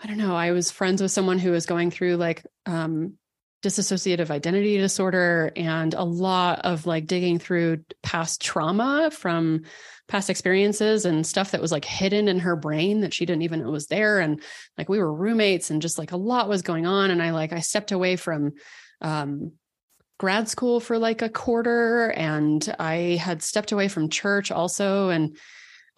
I 0.00 0.08
don't 0.08 0.18
know, 0.18 0.34
I 0.34 0.50
was 0.50 0.72
friends 0.72 1.00
with 1.00 1.12
someone 1.12 1.38
who 1.38 1.52
was 1.52 1.66
going 1.66 1.92
through 1.92 2.16
like 2.16 2.44
um 2.66 3.16
dissociative 3.62 4.30
identity 4.30 4.78
disorder 4.78 5.50
and 5.56 5.94
a 5.94 6.04
lot 6.04 6.60
of 6.60 6.86
like 6.86 7.06
digging 7.06 7.38
through 7.38 7.78
past 8.02 8.40
trauma 8.40 9.10
from 9.10 9.62
past 10.06 10.30
experiences 10.30 11.04
and 11.04 11.26
stuff 11.26 11.50
that 11.50 11.60
was 11.60 11.72
like 11.72 11.84
hidden 11.84 12.28
in 12.28 12.38
her 12.38 12.54
brain 12.54 13.00
that 13.00 13.12
she 13.12 13.26
didn't 13.26 13.42
even 13.42 13.60
know 13.60 13.70
was 13.70 13.88
there. 13.88 14.20
And 14.20 14.40
like 14.76 14.88
we 14.88 14.98
were 14.98 15.12
roommates 15.12 15.70
and 15.70 15.82
just 15.82 15.98
like 15.98 16.12
a 16.12 16.16
lot 16.16 16.48
was 16.48 16.62
going 16.62 16.86
on. 16.86 17.10
And 17.10 17.22
i 17.22 17.30
like 17.30 17.52
i 17.52 17.60
stepped 17.60 17.92
away 17.92 18.16
from 18.16 18.52
um 19.00 19.52
grad 20.18 20.48
school 20.48 20.80
for 20.80 20.98
like 20.98 21.22
a 21.22 21.28
quarter 21.28 22.10
and 22.10 22.74
i 22.80 23.18
had 23.20 23.40
stepped 23.40 23.70
away 23.70 23.86
from 23.86 24.08
church 24.08 24.50
also 24.50 25.10
and 25.10 25.36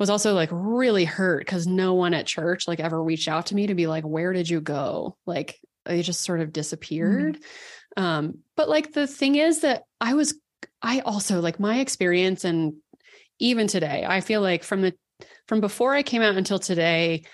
was 0.01 0.11
also 0.11 0.35
like 0.35 0.49
really 0.51 1.05
hurt 1.05 1.41
because 1.41 1.67
no 1.67 1.95
one 1.95 2.15
at 2.15 2.27
church 2.27 2.67
like 2.67 2.81
ever 2.81 3.03
reached 3.03 3.29
out 3.29 3.47
to 3.47 3.55
me 3.55 3.67
to 3.67 3.75
be 3.75 3.87
like 3.87 4.03
where 4.03 4.33
did 4.33 4.49
you 4.49 4.61
go? 4.61 5.17
Like 5.27 5.61
they 5.85 6.03
just 6.03 6.23
sort 6.23 6.41
of 6.41 6.53
disappeared. 6.53 7.37
Mm-hmm. 7.37 8.03
Um, 8.03 8.39
but 8.57 8.69
like 8.69 8.93
the 8.93 9.07
thing 9.07 9.37
is 9.37 9.61
that 9.61 9.85
I 10.01 10.15
was, 10.15 10.39
I 10.83 11.01
also 11.01 11.41
like 11.41 11.59
my 11.61 11.81
experience, 11.81 12.45
and 12.45 12.75
even 13.39 13.67
today, 13.67 14.05
I 14.07 14.21
feel 14.21 14.41
like 14.41 14.63
from 14.63 14.83
the 14.83 14.95
from 15.49 15.61
before 15.61 15.95
I 15.95 16.03
came 16.03 16.23
out 16.23 16.37
until 16.37 16.59
today, 16.59 17.25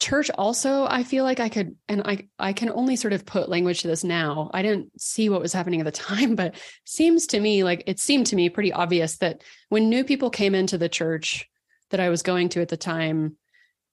church 0.00 0.30
also 0.36 0.86
i 0.86 1.02
feel 1.02 1.24
like 1.24 1.40
i 1.40 1.48
could 1.48 1.76
and 1.88 2.02
i 2.02 2.26
i 2.38 2.52
can 2.52 2.68
only 2.70 2.96
sort 2.96 3.12
of 3.12 3.24
put 3.24 3.48
language 3.48 3.80
to 3.80 3.88
this 3.88 4.02
now 4.02 4.50
i 4.52 4.60
didn't 4.60 5.00
see 5.00 5.28
what 5.28 5.40
was 5.40 5.52
happening 5.52 5.80
at 5.80 5.86
the 5.86 5.92
time 5.92 6.34
but 6.36 6.56
seems 6.84 7.26
to 7.26 7.40
me 7.40 7.64
like 7.64 7.82
it 7.86 7.98
seemed 7.98 8.26
to 8.26 8.36
me 8.36 8.48
pretty 8.48 8.72
obvious 8.72 9.18
that 9.18 9.42
when 9.68 9.88
new 9.88 10.04
people 10.04 10.30
came 10.30 10.54
into 10.54 10.76
the 10.76 10.88
church 10.88 11.48
that 11.90 12.00
i 12.00 12.08
was 12.08 12.22
going 12.22 12.48
to 12.48 12.60
at 12.60 12.68
the 12.68 12.76
time 12.76 13.36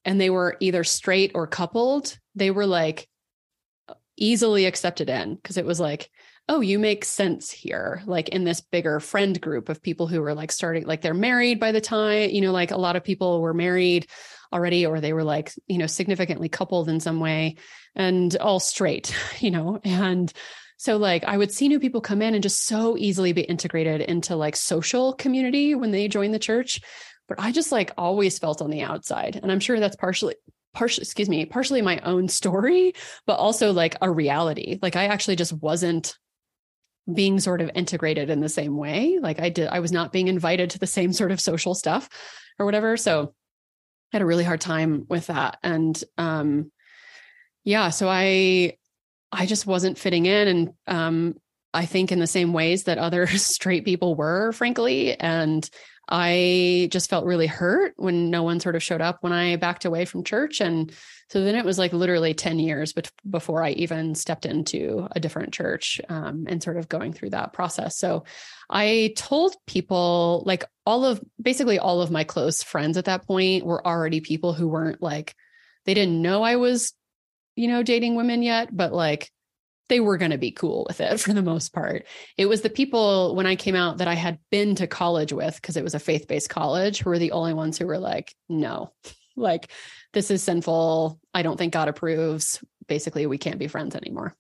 and 0.04 0.20
they 0.20 0.30
were 0.30 0.58
either 0.60 0.84
straight 0.84 1.32
or 1.36 1.46
coupled 1.46 2.18
they 2.36 2.52
were 2.52 2.66
like 2.66 3.08
easily 4.22 4.66
accepted 4.66 5.10
in 5.10 5.36
because 5.36 5.58
it 5.58 5.66
was 5.66 5.80
like, 5.80 6.10
oh, 6.48 6.62
you 6.62 6.80
make 6.80 7.06
sense 7.06 7.52
here, 7.52 8.02
like 8.06 8.30
in 8.30 8.44
this 8.44 8.62
bigger 8.62 9.00
friend 9.00 9.40
group 9.40 9.70
of 9.70 9.82
people 9.82 10.08
who 10.08 10.22
were 10.22 10.34
like 10.34 10.52
starting, 10.52 10.86
like 10.86 11.02
they're 11.02 11.14
married 11.14 11.60
by 11.60 11.72
the 11.72 11.82
time, 11.82 12.30
you 12.30 12.42
know, 12.42 12.52
like 12.52 12.72
a 12.72 12.78
lot 12.78 12.96
of 12.96 13.04
people 13.04 13.42
were 13.42 13.54
married 13.54 14.08
already 14.52 14.86
or 14.86 15.00
they 15.00 15.14
were 15.14 15.24
like, 15.24 15.52
you 15.68 15.78
know, 15.78 15.88
significantly 15.88 16.50
coupled 16.50 16.90
in 16.90 17.00
some 17.00 17.20
way 17.20 17.56
and 17.96 18.36
all 18.38 18.60
straight, 18.60 19.16
you 19.40 19.52
know, 19.52 19.80
and 19.84 20.32
So 20.78 20.98
like 20.98 21.24
I 21.26 21.38
would 21.38 21.52
see 21.52 21.68
new 21.68 21.80
people 21.80 22.02
come 22.02 22.24
in 22.24 22.34
and 22.34 22.42
just 22.42 22.66
so 22.66 22.98
easily 22.98 23.34
be 23.34 23.42
integrated 23.42 24.02
into 24.02 24.36
like 24.36 24.56
social 24.56 25.14
community 25.14 25.76
when 25.76 25.92
they 25.92 26.08
join 26.08 26.32
the 26.32 26.40
church. 26.40 26.82
But 27.28 27.40
I 27.40 27.52
just 27.52 27.72
like 27.72 27.92
always 28.00 28.40
felt 28.40 28.64
on 28.64 28.72
the 28.72 28.82
outside. 28.82 29.40
And 29.42 29.52
I'm 29.52 29.60
sure 29.60 29.80
that's 29.80 29.96
partially 29.96 30.36
partially 30.74 31.04
excuse 31.04 31.30
me, 31.30 31.46
partially 31.46 31.82
my 31.82 32.00
own 32.00 32.28
story, 32.28 32.94
but 33.26 33.36
also 33.36 33.72
like 33.72 33.96
a 34.02 34.10
reality. 34.10 34.80
Like 34.82 34.96
I 34.96 35.06
actually 35.06 35.36
just 35.36 35.54
wasn't 35.54 36.18
being 37.12 37.40
sort 37.40 37.62
of 37.62 37.72
integrated 37.74 38.30
in 38.30 38.40
the 38.40 38.50
same 38.50 38.78
way. 38.78 39.18
Like 39.20 39.40
I 39.40 39.50
did 39.50 39.68
I 39.68 39.80
was 39.80 39.92
not 39.92 40.12
being 40.12 40.28
invited 40.28 40.70
to 40.72 40.80
the 40.80 40.88
same 40.88 41.14
sort 41.14 41.32
of 41.32 41.42
social 41.42 41.74
stuff 41.74 42.10
or 42.60 42.66
whatever. 42.66 42.96
So 42.98 43.34
I 44.14 44.18
had 44.18 44.22
a 44.22 44.26
really 44.26 44.44
hard 44.44 44.62
time 44.62 45.06
with 45.10 45.28
that. 45.28 45.58
And 45.64 46.02
um 46.18 46.72
yeah, 47.64 47.90
so 47.90 48.08
I 48.10 48.78
I 49.32 49.46
just 49.46 49.66
wasn't 49.66 49.98
fitting 49.98 50.26
in. 50.26 50.48
And 50.48 50.70
um, 50.88 51.36
I 51.74 51.86
think 51.86 52.12
in 52.12 52.20
the 52.20 52.28
same 52.28 52.54
ways 52.54 52.84
that 52.84 52.98
other 52.98 53.28
straight 53.38 53.86
people 53.86 54.16
were, 54.16 54.52
frankly. 54.52 55.20
And 55.20 55.68
I 56.10 56.90
just 56.92 57.10
felt 57.10 57.26
really 57.26 57.48
hurt 57.48 57.94
when 57.96 58.30
no 58.30 58.44
one 58.44 58.60
sort 58.60 58.76
of 58.76 58.84
showed 58.84 59.02
up 59.02 59.20
when 59.22 59.32
I 59.32 59.56
backed 59.56 59.86
away 59.86 60.04
from 60.04 60.26
church. 60.26 60.60
And 60.60 60.92
so 61.30 61.42
then 61.42 61.56
it 61.56 61.64
was 61.64 61.80
like 61.80 61.94
literally 61.94 62.34
10 62.34 62.60
years 62.60 62.94
before 63.30 63.64
I 63.64 63.70
even 63.72 64.16
stepped 64.16 64.46
into 64.46 65.08
a 65.12 65.22
different 65.22 65.54
church 65.54 66.02
um, 66.10 66.46
and 66.50 66.62
sort 66.62 66.76
of 66.76 66.90
going 66.90 67.14
through 67.14 67.30
that 67.30 67.54
process. 67.54 67.98
So 67.98 68.26
I 68.70 69.14
told 69.16 69.56
people, 69.68 70.44
like 70.46 70.66
all 70.86 71.06
of 71.06 71.22
basically 71.42 71.80
all 71.80 72.02
of 72.02 72.12
my 72.12 72.26
close 72.26 72.62
friends 72.62 72.98
at 72.98 73.06
that 73.06 73.26
point 73.26 73.66
were 73.66 73.86
already 73.86 74.20
people 74.20 74.52
who 74.54 74.68
weren't 74.68 75.02
like, 75.02 75.34
they 75.86 75.94
didn't 75.94 76.22
know 76.22 76.44
I 76.44 76.58
was 76.58 76.94
you 77.56 77.68
know, 77.68 77.84
dating 77.84 78.16
women 78.16 78.42
yet, 78.42 78.76
but 78.76 78.94
like 78.94 79.32
they 79.92 80.00
were 80.00 80.18
going 80.18 80.32
to 80.32 80.38
be 80.38 80.52
cool 80.52 80.86
with 80.88 81.02
it 81.02 81.20
for 81.20 81.34
the 81.34 81.42
most 81.44 81.74
part. 81.74 82.08
It 82.38 82.48
was 82.48 82.62
the 82.62 82.70
people 82.70 83.36
when 83.36 83.46
I 83.46 83.58
came 83.58 83.76
out 83.76 83.98
that 83.98 84.08
I 84.08 84.14
had 84.16 84.40
been 84.50 84.74
to 84.76 84.88
college 84.88 85.34
with, 85.34 85.56
because 85.56 85.76
it 85.76 85.84
was 85.84 85.94
a 85.94 86.00
faith 86.00 86.28
based 86.28 86.50
college, 86.50 87.00
who 87.00 87.10
were 87.10 87.20
the 87.20 87.34
only 87.34 87.54
ones 87.54 87.78
who 87.78 87.86
were 87.86 88.00
like, 88.00 88.34
no, 88.50 88.94
like 89.36 89.70
this 90.14 90.32
is 90.32 90.42
sinful. 90.42 91.20
I 91.34 91.42
don't 91.42 91.58
think 91.58 91.74
God 91.74 91.90
approves. 91.90 92.64
Basically, 92.88 93.26
we 93.28 93.38
can't 93.38 93.60
be 93.60 93.68
friends 93.68 93.96
anymore. 93.96 94.36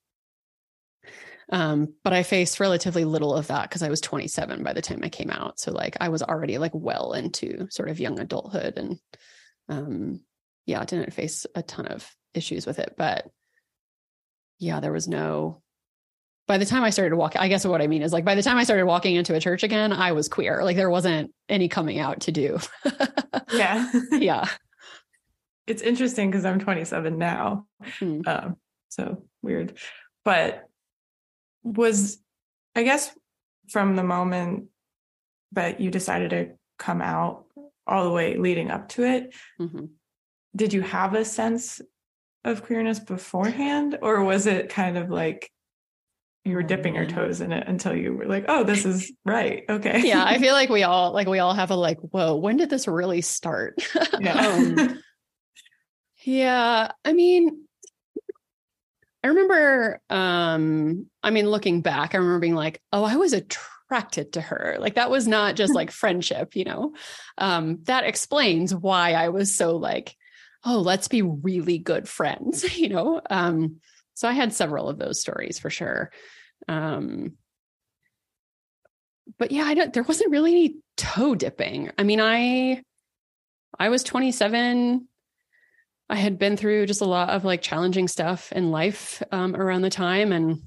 Um, 1.49 1.95
but 2.05 2.13
I 2.13 2.23
faced 2.23 2.61
relatively 2.61 3.03
little 3.03 3.35
of 3.35 3.47
that 3.47 3.63
because 3.63 3.83
I 3.83 3.89
was 3.89 3.99
27 3.99 4.63
by 4.63 4.71
the 4.71 4.81
time 4.81 5.01
I 5.03 5.09
came 5.09 5.29
out. 5.29 5.59
So 5.59 5.73
like 5.73 5.97
I 5.99 6.07
was 6.07 6.23
already 6.23 6.57
like 6.59 6.71
well 6.73 7.11
into 7.11 7.67
sort 7.69 7.89
of 7.89 7.99
young 7.99 8.19
adulthood 8.19 8.77
and 8.77 8.99
um 9.67 10.21
yeah, 10.65 10.79
I 10.79 10.85
didn't 10.85 11.13
face 11.13 11.45
a 11.53 11.61
ton 11.61 11.87
of 11.87 12.09
issues 12.33 12.65
with 12.65 12.79
it. 12.79 12.93
But 12.97 13.29
yeah, 14.61 14.79
there 14.79 14.93
was 14.93 15.07
no 15.07 15.61
by 16.47 16.57
the 16.57 16.65
time 16.65 16.83
I 16.83 16.89
started 16.89 17.15
walking, 17.15 17.39
I 17.39 17.47
guess 17.47 17.65
what 17.65 17.81
I 17.81 17.87
mean 17.87 18.01
is 18.01 18.11
like 18.11 18.25
by 18.25 18.35
the 18.35 18.43
time 18.43 18.57
I 18.57 18.65
started 18.65 18.85
walking 18.85 19.15
into 19.15 19.33
a 19.35 19.39
church 19.39 19.63
again, 19.63 19.93
I 19.93 20.11
was 20.11 20.27
queer. 20.27 20.63
Like 20.63 20.75
there 20.75 20.89
wasn't 20.89 21.33
any 21.47 21.69
coming 21.69 21.97
out 21.97 22.21
to 22.21 22.31
do. 22.33 22.59
yeah. 23.53 23.89
yeah. 24.11 24.45
It's 25.65 25.81
interesting 25.81 26.29
because 26.29 26.43
I'm 26.43 26.59
27 26.59 27.17
now. 27.17 27.67
Hmm. 27.99 28.21
Um, 28.25 28.57
so 28.89 29.23
weird. 29.41 29.77
But 30.25 30.67
was, 31.63 32.17
I 32.75 32.83
guess, 32.83 33.11
from 33.69 33.95
the 33.95 34.03
moment 34.03 34.65
that 35.53 35.79
you 35.79 35.89
decided 35.89 36.31
to 36.31 36.49
come 36.77 37.01
out 37.01 37.45
all 37.87 38.03
the 38.03 38.11
way 38.11 38.35
leading 38.35 38.71
up 38.71 38.89
to 38.89 39.03
it, 39.03 39.33
mm-hmm. 39.59 39.85
did 40.53 40.73
you 40.73 40.81
have 40.81 41.13
a 41.13 41.23
sense 41.23 41.79
of 42.43 42.63
queerness 42.63 42.99
beforehand 42.99 43.99
or 44.01 44.23
was 44.23 44.47
it 44.47 44.69
kind 44.69 44.97
of 44.97 45.09
like 45.09 45.51
you 46.43 46.55
were 46.55 46.63
dipping 46.63 46.95
your 46.95 47.05
toes 47.05 47.39
in 47.39 47.51
it 47.51 47.67
until 47.67 47.95
you 47.95 48.15
were 48.15 48.25
like 48.25 48.45
oh 48.47 48.63
this 48.63 48.83
is 48.85 49.11
right 49.25 49.63
okay. 49.69 50.01
Yeah 50.03 50.23
i 50.25 50.39
feel 50.39 50.53
like 50.61 50.69
we 50.69 50.83
all 50.83 51.11
like 51.13 51.27
we 51.27 51.39
all 51.39 51.53
have 51.53 51.71
a 51.71 51.75
like 51.75 51.99
whoa 51.99 52.35
when 52.35 52.57
did 52.57 52.69
this 52.69 52.87
really 52.87 53.21
start? 53.21 53.75
Yeah. 54.19 54.33
Um, 54.33 54.99
yeah 56.23 56.91
i 57.03 57.13
mean 57.13 57.63
i 59.23 59.27
remember 59.27 59.99
um 60.11 61.07
i 61.23 61.31
mean 61.31 61.49
looking 61.49 61.81
back 61.81 62.13
i 62.13 62.19
remember 62.19 62.39
being 62.39 62.53
like 62.53 62.79
oh 62.93 63.03
i 63.03 63.15
was 63.15 63.33
attracted 63.33 64.33
to 64.33 64.41
her. 64.41 64.77
Like 64.79 64.95
that 64.95 65.09
was 65.09 65.27
not 65.27 65.55
just 65.55 65.73
like 65.75 65.91
friendship 65.91 66.55
you 66.55 66.63
know? 66.63 66.93
Um 67.37 67.79
that 67.83 68.03
explains 68.05 68.73
why 68.73 69.13
i 69.13 69.29
was 69.29 69.55
so 69.55 69.75
like 69.77 70.15
oh, 70.65 70.79
let's 70.79 71.07
be 71.07 71.21
really 71.21 71.77
good 71.77 72.07
friends, 72.07 72.77
you 72.77 72.89
know? 72.89 73.21
Um, 73.29 73.77
so 74.13 74.27
I 74.27 74.33
had 74.33 74.53
several 74.53 74.89
of 74.89 74.97
those 74.97 75.19
stories 75.19 75.59
for 75.59 75.69
sure. 75.69 76.11
Um, 76.67 77.33
but 79.39 79.51
yeah, 79.51 79.63
I 79.63 79.73
don't, 79.73 79.93
there 79.93 80.03
wasn't 80.03 80.31
really 80.31 80.51
any 80.51 80.75
toe 80.97 81.35
dipping. 81.35 81.91
I 81.97 82.03
mean, 82.03 82.19
I, 82.19 82.83
I 83.79 83.89
was 83.89 84.03
27. 84.03 85.07
I 86.09 86.15
had 86.15 86.37
been 86.37 86.57
through 86.57 86.87
just 86.87 87.01
a 87.01 87.05
lot 87.05 87.29
of 87.29 87.45
like 87.45 87.61
challenging 87.61 88.07
stuff 88.07 88.51
in 88.51 88.69
life 88.69 89.23
um, 89.31 89.55
around 89.55 89.81
the 89.81 89.89
time. 89.89 90.33
And 90.33 90.61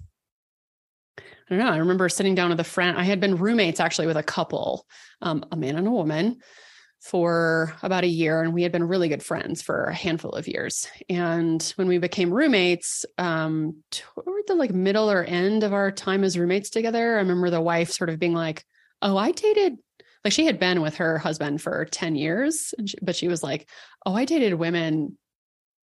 I 1.19 1.23
don't 1.51 1.59
know. 1.59 1.71
I 1.71 1.77
remember 1.77 2.09
sitting 2.09 2.35
down 2.35 2.49
with 2.49 2.61
a 2.61 2.65
friend. 2.65 2.97
I 2.97 3.05
had 3.05 3.21
been 3.21 3.37
roommates 3.37 3.79
actually 3.79 4.07
with 4.07 4.17
a 4.17 4.23
couple, 4.23 4.87
um, 5.21 5.45
a 5.53 5.57
man 5.57 5.77
and 5.77 5.87
a 5.87 5.91
woman 5.91 6.41
for 7.05 7.77
about 7.83 8.03
a 8.03 8.09
year 8.09 8.41
and 8.41 8.55
we 8.55 8.63
had 8.63 8.73
been 8.73 8.83
really 8.83 9.11
good 9.11 9.23
friends 9.23 9.61
for 9.61 9.85
a 9.85 9.95
handful 9.95 10.31
of 10.31 10.49
years. 10.49 10.89
And 11.11 11.63
when 11.77 11.87
we 11.87 11.99
became 11.99 12.33
roommates 12.33 13.05
um 13.19 13.77
toward 13.91 14.47
the 14.47 14.55
like 14.55 14.73
middle 14.73 15.11
or 15.11 15.23
end 15.23 15.65
of 15.65 15.75
our 15.75 15.91
time 15.91 16.25
as 16.25 16.39
roommates 16.39 16.71
together 16.71 17.17
i 17.17 17.19
remember 17.19 17.51
the 17.51 17.61
wife 17.61 17.91
sort 17.91 18.09
of 18.11 18.19
being 18.19 18.33
like 18.33 18.65
oh 19.03 19.17
i 19.17 19.31
dated 19.33 19.77
like 20.25 20.33
she 20.33 20.47
had 20.47 20.59
been 20.59 20.81
with 20.81 20.97
her 20.97 21.19
husband 21.19 21.61
for 21.61 21.85
10 21.85 22.17
years 22.17 22.75
but 23.03 23.17
she 23.17 23.29
was 23.29 23.43
like 23.43 23.69
oh 24.07 24.15
i 24.15 24.25
dated 24.25 24.55
women 24.55 25.17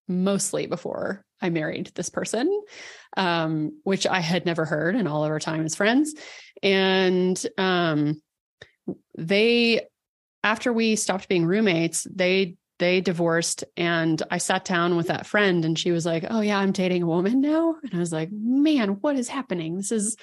mostly 0.08 0.66
before 0.68 1.24
i 1.42 1.50
married 1.50 1.92
this 1.96 2.10
person 2.10 2.62
um 3.18 3.80
which 3.84 4.08
i 4.08 4.20
had 4.20 4.46
never 4.46 4.66
heard 4.66 4.96
in 4.96 5.08
all 5.08 5.24
of 5.24 5.32
our 5.32 5.40
time 5.40 5.66
as 5.66 5.76
friends. 5.76 6.14
And 6.64 7.44
um 7.58 8.22
they 9.18 9.88
after 10.44 10.74
we 10.74 10.96
stopped 10.96 11.28
being 11.28 11.46
roommates, 11.46 12.08
they 12.10 12.56
they 12.80 13.00
divorced 13.00 13.64
and 13.78 14.24
I 14.32 14.40
sat 14.40 14.66
down 14.66 14.98
with 14.98 15.08
that 15.08 15.28
friend 15.28 15.64
and 15.66 15.78
she 15.78 15.92
was 15.92 16.04
like, 16.06 16.26
"Oh 16.30 16.42
yeah, 16.42 16.58
I'm 16.58 16.72
dating 16.72 17.04
a 17.04 17.08
woman 17.08 17.40
now." 17.40 17.76
And 17.84 17.94
I 17.94 18.00
was 18.00 18.12
like, 18.12 18.30
"Man, 18.32 18.98
what 19.02 19.16
is 19.16 19.28
happening? 19.28 19.78
This 19.78 19.92
is 19.92 20.18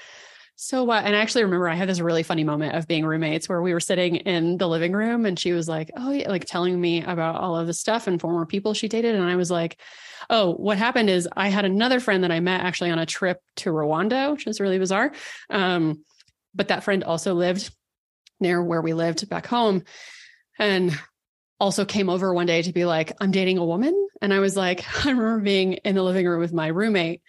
so 0.57 0.83
what?" 0.83 1.05
And 1.05 1.15
I 1.15 1.21
actually 1.21 1.45
remember 1.45 1.69
I 1.69 1.77
had 1.77 1.89
this 1.89 2.01
really 2.01 2.25
funny 2.25 2.43
moment 2.43 2.75
of 2.75 2.89
being 2.89 3.07
roommates 3.07 3.49
where 3.49 3.63
we 3.63 3.73
were 3.73 3.81
sitting 3.81 4.17
in 4.17 4.59
the 4.59 4.69
living 4.69 4.93
room 4.93 5.25
and 5.25 5.39
she 5.39 5.53
was 5.53 5.69
like, 5.69 5.93
"Oh 5.97 6.11
yeah," 6.11 6.29
like 6.29 6.47
telling 6.47 6.81
me 6.81 7.01
about 7.03 7.37
all 7.41 7.57
of 7.57 7.69
the 7.69 7.73
stuff 7.75 8.09
and 8.09 8.21
former 8.21 8.45
people 8.45 8.75
she 8.75 8.89
dated 8.89 9.15
and 9.15 9.25
I 9.25 9.37
was 9.37 9.53
like, 9.53 9.81
"Oh, 10.29 10.55
what 10.55 10.79
happened 10.79 11.11
is 11.11 11.29
I 11.37 11.49
had 11.51 11.65
another 11.65 12.01
friend 12.01 12.25
that 12.25 12.33
I 12.33 12.41
met 12.41 12.63
actually 12.63 12.91
on 12.91 12.99
a 12.99 13.07
trip 13.07 13.41
to 13.59 13.71
Rwanda, 13.71 14.33
which 14.33 14.49
is 14.49 14.61
really 14.61 14.81
bizarre." 14.81 15.13
Um, 15.49 16.05
but 16.57 16.69
that 16.69 16.83
friend 16.83 17.05
also 17.05 17.35
lived 17.35 17.71
near 18.41 18.63
where 18.63 18.83
we 18.83 18.93
lived 18.93 19.29
back 19.29 19.47
home 19.47 19.85
and 20.59 20.99
also 21.61 21.85
came 21.85 22.09
over 22.09 22.33
one 22.33 22.47
day 22.47 22.63
to 22.63 22.73
be 22.73 22.85
like, 22.85 23.13
I'm 23.21 23.31
dating 23.31 23.59
a 23.59 23.65
woman. 23.65 24.09
And 24.23 24.33
I 24.33 24.41
was 24.41 24.57
like, 24.57 24.85
I 25.07 25.11
remember 25.11 25.41
being 25.41 25.75
in 25.75 25.95
the 25.95 26.03
living 26.03 26.27
room 26.27 26.41
with 26.41 26.53
my 26.53 26.69
roommate, 26.69 27.23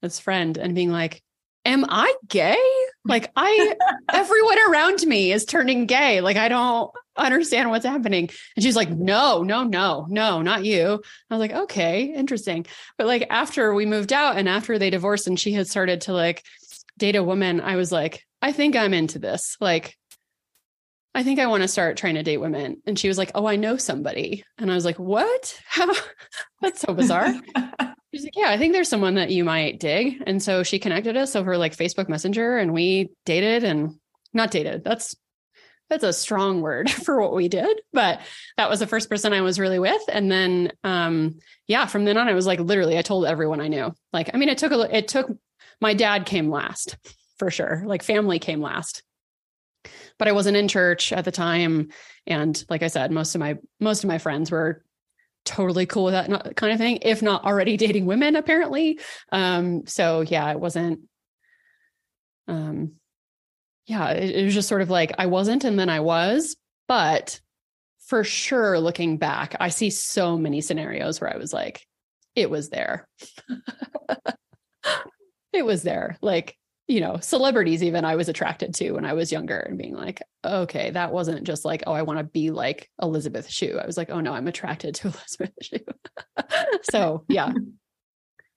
this 0.00 0.18
friend, 0.18 0.56
and 0.56 0.74
being 0.74 0.90
like, 0.90 1.22
Am 1.64 1.84
I 1.88 2.12
gay? 2.26 2.60
Like, 3.04 3.30
I, 3.36 3.76
everyone 4.12 4.58
around 4.68 5.00
me 5.02 5.30
is 5.30 5.44
turning 5.44 5.86
gay. 5.86 6.20
Like, 6.20 6.36
I 6.36 6.48
don't 6.48 6.90
understand 7.16 7.70
what's 7.70 7.86
happening. 7.86 8.30
And 8.56 8.64
she's 8.64 8.74
like, 8.74 8.90
No, 8.90 9.44
no, 9.44 9.62
no, 9.62 10.06
no, 10.08 10.42
not 10.42 10.64
you. 10.64 11.00
I 11.30 11.34
was 11.34 11.40
like, 11.40 11.52
Okay, 11.52 12.12
interesting. 12.14 12.66
But 12.98 13.06
like, 13.06 13.28
after 13.30 13.74
we 13.74 13.86
moved 13.86 14.12
out 14.12 14.36
and 14.36 14.48
after 14.48 14.76
they 14.78 14.90
divorced 14.90 15.28
and 15.28 15.38
she 15.38 15.52
had 15.52 15.68
started 15.68 16.02
to 16.02 16.12
like 16.12 16.42
date 16.98 17.16
a 17.16 17.22
woman, 17.22 17.60
I 17.60 17.76
was 17.76 17.92
like, 17.92 18.24
I 18.40 18.50
think 18.50 18.74
I'm 18.74 18.92
into 18.92 19.20
this. 19.20 19.56
Like, 19.60 19.96
I 21.14 21.22
think 21.22 21.38
I 21.38 21.46
want 21.46 21.62
to 21.62 21.68
start 21.68 21.96
trying 21.96 22.14
to 22.14 22.22
date 22.22 22.38
women. 22.38 22.82
And 22.86 22.98
she 22.98 23.08
was 23.08 23.18
like, 23.18 23.30
Oh, 23.34 23.46
I 23.46 23.56
know 23.56 23.76
somebody. 23.76 24.44
And 24.58 24.70
I 24.70 24.74
was 24.74 24.84
like, 24.84 24.98
What? 24.98 25.60
How? 25.66 25.92
That's 26.60 26.80
so 26.80 26.94
bizarre. 26.94 27.32
She's 28.14 28.24
like, 28.24 28.36
Yeah, 28.36 28.50
I 28.50 28.58
think 28.58 28.72
there's 28.72 28.88
someone 28.88 29.14
that 29.14 29.30
you 29.30 29.44
might 29.44 29.80
dig. 29.80 30.22
And 30.26 30.42
so 30.42 30.62
she 30.62 30.78
connected 30.78 31.16
us 31.16 31.36
over 31.36 31.56
like 31.58 31.76
Facebook 31.76 32.08
Messenger 32.08 32.58
and 32.58 32.72
we 32.72 33.10
dated 33.24 33.64
and 33.64 33.98
not 34.32 34.50
dated. 34.50 34.84
That's 34.84 35.14
that's 35.90 36.04
a 36.04 36.12
strong 36.12 36.62
word 36.62 36.90
for 37.04 37.20
what 37.20 37.34
we 37.34 37.48
did, 37.48 37.82
but 37.92 38.20
that 38.56 38.70
was 38.70 38.80
the 38.80 38.86
first 38.86 39.10
person 39.10 39.34
I 39.34 39.42
was 39.42 39.60
really 39.60 39.78
with. 39.78 40.02
And 40.08 40.32
then 40.32 40.72
um 40.84 41.38
yeah, 41.66 41.86
from 41.86 42.06
then 42.06 42.16
on 42.16 42.28
I 42.28 42.34
was 42.34 42.46
like 42.46 42.60
literally 42.60 42.96
I 42.96 43.02
told 43.02 43.26
everyone 43.26 43.60
I 43.60 43.68
knew. 43.68 43.94
Like, 44.12 44.30
I 44.32 44.38
mean, 44.38 44.48
it 44.48 44.58
took 44.58 44.72
a 44.72 44.96
it 44.96 45.08
took 45.08 45.30
my 45.80 45.92
dad 45.92 46.24
came 46.24 46.48
last 46.48 46.96
for 47.36 47.50
sure. 47.50 47.82
Like 47.84 48.02
family 48.02 48.38
came 48.38 48.62
last 48.62 49.02
but 50.18 50.28
I 50.28 50.32
wasn't 50.32 50.56
in 50.56 50.68
church 50.68 51.12
at 51.12 51.24
the 51.24 51.32
time. 51.32 51.90
And 52.26 52.62
like 52.68 52.82
I 52.82 52.88
said, 52.88 53.10
most 53.10 53.34
of 53.34 53.40
my 53.40 53.58
most 53.80 54.04
of 54.04 54.08
my 54.08 54.18
friends 54.18 54.50
were 54.50 54.84
totally 55.44 55.86
cool 55.86 56.04
with 56.04 56.14
that 56.14 56.56
kind 56.56 56.72
of 56.72 56.78
thing, 56.78 56.98
if 57.02 57.22
not 57.22 57.44
already 57.44 57.76
dating 57.76 58.06
women, 58.06 58.36
apparently. 58.36 59.00
Um, 59.30 59.86
so 59.86 60.20
yeah, 60.20 60.50
it 60.50 60.60
wasn't 60.60 61.00
um, 62.48 62.92
yeah, 63.86 64.10
it, 64.10 64.36
it 64.36 64.44
was 64.44 64.54
just 64.54 64.68
sort 64.68 64.82
of 64.82 64.90
like 64.90 65.12
I 65.18 65.26
wasn't 65.26 65.64
and 65.64 65.78
then 65.78 65.88
I 65.88 66.00
was, 66.00 66.56
but 66.88 67.40
for 68.06 68.24
sure, 68.24 68.78
looking 68.78 69.16
back, 69.16 69.56
I 69.58 69.70
see 69.70 69.90
so 69.90 70.36
many 70.36 70.60
scenarios 70.60 71.20
where 71.20 71.32
I 71.32 71.38
was 71.38 71.52
like, 71.52 71.86
it 72.34 72.50
was 72.50 72.68
there. 72.68 73.08
it 75.52 75.64
was 75.64 75.82
there. 75.82 76.18
Like, 76.20 76.56
you 76.88 77.00
know, 77.00 77.18
celebrities, 77.18 77.82
even 77.82 78.04
I 78.04 78.16
was 78.16 78.28
attracted 78.28 78.74
to 78.74 78.92
when 78.92 79.04
I 79.04 79.12
was 79.12 79.32
younger 79.32 79.58
and 79.58 79.78
being 79.78 79.94
like, 79.94 80.20
okay, 80.44 80.90
that 80.90 81.12
wasn't 81.12 81.44
just 81.44 81.64
like, 81.64 81.84
oh, 81.86 81.92
I 81.92 82.02
want 82.02 82.18
to 82.18 82.24
be 82.24 82.50
like 82.50 82.90
Elizabeth 83.00 83.48
Shue. 83.48 83.78
I 83.80 83.86
was 83.86 83.96
like, 83.96 84.10
oh 84.10 84.20
no, 84.20 84.32
I'm 84.32 84.48
attracted 84.48 84.96
to 84.96 85.08
Elizabeth 85.08 85.52
Shue. 85.62 85.78
so 86.82 87.24
yeah, 87.28 87.52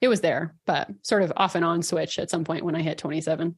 it 0.01 0.07
was 0.07 0.21
there, 0.21 0.55
but 0.65 0.89
sort 1.03 1.23
of 1.23 1.33
off 1.37 1.55
and 1.55 1.63
on 1.63 1.83
switch 1.83 2.19
at 2.19 2.29
some 2.29 2.43
point 2.43 2.65
when 2.65 2.75
I 2.75 2.81
hit 2.81 2.97
27. 2.97 3.57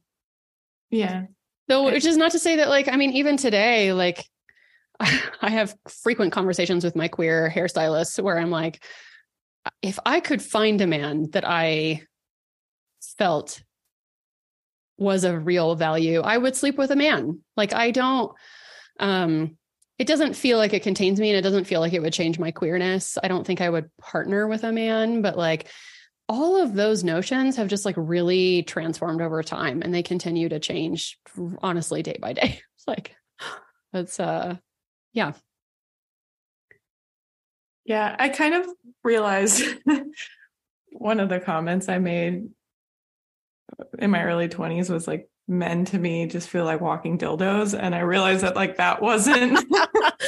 Yeah. 0.90 1.24
Though, 1.66 1.84
which 1.84 2.06
is 2.06 2.16
not 2.16 2.32
to 2.32 2.38
say 2.38 2.56
that, 2.56 2.68
like, 2.68 2.88
I 2.88 2.96
mean, 2.96 3.12
even 3.12 3.36
today, 3.36 3.92
like, 3.92 4.24
I 5.00 5.50
have 5.50 5.74
frequent 5.88 6.32
conversations 6.32 6.84
with 6.84 6.96
my 6.96 7.08
queer 7.08 7.52
hairstylist 7.54 8.22
where 8.22 8.38
I'm 8.38 8.50
like, 8.50 8.82
if 9.82 9.98
I 10.06 10.20
could 10.20 10.40
find 10.40 10.80
a 10.80 10.86
man 10.86 11.30
that 11.32 11.46
I 11.46 12.02
felt 13.18 13.62
was 14.98 15.24
of 15.24 15.46
real 15.46 15.76
value, 15.76 16.20
I 16.20 16.36
would 16.36 16.56
sleep 16.56 16.76
with 16.76 16.90
a 16.90 16.96
man. 16.96 17.40
Like 17.56 17.72
I 17.72 17.90
don't 17.90 18.32
um 19.00 19.56
it 19.98 20.06
doesn't 20.06 20.34
feel 20.34 20.58
like 20.58 20.74
it 20.74 20.82
contains 20.82 21.18
me 21.18 21.30
and 21.30 21.38
it 21.38 21.42
doesn't 21.42 21.64
feel 21.64 21.80
like 21.80 21.92
it 21.92 22.02
would 22.02 22.12
change 22.12 22.38
my 22.38 22.50
queerness. 22.52 23.18
I 23.22 23.28
don't 23.28 23.46
think 23.46 23.60
I 23.60 23.70
would 23.70 23.90
partner 24.00 24.46
with 24.46 24.62
a 24.62 24.72
man, 24.72 25.22
but 25.22 25.36
like 25.36 25.68
all 26.28 26.60
of 26.60 26.74
those 26.74 27.02
notions 27.02 27.56
have 27.56 27.68
just 27.68 27.84
like 27.84 27.96
really 27.96 28.62
transformed 28.62 29.22
over 29.22 29.42
time 29.42 29.82
and 29.82 29.94
they 29.94 30.02
continue 30.02 30.48
to 30.48 30.60
change 30.60 31.18
honestly 31.62 32.02
day 32.02 32.18
by 32.20 32.32
day. 32.32 32.60
It's 32.76 32.86
like 32.86 33.16
it's 33.92 34.20
uh 34.20 34.56
yeah. 35.12 35.32
Yeah, 37.84 38.14
I 38.18 38.28
kind 38.28 38.54
of 38.54 38.66
realized 39.02 39.64
one 40.92 41.20
of 41.20 41.30
the 41.30 41.40
comments 41.40 41.88
I 41.88 41.98
made 41.98 42.48
in 43.98 44.10
my 44.10 44.22
early 44.22 44.48
20s 44.48 44.90
was 44.90 45.06
like 45.06 45.28
men 45.46 45.84
to 45.86 45.98
me 45.98 46.26
just 46.26 46.48
feel 46.48 46.64
like 46.64 46.80
walking 46.80 47.16
dildos 47.16 47.78
and 47.78 47.94
i 47.94 48.00
realized 48.00 48.42
that 48.42 48.54
like 48.54 48.76
that 48.76 49.00
wasn't 49.00 49.52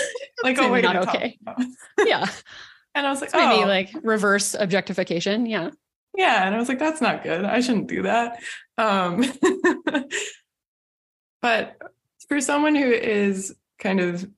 like 0.42 0.58
a 0.58 0.68
way 0.68 0.80
not 0.80 0.96
okay. 0.96 1.38
yeah. 2.06 2.26
And 2.94 3.06
i 3.06 3.10
was 3.10 3.20
like 3.20 3.32
maybe 3.32 3.62
oh. 3.62 3.66
like 3.66 3.90
reverse 4.02 4.54
objectification. 4.58 5.46
Yeah. 5.46 5.70
Yeah 6.16 6.46
and 6.46 6.54
i 6.54 6.58
was 6.58 6.68
like 6.68 6.78
that's 6.78 7.00
not 7.00 7.22
good. 7.22 7.44
I 7.44 7.60
shouldn't 7.60 7.88
do 7.88 8.02
that. 8.02 8.40
Um 8.78 9.24
but 11.42 11.76
for 12.28 12.40
someone 12.40 12.74
who 12.74 12.90
is 12.90 13.54
kind 13.78 14.00
of 14.00 14.28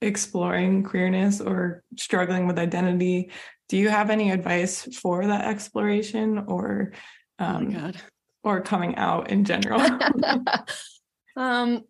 exploring 0.00 0.82
queerness 0.82 1.40
or 1.40 1.82
struggling 1.96 2.46
with 2.46 2.58
identity 2.58 3.30
do 3.68 3.76
you 3.76 3.88
have 3.88 4.10
any 4.10 4.30
advice 4.32 4.82
for 5.00 5.26
that 5.26 5.46
exploration 5.46 6.44
or 6.48 6.92
um, 7.38 7.48
oh 7.48 7.52
my 7.52 7.58
um, 7.58 7.70
god 7.70 8.02
or 8.42 8.60
coming 8.60 8.96
out 8.96 9.30
in 9.30 9.44
general? 9.44 9.80
um, 11.36 11.84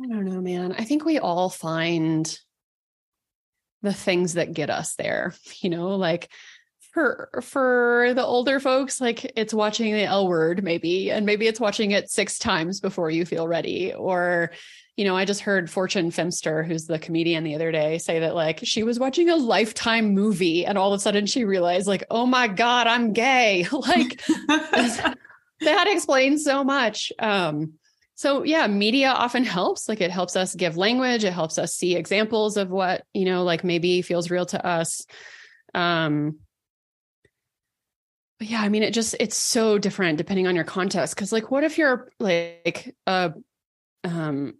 I 0.00 0.06
don't 0.06 0.24
know, 0.24 0.40
man. 0.40 0.72
I 0.72 0.84
think 0.84 1.04
we 1.04 1.18
all 1.18 1.50
find 1.50 2.38
the 3.82 3.92
things 3.92 4.34
that 4.34 4.52
get 4.52 4.70
us 4.70 4.94
there, 4.94 5.34
you 5.60 5.70
know, 5.70 5.96
like 5.96 6.28
for 6.92 7.28
for 7.42 8.12
the 8.14 8.24
older 8.24 8.58
folks 8.58 8.98
like 8.98 9.30
it's 9.36 9.52
watching 9.52 9.92
the 9.92 10.04
L 10.04 10.26
word 10.26 10.64
maybe 10.64 11.10
and 11.10 11.26
maybe 11.26 11.46
it's 11.46 11.60
watching 11.60 11.90
it 11.90 12.10
6 12.10 12.38
times 12.38 12.80
before 12.80 13.10
you 13.10 13.26
feel 13.26 13.46
ready 13.46 13.92
or 13.92 14.52
you 14.98 15.04
know, 15.04 15.16
I 15.16 15.24
just 15.24 15.42
heard 15.42 15.70
Fortune 15.70 16.10
Feimster, 16.10 16.66
who's 16.66 16.86
the 16.86 16.98
comedian 16.98 17.44
the 17.44 17.54
other 17.54 17.70
day, 17.70 17.98
say 17.98 18.18
that 18.18 18.34
like 18.34 18.58
she 18.64 18.82
was 18.82 18.98
watching 18.98 19.30
a 19.30 19.36
lifetime 19.36 20.12
movie 20.12 20.66
and 20.66 20.76
all 20.76 20.92
of 20.92 20.98
a 20.98 21.00
sudden 21.00 21.24
she 21.24 21.44
realized, 21.44 21.86
like, 21.86 22.02
oh 22.10 22.26
my 22.26 22.48
God, 22.48 22.88
I'm 22.88 23.12
gay. 23.12 23.64
like 23.72 24.20
that 24.48 25.86
explains 25.86 26.42
so 26.42 26.64
much. 26.64 27.12
Um, 27.20 27.74
so 28.16 28.42
yeah, 28.42 28.66
media 28.66 29.10
often 29.10 29.44
helps. 29.44 29.88
Like 29.88 30.00
it 30.00 30.10
helps 30.10 30.34
us 30.34 30.56
give 30.56 30.76
language, 30.76 31.22
it 31.22 31.32
helps 31.32 31.58
us 31.58 31.74
see 31.74 31.94
examples 31.94 32.56
of 32.56 32.68
what, 32.68 33.04
you 33.14 33.24
know, 33.24 33.44
like 33.44 33.62
maybe 33.62 34.02
feels 34.02 34.32
real 34.32 34.46
to 34.46 34.66
us. 34.66 35.06
Um, 35.76 36.40
but 38.40 38.48
yeah, 38.48 38.62
I 38.62 38.68
mean, 38.68 38.82
it 38.82 38.94
just 38.94 39.14
it's 39.20 39.36
so 39.36 39.78
different 39.78 40.18
depending 40.18 40.48
on 40.48 40.56
your 40.56 40.64
context. 40.64 41.16
Cause 41.16 41.30
like 41.30 41.52
what 41.52 41.62
if 41.62 41.78
you're 41.78 42.10
like 42.18 42.96
a 43.06 43.34
um 44.02 44.54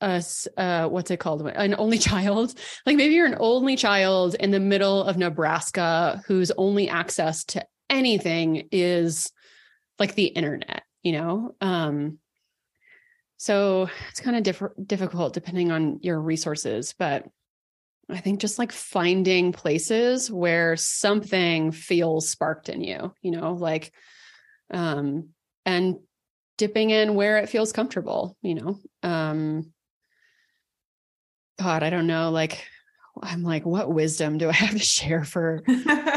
a 0.00 0.22
uh, 0.56 0.88
what's 0.88 1.10
it 1.10 1.18
called? 1.18 1.46
An 1.46 1.74
only 1.78 1.98
child? 1.98 2.54
Like 2.84 2.96
maybe 2.96 3.14
you're 3.14 3.26
an 3.26 3.36
only 3.40 3.76
child 3.76 4.34
in 4.38 4.50
the 4.50 4.60
middle 4.60 5.04
of 5.04 5.16
nebraska 5.16 6.22
whose 6.26 6.50
only 6.56 6.88
access 6.88 7.44
to 7.44 7.66
anything 7.88 8.68
is 8.72 9.32
like 9.98 10.14
the 10.14 10.26
internet 10.26 10.82
you 11.02 11.12
know? 11.12 11.54
Um 11.60 12.18
so 13.36 13.88
it's 14.10 14.20
kind 14.20 14.36
of 14.36 14.42
diff- 14.42 14.76
difficult 14.86 15.34
depending 15.34 15.70
on 15.70 16.00
your 16.02 16.20
resources 16.20 16.94
but 16.98 17.26
i 18.10 18.18
think 18.18 18.40
just 18.40 18.58
like 18.58 18.72
finding 18.72 19.52
places 19.52 20.30
where 20.30 20.74
something 20.76 21.70
feels 21.70 22.28
sparked 22.28 22.68
in 22.68 22.82
you 22.82 23.12
you 23.22 23.30
know? 23.30 23.52
Like 23.52 23.92
um 24.72 25.28
and 25.64 25.96
dipping 26.58 26.90
in 26.90 27.14
where 27.14 27.38
it 27.38 27.48
feels 27.48 27.72
comfortable 27.72 28.36
you 28.42 28.56
know? 28.56 28.78
Um 29.02 29.72
God, 31.58 31.82
I 31.82 31.90
don't 31.90 32.06
know. 32.06 32.30
Like, 32.30 32.66
I'm 33.22 33.42
like, 33.42 33.64
what 33.64 33.92
wisdom 33.92 34.38
do 34.38 34.48
I 34.48 34.52
have 34.54 34.72
to 34.72 34.78
share 34.78 35.24
for 35.24 35.62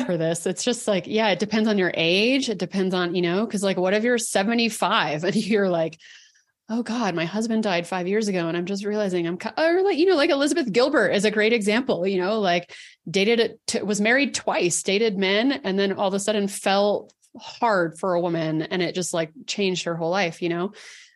for 0.06 0.18
this? 0.18 0.46
It's 0.46 0.64
just 0.64 0.88
like, 0.88 1.06
yeah, 1.08 1.30
it 1.30 1.40
depends 1.40 1.70
on 1.70 1.78
your 1.78 1.92
age. 1.94 2.50
It 2.50 2.58
depends 2.58 2.94
on, 2.94 3.16
you 3.16 3.22
know, 3.22 3.46
because 3.46 3.64
like, 3.64 3.78
what 3.78 3.94
if 3.94 4.04
you're 4.04 4.18
75 4.18 5.24
and 5.24 5.36
you're 5.36 5.70
like, 5.70 6.00
oh 6.72 6.84
God, 6.84 7.16
my 7.16 7.26
husband 7.26 7.64
died 7.64 7.88
five 7.88 8.08
years 8.08 8.28
ago, 8.28 8.48
and 8.48 8.56
I'm 8.56 8.68
just 8.68 8.86
realizing 8.86 9.28
I'm, 9.28 9.40
or 9.58 9.82
like, 9.82 9.98
you 9.98 10.06
know, 10.06 10.16
like 10.16 10.30
Elizabeth 10.30 10.72
Gilbert 10.72 11.10
is 11.10 11.26
a 11.26 11.32
great 11.32 11.54
example. 11.54 12.06
You 12.06 12.22
know, 12.22 12.40
like 12.40 12.76
dated, 13.10 13.58
t- 13.66 13.82
was 13.82 14.00
married 14.00 14.36
twice, 14.36 14.84
dated 14.84 15.18
men, 15.18 15.52
and 15.52 15.80
then 15.80 15.94
all 15.94 16.08
of 16.08 16.14
a 16.14 16.20
sudden 16.20 16.48
fell 16.48 17.10
hard 17.40 17.98
for 17.98 18.14
a 18.14 18.22
woman, 18.22 18.62
and 18.62 18.82
it 18.84 18.94
just 18.94 19.14
like 19.14 19.32
changed 19.48 19.86
her 19.86 19.96
whole 19.96 20.12
life. 20.12 20.44
You 20.44 20.50
know, 20.50 20.74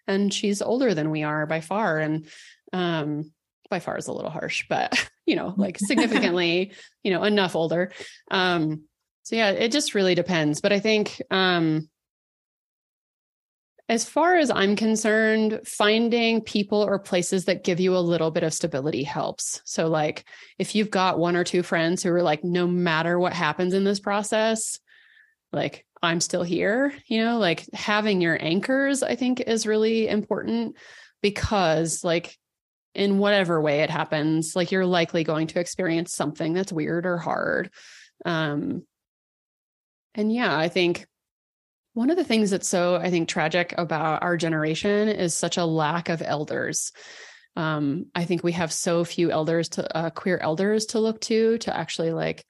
and 0.07 0.34
she's 0.34 0.61
older 0.61 0.95
than 0.95 1.11
we 1.11 1.21
are 1.21 1.45
by 1.45 1.61
far, 1.61 1.99
and 1.99 2.26
um 2.71 3.32
by 3.74 3.80
far 3.80 3.97
is 3.97 4.07
a 4.07 4.13
little 4.13 4.32
harsh, 4.32 4.65
but 4.69 5.09
you 5.26 5.36
know, 5.36 5.53
like 5.57 5.78
significantly, 5.80 6.71
you 7.03 7.11
know, 7.11 7.24
enough 7.24 7.55
older. 7.55 7.91
Um, 8.30 8.84
so 9.24 9.36
yeah, 9.36 9.49
it 9.49 9.71
just 9.71 9.95
really 9.95 10.15
depends. 10.15 10.61
But 10.61 10.74
I 10.74 10.80
think 10.80 11.21
um 11.32 11.89
as 13.89 14.05
far 14.05 14.38
as 14.38 14.49
I'm 14.49 14.78
concerned, 14.78 15.59
finding 15.65 16.41
people 16.41 16.82
or 16.82 16.99
places 16.99 17.45
that 17.45 17.65
give 17.65 17.82
you 17.82 17.95
a 17.95 17.99
little 17.99 18.32
bit 18.32 18.43
of 18.43 18.53
stability 18.53 19.03
helps. 19.03 19.61
So, 19.65 19.88
like, 19.88 20.24
if 20.57 20.74
you've 20.74 20.89
got 20.89 21.19
one 21.19 21.36
or 21.36 21.43
two 21.43 21.63
friends 21.63 22.01
who 22.01 22.11
are 22.13 22.24
like, 22.24 22.45
no 22.45 22.65
matter 22.65 23.19
what 23.19 23.34
happens 23.34 23.74
in 23.74 23.84
this 23.84 23.99
process, 23.99 24.80
like, 25.51 25.86
I'm 26.01 26.21
still 26.21 26.43
here, 26.43 26.93
you 27.07 27.24
know, 27.24 27.38
like 27.38 27.65
having 27.74 28.21
your 28.21 28.41
anchors, 28.41 29.03
I 29.03 29.15
think 29.15 29.41
is 29.41 29.67
really 29.67 30.07
important 30.07 30.78
because, 31.21 32.03
like, 32.03 32.38
in 32.95 33.17
whatever 33.17 33.59
way 33.59 33.79
it 33.81 33.89
happens 33.89 34.55
like 34.55 34.71
you're 34.71 34.85
likely 34.85 35.23
going 35.23 35.47
to 35.47 35.59
experience 35.59 36.13
something 36.13 36.53
that's 36.53 36.71
weird 36.71 37.05
or 37.05 37.17
hard. 37.17 37.69
Um 38.25 38.83
and 40.15 40.31
yeah 40.31 40.55
i 40.55 40.69
think 40.69 41.07
one 41.93 42.11
of 42.11 42.17
the 42.17 42.23
things 42.23 42.51
that's 42.51 42.67
so 42.67 42.95
i 42.95 43.09
think 43.09 43.27
tragic 43.27 43.73
about 43.77 44.21
our 44.21 44.37
generation 44.37 45.09
is 45.09 45.33
such 45.33 45.57
a 45.57 45.65
lack 45.65 46.09
of 46.09 46.21
elders. 46.21 46.91
Um 47.55 48.05
i 48.15 48.25
think 48.25 48.43
we 48.43 48.51
have 48.53 48.71
so 48.71 49.03
few 49.03 49.31
elders 49.31 49.69
to 49.69 49.97
uh, 49.97 50.09
queer 50.09 50.37
elders 50.37 50.87
to 50.87 50.99
look 50.99 51.19
to 51.21 51.57
to 51.59 51.75
actually 51.75 52.11
like 52.11 52.45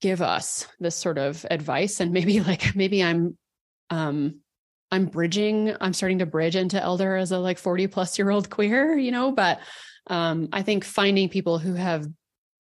give 0.00 0.22
us 0.22 0.68
this 0.78 0.94
sort 0.94 1.18
of 1.18 1.46
advice. 1.50 2.00
And 2.00 2.12
maybe 2.12 2.40
like 2.50 2.74
maybe 2.76 3.02
i'm 3.02 3.36
um 3.90 4.40
I'm 4.90 5.06
bridging, 5.06 5.74
I'm 5.80 5.92
starting 5.92 6.20
to 6.20 6.26
bridge 6.26 6.56
into 6.56 6.80
elder 6.80 7.16
as 7.16 7.32
a 7.32 7.38
like 7.38 7.58
40 7.58 7.88
plus 7.88 8.18
year 8.18 8.30
old 8.30 8.50
queer, 8.50 8.96
you 8.96 9.10
know, 9.10 9.32
but 9.32 9.60
um, 10.06 10.48
I 10.52 10.62
think 10.62 10.84
finding 10.84 11.28
people 11.28 11.58
who 11.58 11.74
have 11.74 12.06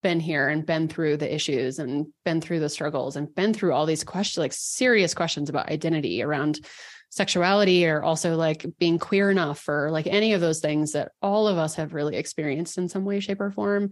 been 0.02 0.20
here 0.20 0.48
and 0.48 0.64
been 0.64 0.88
through 0.88 1.16
the 1.16 1.32
issues 1.32 1.78
and 1.78 2.06
been 2.24 2.40
through 2.40 2.60
the 2.60 2.68
struggles 2.68 3.16
and 3.16 3.34
been 3.34 3.52
through 3.52 3.72
all 3.72 3.86
these 3.86 4.04
questions, 4.04 4.42
like 4.42 4.52
serious 4.52 5.14
questions 5.14 5.48
about 5.48 5.70
identity 5.70 6.22
around 6.22 6.60
sexuality 7.10 7.86
or 7.86 8.02
also 8.02 8.36
like 8.36 8.64
being 8.78 8.98
queer 8.98 9.30
enough 9.30 9.68
or 9.68 9.90
like 9.90 10.06
any 10.06 10.32
of 10.32 10.40
those 10.40 10.60
things 10.60 10.92
that 10.92 11.12
all 11.20 11.48
of 11.48 11.58
us 11.58 11.74
have 11.74 11.92
really 11.92 12.16
experienced 12.16 12.78
in 12.78 12.88
some 12.88 13.04
way, 13.04 13.20
shape, 13.20 13.40
or 13.40 13.50
form. 13.50 13.90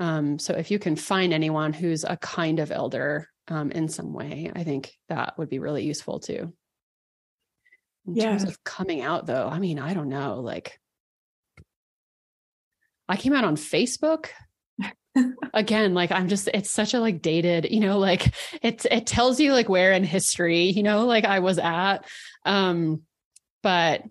Um, 0.00 0.38
so 0.38 0.54
if 0.54 0.70
you 0.70 0.78
can 0.78 0.96
find 0.96 1.32
anyone 1.32 1.72
who's 1.72 2.04
a 2.04 2.16
kind 2.16 2.58
of 2.58 2.72
elder 2.72 3.28
um, 3.48 3.70
in 3.70 3.88
some 3.88 4.12
way, 4.12 4.50
I 4.54 4.64
think 4.64 4.92
that 5.08 5.38
would 5.38 5.50
be 5.50 5.58
really 5.58 5.84
useful 5.84 6.20
too. 6.20 6.52
In 8.06 8.16
yeah. 8.16 8.24
terms 8.24 8.44
of 8.44 8.62
coming 8.64 9.00
out 9.00 9.26
though, 9.26 9.48
I 9.48 9.58
mean, 9.58 9.78
I 9.78 9.94
don't 9.94 10.08
know. 10.08 10.40
Like 10.40 10.78
I 13.08 13.16
came 13.16 13.32
out 13.32 13.44
on 13.44 13.56
Facebook. 13.56 14.26
Again, 15.54 15.94
like 15.94 16.10
I'm 16.10 16.28
just 16.28 16.48
it's 16.52 16.70
such 16.70 16.92
a 16.92 17.00
like 17.00 17.22
dated, 17.22 17.68
you 17.70 17.80
know, 17.80 17.98
like 17.98 18.34
it's 18.62 18.84
it 18.90 19.06
tells 19.06 19.38
you 19.40 19.52
like 19.52 19.68
where 19.68 19.92
in 19.92 20.04
history, 20.04 20.64
you 20.64 20.82
know, 20.82 21.06
like 21.06 21.24
I 21.24 21.38
was 21.38 21.58
at. 21.58 22.04
Um 22.44 23.02
but 23.62 24.02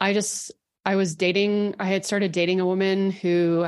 I 0.00 0.12
just 0.14 0.52
I 0.84 0.96
was 0.96 1.14
dating 1.16 1.74
I 1.78 1.86
had 1.86 2.04
started 2.04 2.32
dating 2.32 2.60
a 2.60 2.66
woman 2.66 3.10
who 3.10 3.66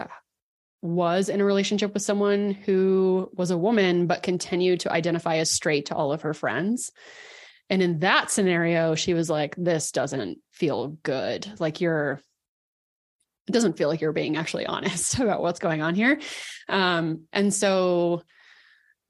was 0.82 1.28
in 1.28 1.40
a 1.40 1.44
relationship 1.44 1.94
with 1.94 2.02
someone 2.02 2.50
who 2.50 3.30
was 3.34 3.50
a 3.50 3.58
woman 3.58 4.06
but 4.06 4.22
continued 4.22 4.80
to 4.80 4.92
identify 4.92 5.36
as 5.36 5.50
straight 5.50 5.86
to 5.86 5.94
all 5.94 6.12
of 6.12 6.22
her 6.22 6.34
friends. 6.34 6.92
And 7.70 7.82
in 7.82 8.00
that 8.00 8.30
scenario, 8.30 8.94
she 8.94 9.14
was 9.14 9.30
like, 9.30 9.54
This 9.56 9.92
doesn't 9.92 10.38
feel 10.52 10.88
good. 11.02 11.50
Like 11.58 11.80
you're, 11.80 12.20
it 13.46 13.52
doesn't 13.52 13.76
feel 13.76 13.88
like 13.88 14.00
you're 14.00 14.12
being 14.12 14.36
actually 14.36 14.66
honest 14.66 15.18
about 15.18 15.42
what's 15.42 15.60
going 15.60 15.82
on 15.82 15.94
here. 15.94 16.20
Um, 16.68 17.22
and 17.32 17.52
so 17.52 18.22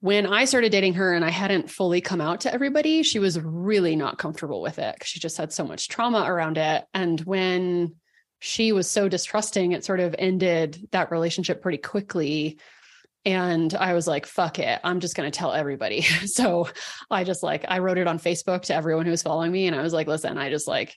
when 0.01 0.27
I 0.27 0.45
started 0.45 0.71
dating 0.71 0.93
her 0.95 1.13
and 1.13 1.25
I 1.25 1.31
hadn't 1.31 1.69
fully 1.69 1.99
come 1.99 2.21
out 2.21 2.41
to 2.41 2.53
everybody, 2.53 3.01
she 3.01 3.17
was 3.17 3.39
really 3.39 3.95
not 3.95 4.19
comfortable 4.19 4.61
with 4.61 4.77
it 4.77 4.93
because 4.93 5.07
she 5.07 5.19
just 5.19 5.37
had 5.37 5.51
so 5.51 5.65
much 5.65 5.87
trauma 5.87 6.25
around 6.27 6.57
it. 6.57 6.85
And 6.93 7.19
when 7.21 7.95
she 8.39 8.71
was 8.71 8.87
so 8.87 9.09
distrusting, 9.09 9.71
it 9.71 9.83
sort 9.83 9.99
of 9.99 10.15
ended 10.19 10.87
that 10.91 11.09
relationship 11.09 11.61
pretty 11.61 11.79
quickly. 11.79 12.59
And 13.25 13.73
I 13.73 13.93
was 13.93 14.07
like, 14.07 14.27
fuck 14.27 14.59
it. 14.59 14.79
I'm 14.83 14.99
just 14.99 15.15
going 15.15 15.29
to 15.29 15.37
tell 15.37 15.51
everybody. 15.51 16.01
so 16.25 16.69
I 17.09 17.23
just 17.23 17.41
like, 17.41 17.65
I 17.67 17.79
wrote 17.79 17.97
it 17.97 18.07
on 18.07 18.19
Facebook 18.19 18.63
to 18.63 18.75
everyone 18.75 19.05
who 19.05 19.11
was 19.11 19.23
following 19.23 19.51
me. 19.51 19.67
And 19.67 19.75
I 19.75 19.81
was 19.81 19.93
like, 19.93 20.07
listen, 20.07 20.37
I 20.37 20.49
just 20.49 20.67
like, 20.67 20.95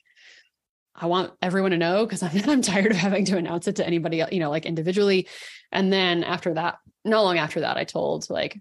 I 0.93 1.07
want 1.07 1.33
everyone 1.41 1.71
to 1.71 1.77
know 1.77 2.05
because 2.05 2.21
I'm, 2.23 2.49
I'm 2.49 2.61
tired 2.61 2.91
of 2.91 2.97
having 2.97 3.25
to 3.25 3.37
announce 3.37 3.67
it 3.67 3.77
to 3.77 3.87
anybody, 3.87 4.23
you 4.31 4.39
know, 4.39 4.51
like 4.51 4.65
individually. 4.65 5.27
And 5.71 5.91
then 5.91 6.23
after 6.23 6.53
that, 6.53 6.77
not 7.03 7.23
long 7.23 7.37
after 7.37 7.61
that, 7.61 7.77
I 7.77 7.83
told 7.83 8.29
like, 8.29 8.59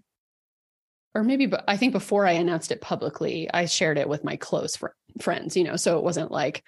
or 1.15 1.25
maybe, 1.25 1.47
but 1.47 1.65
I 1.67 1.77
think 1.77 1.93
before 1.93 2.27
I 2.27 2.33
announced 2.33 2.71
it 2.71 2.81
publicly, 2.81 3.51
I 3.53 3.67
shared 3.67 3.99
it 3.99 4.09
with 4.09 4.25
my 4.25 4.37
close 4.37 4.77
fr- 4.77 4.89
friends, 5.21 5.57
you 5.57 5.65
know, 5.65 5.77
so 5.77 5.99
it 5.99 6.05
wasn't 6.05 6.31
like, 6.31 6.63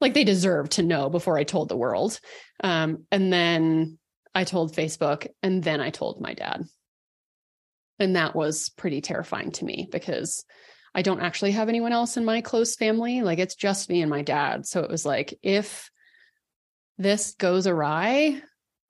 like 0.00 0.14
they 0.14 0.24
deserved 0.24 0.72
to 0.72 0.82
know 0.82 1.08
before 1.08 1.38
I 1.38 1.44
told 1.44 1.68
the 1.68 1.76
world. 1.76 2.18
Um, 2.62 3.06
and 3.10 3.32
then 3.32 3.98
I 4.34 4.44
told 4.44 4.74
Facebook, 4.74 5.26
and 5.42 5.62
then 5.62 5.80
I 5.80 5.90
told 5.90 6.20
my 6.20 6.34
dad. 6.34 6.64
And 7.98 8.16
that 8.16 8.34
was 8.34 8.70
pretty 8.70 9.00
terrifying 9.00 9.52
to 9.52 9.64
me 9.64 9.88
because 9.90 10.44
I 10.94 11.02
don't 11.02 11.20
actually 11.20 11.52
have 11.52 11.68
anyone 11.68 11.92
else 11.92 12.16
in 12.16 12.24
my 12.24 12.40
close 12.40 12.74
family. 12.74 13.22
Like 13.22 13.38
it's 13.38 13.54
just 13.54 13.88
me 13.88 14.02
and 14.02 14.10
my 14.10 14.22
dad. 14.22 14.66
So 14.66 14.82
it 14.82 14.90
was 14.90 15.06
like, 15.06 15.38
if 15.42 15.90
this 16.98 17.34
goes 17.38 17.66
awry, 17.66 18.42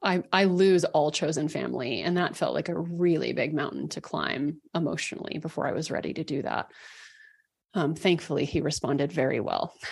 I, 0.02 0.24
I 0.32 0.44
lose 0.44 0.84
all 0.84 1.12
chosen 1.12 1.48
family. 1.48 2.02
And 2.02 2.16
that 2.16 2.36
felt 2.36 2.54
like 2.54 2.68
a 2.68 2.78
really 2.78 3.32
big 3.32 3.54
mountain 3.54 3.88
to 3.90 4.00
climb 4.00 4.60
emotionally 4.74 5.38
before 5.38 5.66
I 5.66 5.72
was 5.72 5.90
ready 5.90 6.14
to 6.14 6.24
do 6.24 6.42
that. 6.42 6.70
Um, 7.74 7.94
thankfully, 7.94 8.44
he 8.44 8.60
responded 8.60 9.12
very 9.12 9.40
well. 9.40 9.74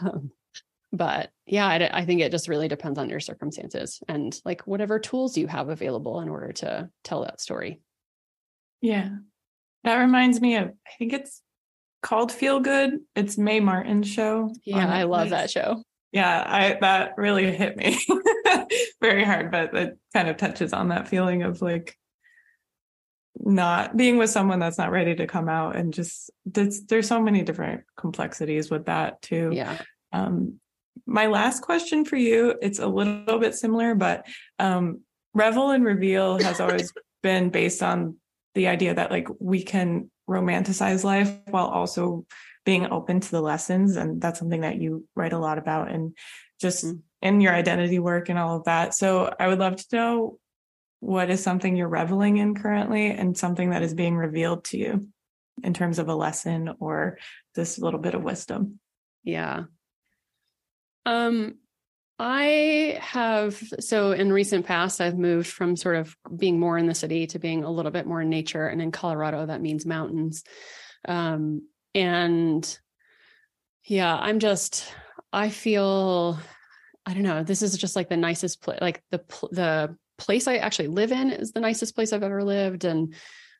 Um, 0.00 0.32
but 0.92 1.30
yeah 1.46 1.66
I, 1.66 2.00
I, 2.00 2.04
think 2.04 2.20
it 2.20 2.32
just 2.32 2.48
really 2.48 2.68
depends 2.68 2.98
on 2.98 3.10
your 3.10 3.20
circumstances 3.20 4.00
and 4.08 4.38
like 4.44 4.66
whatever 4.66 4.98
tools 4.98 5.36
you 5.36 5.46
have 5.46 5.68
available 5.68 6.20
in 6.20 6.28
order 6.28 6.52
to 6.52 6.88
tell 7.04 7.22
that 7.24 7.40
story. 7.40 7.80
Yeah. 8.80 9.10
That 9.84 9.96
reminds 9.96 10.40
me 10.40 10.56
of 10.56 10.68
i 10.68 10.90
think 10.98 11.12
it's 11.12 11.42
called 12.02 12.30
feel 12.30 12.60
good. 12.60 13.00
It's 13.14 13.36
mae 13.36 13.60
martin's 13.60 14.08
show 14.08 14.54
yeah 14.64 14.92
i 14.92 15.02
love 15.04 15.30
that 15.30 15.50
show. 15.50 15.82
Yeah 16.12 16.44
i 16.46 16.78
that 16.80 17.14
really 17.16 17.54
hit 17.54 17.76
me 17.76 17.98
very 19.00 19.24
hard 19.24 19.50
but 19.50 19.74
it 19.74 19.98
kind 20.14 20.28
of 20.28 20.36
touches 20.36 20.72
on 20.72 20.88
that 20.88 21.08
feeling 21.08 21.42
of 21.42 21.60
like 21.60 21.96
not 23.40 23.96
being 23.96 24.16
with 24.16 24.30
someone 24.30 24.58
that's 24.58 24.78
not 24.78 24.90
ready 24.90 25.14
to 25.14 25.26
come 25.26 25.48
out 25.48 25.76
and 25.76 25.94
just 25.94 26.30
there's, 26.44 26.82
there's 26.84 27.06
so 27.06 27.20
many 27.20 27.42
different 27.42 27.82
complexities 27.96 28.70
with 28.70 28.86
that 28.86 29.22
too. 29.22 29.50
Yeah. 29.52 29.80
Um 30.12 30.60
my 31.06 31.26
last 31.26 31.62
question 31.62 32.04
for 32.04 32.16
you, 32.16 32.54
it's 32.62 32.78
a 32.78 32.86
little 32.86 33.38
bit 33.38 33.54
similar, 33.54 33.94
but 33.94 34.26
um, 34.58 35.00
Revel 35.34 35.70
and 35.70 35.84
Reveal 35.84 36.38
has 36.38 36.60
always 36.60 36.92
been 37.22 37.50
based 37.50 37.82
on 37.82 38.16
the 38.54 38.68
idea 38.68 38.94
that 38.94 39.10
like 39.10 39.28
we 39.38 39.62
can 39.62 40.10
romanticize 40.28 41.04
life 41.04 41.32
while 41.50 41.66
also 41.66 42.26
being 42.64 42.90
open 42.90 43.20
to 43.20 43.30
the 43.30 43.40
lessons. 43.40 43.96
And 43.96 44.20
that's 44.20 44.38
something 44.38 44.60
that 44.60 44.80
you 44.80 45.06
write 45.14 45.32
a 45.32 45.38
lot 45.38 45.58
about 45.58 45.90
and 45.90 46.14
just 46.60 46.84
mm-hmm. 46.84 46.98
in 47.22 47.40
your 47.40 47.54
identity 47.54 47.98
work 47.98 48.28
and 48.28 48.38
all 48.38 48.56
of 48.56 48.64
that. 48.64 48.94
So 48.94 49.34
I 49.38 49.48
would 49.48 49.58
love 49.58 49.76
to 49.76 49.96
know 49.96 50.38
what 51.00 51.30
is 51.30 51.42
something 51.42 51.76
you're 51.76 51.88
reveling 51.88 52.38
in 52.38 52.54
currently 52.54 53.10
and 53.10 53.38
something 53.38 53.70
that 53.70 53.82
is 53.82 53.94
being 53.94 54.16
revealed 54.16 54.64
to 54.64 54.78
you 54.78 55.08
in 55.62 55.72
terms 55.72 55.98
of 55.98 56.08
a 56.08 56.14
lesson 56.14 56.74
or 56.80 57.18
this 57.54 57.78
little 57.78 58.00
bit 58.00 58.14
of 58.14 58.22
wisdom. 58.22 58.80
Yeah. 59.24 59.64
Um, 61.08 61.54
I 62.18 62.98
have 63.00 63.56
so 63.80 64.12
in 64.12 64.30
recent 64.30 64.66
past, 64.66 65.00
I've 65.00 65.16
moved 65.16 65.48
from 65.48 65.74
sort 65.74 65.96
of 65.96 66.14
being 66.36 66.60
more 66.60 66.76
in 66.76 66.86
the 66.86 66.94
city 66.94 67.26
to 67.28 67.38
being 67.38 67.64
a 67.64 67.70
little 67.70 67.92
bit 67.92 68.06
more 68.06 68.20
in 68.20 68.28
nature. 68.28 68.66
And 68.66 68.82
in 68.82 68.92
Colorado, 68.92 69.46
that 69.46 69.62
means 69.62 69.86
mountains. 69.86 70.44
Um, 71.06 71.66
and 71.94 72.78
yeah, 73.84 74.14
I'm 74.14 74.38
just, 74.38 74.92
I 75.32 75.48
feel, 75.48 76.38
I 77.06 77.14
don't 77.14 77.22
know, 77.22 77.42
this 77.42 77.62
is 77.62 77.78
just 77.78 77.96
like 77.96 78.10
the 78.10 78.16
nicest 78.18 78.60
place, 78.60 78.80
like 78.82 79.02
the, 79.10 79.24
the 79.50 79.96
place 80.18 80.46
I 80.46 80.56
actually 80.56 80.88
live 80.88 81.12
in 81.12 81.30
is 81.30 81.52
the 81.52 81.60
nicest 81.60 81.94
place 81.94 82.12
I've 82.12 82.22
ever 82.22 82.44
lived. 82.44 82.84
And 82.84 83.14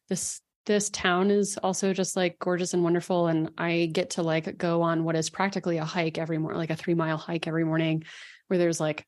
this 0.09 0.43
this 0.69 0.91
town 0.91 1.31
is 1.31 1.57
also 1.57 1.95
just 1.95 2.15
like 2.15 2.39
gorgeous 2.39 2.75
and 2.75 2.85
wonderful 2.85 3.27
and 3.27 3.51
i 3.57 3.89
get 3.91 4.11
to 4.11 4.23
like 4.23 4.59
go 4.59 4.83
on 4.83 5.03
what 5.03 5.17
is 5.17 5.31
practically 5.31 5.79
a 5.79 5.85
hike 5.85 6.19
every 6.19 6.37
morning 6.37 6.59
like 6.59 6.69
a 6.69 6.77
three 6.77 6.93
mile 6.93 7.17
hike 7.17 7.47
every 7.47 7.65
morning 7.65 8.05
where 8.49 8.59
there's 8.59 8.79
like 8.79 9.07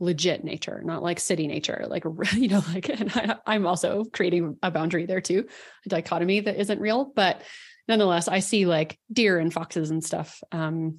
legit 0.00 0.44
nature 0.44 0.82
not 0.84 1.02
like 1.02 1.18
city 1.18 1.46
nature 1.46 1.86
like 1.88 2.04
you 2.34 2.48
know 2.48 2.62
like 2.68 2.90
and 2.90 3.10
I, 3.46 3.54
am 3.54 3.66
also 3.66 4.04
creating 4.04 4.58
a 4.62 4.70
boundary 4.70 5.06
there 5.06 5.22
too 5.22 5.46
a 5.86 5.88
dichotomy 5.88 6.40
that 6.40 6.60
isn't 6.60 6.80
real 6.80 7.06
but 7.16 7.40
nonetheless 7.88 8.28
i 8.28 8.40
see 8.40 8.66
like 8.66 8.98
deer 9.10 9.38
and 9.38 9.52
foxes 9.52 9.90
and 9.90 10.04
stuff 10.04 10.42
um 10.52 10.98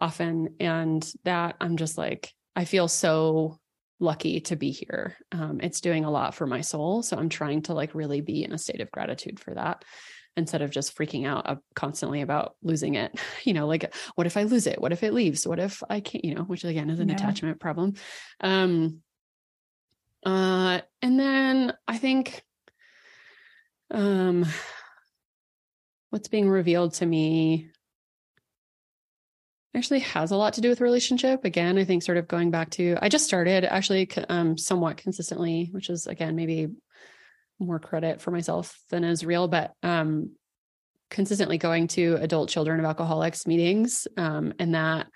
often 0.00 0.56
and 0.58 1.08
that 1.22 1.54
i'm 1.60 1.76
just 1.76 1.96
like 1.96 2.32
i 2.56 2.64
feel 2.64 2.88
so 2.88 3.56
lucky 3.98 4.40
to 4.40 4.56
be 4.56 4.70
here. 4.70 5.16
Um, 5.32 5.60
it's 5.62 5.80
doing 5.80 6.04
a 6.04 6.10
lot 6.10 6.34
for 6.34 6.46
my 6.46 6.60
soul. 6.60 7.02
So 7.02 7.16
I'm 7.16 7.28
trying 7.28 7.62
to 7.62 7.74
like 7.74 7.94
really 7.94 8.20
be 8.20 8.44
in 8.44 8.52
a 8.52 8.58
state 8.58 8.80
of 8.80 8.90
gratitude 8.90 9.40
for 9.40 9.54
that 9.54 9.84
instead 10.36 10.60
of 10.60 10.70
just 10.70 10.96
freaking 10.96 11.26
out 11.26 11.62
constantly 11.74 12.20
about 12.20 12.56
losing 12.62 12.94
it. 12.94 13.18
You 13.44 13.54
know, 13.54 13.68
like, 13.68 13.94
what 14.16 14.26
if 14.26 14.36
I 14.36 14.42
lose 14.42 14.66
it? 14.66 14.80
What 14.80 14.92
if 14.92 15.04
it 15.04 15.14
leaves? 15.14 15.46
What 15.46 15.60
if 15.60 15.82
I 15.88 16.00
can't, 16.00 16.24
you 16.24 16.34
know, 16.34 16.42
which 16.42 16.64
again 16.64 16.90
is 16.90 16.98
an 16.98 17.08
yeah. 17.08 17.14
attachment 17.14 17.60
problem. 17.60 17.94
Um, 18.40 19.02
uh, 20.24 20.80
and 21.00 21.20
then 21.20 21.72
I 21.86 21.98
think, 21.98 22.42
um, 23.92 24.44
what's 26.10 26.26
being 26.26 26.48
revealed 26.48 26.94
to 26.94 27.06
me 27.06 27.70
actually 29.76 30.00
has 30.00 30.30
a 30.30 30.36
lot 30.36 30.54
to 30.54 30.60
do 30.60 30.68
with 30.68 30.80
relationship. 30.80 31.44
Again, 31.44 31.78
I 31.78 31.84
think 31.84 32.02
sort 32.02 32.18
of 32.18 32.28
going 32.28 32.50
back 32.50 32.70
to, 32.70 32.96
I 33.00 33.08
just 33.08 33.26
started 33.26 33.64
actually 33.64 34.08
um, 34.28 34.56
somewhat 34.56 34.96
consistently, 34.96 35.68
which 35.72 35.90
is 35.90 36.06
again, 36.06 36.34
maybe 36.36 36.68
more 37.58 37.78
credit 37.78 38.20
for 38.20 38.30
myself 38.30 38.78
than 38.90 39.04
is 39.04 39.24
real, 39.24 39.48
but 39.48 39.72
um, 39.82 40.32
consistently 41.10 41.58
going 41.58 41.88
to 41.88 42.16
adult 42.16 42.48
children 42.48 42.80
of 42.80 42.86
alcoholics 42.86 43.46
meetings. 43.46 44.08
Um, 44.16 44.54
and 44.58 44.74
that 44.74 45.06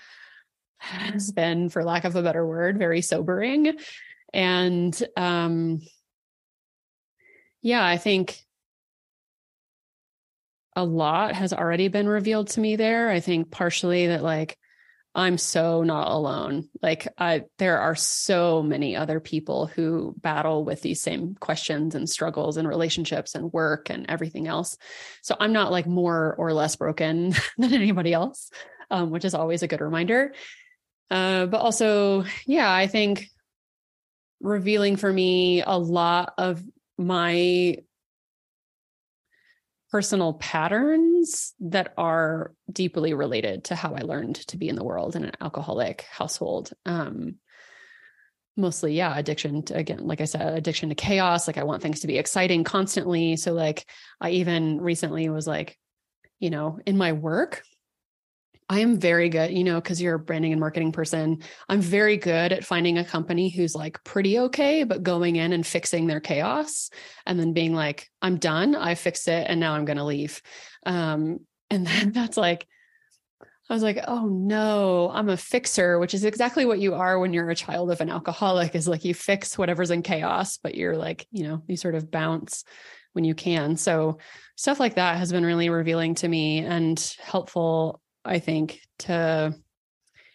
has 0.79 1.31
been, 1.33 1.69
for 1.69 1.85
lack 1.85 2.05
of 2.05 2.17
a 2.17 2.23
better 2.23 2.47
word, 2.47 2.79
very 2.79 3.03
sobering. 3.03 3.79
And 4.33 5.03
um, 5.17 5.81
yeah, 7.63 7.85
I 7.85 7.99
think 7.99 8.41
a 10.81 10.85
lot 10.85 11.35
has 11.35 11.53
already 11.53 11.89
been 11.89 12.09
revealed 12.09 12.49
to 12.49 12.61
me 12.61 12.77
there. 12.77 13.11
I 13.11 13.21
think 13.21 13.51
partially 13.51 14.07
that 14.07 14.23
like 14.23 14.57
I'm 15.15 15.37
so 15.39 15.83
not 15.83 16.09
alone. 16.09 16.69
Like 16.81 17.07
I 17.19 17.43
there 17.59 17.81
are 17.81 17.95
so 17.95 18.63
many 18.63 18.97
other 18.97 19.21
people 19.21 19.67
who 19.67 20.15
battle 20.19 20.65
with 20.65 20.81
these 20.81 21.03
same 21.03 21.35
questions 21.35 21.95
and 21.95 22.09
struggles 22.09 22.57
and 22.57 22.67
relationships 22.67 23.35
and 23.35 23.53
work 23.53 23.91
and 23.91 24.07
everything 24.09 24.49
else. 24.49 24.79
So 25.23 25.37
I'm 25.39 25.53
not 25.53 25.71
like 25.71 25.87
more 25.87 26.35
or 26.39 26.55
less 26.55 26.77
broken 26.77 27.35
than 27.59 27.75
anybody 27.75 28.15
else, 28.15 28.51
um, 28.91 29.11
which 29.11 29.27
is 29.27 29.35
always 29.35 29.63
a 29.63 29.69
good 29.69 29.83
reminder. 29.83 30.33
Uh, 31.11 31.45
but 31.47 31.61
also, 31.61 32.25
yeah, 32.47 32.73
I 32.73 32.87
think 32.87 33.27
revealing 34.41 34.97
for 34.97 35.13
me 35.13 35.61
a 35.63 35.77
lot 35.77 36.33
of 36.39 36.63
my 36.97 37.77
personal 39.91 40.35
patterns 40.35 41.53
that 41.61 41.93
are 41.97 42.53
deeply 42.71 43.13
related 43.13 43.65
to 43.65 43.75
how 43.75 43.95
I 43.95 44.01
learned 44.01 44.37
to 44.49 44.57
be 44.57 44.69
in 44.69 44.77
the 44.77 44.85
world 44.85 45.17
in 45.17 45.25
an 45.25 45.33
alcoholic 45.41 46.03
household. 46.11 46.73
Um, 46.87 47.37
mostly, 48.57 48.95
yeah, 48.95 49.17
addiction 49.17 49.63
to, 49.65 49.77
again, 49.77 50.07
like 50.07 50.21
I 50.21 50.27
said, 50.27 50.57
addiction 50.57 50.91
to 50.91 50.95
chaos. 50.95 51.47
Like 51.47 51.59
I 51.59 51.65
want 51.65 51.83
things 51.83 52.01
to 52.01 52.07
be 52.07 52.19
exciting 52.19 52.63
constantly. 52.63 53.37
So, 53.37 53.53
like, 53.53 53.85
I 54.21 54.31
even 54.31 54.81
recently 54.81 55.29
was 55.29 55.47
like, 55.47 55.77
you 56.39 56.51
know, 56.51 56.79
in 56.87 56.97
my 56.97 57.13
work, 57.13 57.63
I 58.71 58.79
am 58.79 59.01
very 59.01 59.29
good, 59.29 59.51
you 59.51 59.65
know, 59.65 59.81
because 59.81 60.01
you're 60.01 60.15
a 60.15 60.19
branding 60.21 60.53
and 60.53 60.61
marketing 60.61 60.93
person. 60.93 61.43
I'm 61.69 61.81
very 61.81 62.17
good 62.17 62.53
at 62.53 62.65
finding 62.65 62.99
a 62.99 63.05
company 63.05 63.49
who's 63.49 63.75
like 63.75 64.03
pretty 64.05 64.39
okay, 64.39 64.85
but 64.85 65.03
going 65.03 65.35
in 65.35 65.53
and 65.53 65.67
fixing 65.67 66.07
their 66.07 66.21
chaos 66.21 66.89
and 67.27 67.39
then 67.39 67.53
being 67.53 67.75
like, 67.75 68.09
I'm 68.23 68.37
done. 68.37 68.77
I 68.77 68.95
fixed 68.95 69.27
it 69.27 69.47
and 69.49 69.59
now 69.59 69.75
I'm 69.75 69.87
going 69.87 69.97
to 69.97 70.05
leave. 70.05 70.41
Um, 70.87 71.41
and 71.69 71.85
then 71.85 72.13
that's 72.13 72.37
like, 72.37 72.69
I 73.69 73.75
was 73.75 73.83
like, 73.83 74.05
oh 74.07 74.27
no, 74.27 75.11
I'm 75.13 75.29
a 75.31 75.37
fixer, 75.37 75.99
which 75.99 76.15
is 76.15 76.25
exactly 76.25 76.65
what 76.65 76.79
you 76.79 76.95
are 76.95 77.19
when 77.19 77.33
you're 77.33 77.51
a 77.51 77.57
child 77.57 77.91
of 77.91 78.01
an 78.01 78.09
alcoholic 78.09 78.77
is 78.77 78.87
like 78.87 79.05
you 79.05 79.15
fix 79.15 79.59
whatever's 79.59 79.91
in 79.91 80.03
chaos, 80.03 80.59
but 80.59 80.77
you're 80.77 80.97
like, 80.97 81.27
you 81.33 81.43
know, 81.43 81.65
you 81.67 81.77
sort 81.77 81.97
of 81.97 82.09
bounce 82.09 82.63
when 83.15 83.25
you 83.25 83.35
can. 83.35 83.77
So 83.77 84.19
stuff 84.55 84.79
like 84.79 84.95
that 84.95 85.19
has 85.19 85.33
been 85.33 85.45
really 85.45 85.71
revealing 85.71 86.15
to 86.17 86.29
me 86.29 86.59
and 86.59 87.17
helpful 87.21 88.01
I 88.25 88.39
think, 88.39 88.81
to 89.01 89.55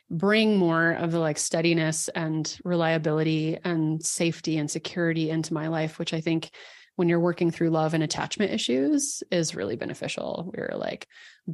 bring 0.10 0.58
more 0.58 0.92
of 0.92 1.12
the 1.12 1.20
like 1.20 1.38
steadiness 1.38 2.10
and 2.10 2.58
reliability 2.64 3.58
and 3.64 4.04
safety 4.06 4.58
and 4.58 4.70
security 4.70 5.30
into 5.30 5.54
my 5.54 5.68
life, 5.68 5.98
which 5.98 6.14
I 6.14 6.22
think 6.22 6.52
when 6.96 7.10
you're 7.10 7.20
working 7.20 7.52
through 7.52 7.72
love 7.72 7.94
and 7.94 8.04
attachment 8.04 8.52
issues 8.52 9.24
is 9.32 9.56
really 9.56 9.76
beneficial. 9.76 10.52
We're 10.56 10.76
like 10.76 11.08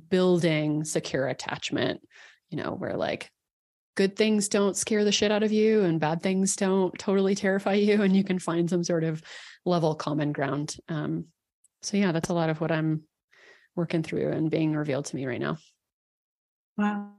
building 0.10 0.84
secure 0.84 1.28
attachment, 1.28 2.02
you 2.50 2.58
know, 2.58 2.72
where 2.72 2.96
like 2.96 3.32
good 3.96 4.16
things 4.16 4.50
don't 4.50 4.78
scare 4.78 5.04
the 5.04 5.12
shit 5.12 5.32
out 5.32 5.44
of 5.44 5.52
you 5.52 5.82
and 5.82 6.00
bad 6.00 6.22
things 6.22 6.56
don't 6.56 6.98
totally 6.98 7.36
terrify 7.36 7.74
you 7.74 8.02
and 8.02 8.16
you 8.16 8.24
can 8.24 8.40
find 8.40 8.70
some 8.70 8.84
sort 8.84 9.04
of 9.04 9.22
level 9.66 9.96
common 9.96 10.32
ground. 10.32 10.76
Um, 10.90 11.26
so 11.82 11.98
yeah, 11.98 12.12
that's 12.12 12.30
a 12.30 12.34
lot 12.34 12.50
of 12.50 12.62
what 12.62 12.72
I'm 12.72 13.04
working 13.76 14.04
through 14.04 14.32
and 14.32 14.52
being 14.52 14.76
revealed 14.76 15.06
to 15.06 15.16
me 15.16 15.26
right 15.26 15.40
now. 15.40 15.58
Wow. 16.82 17.12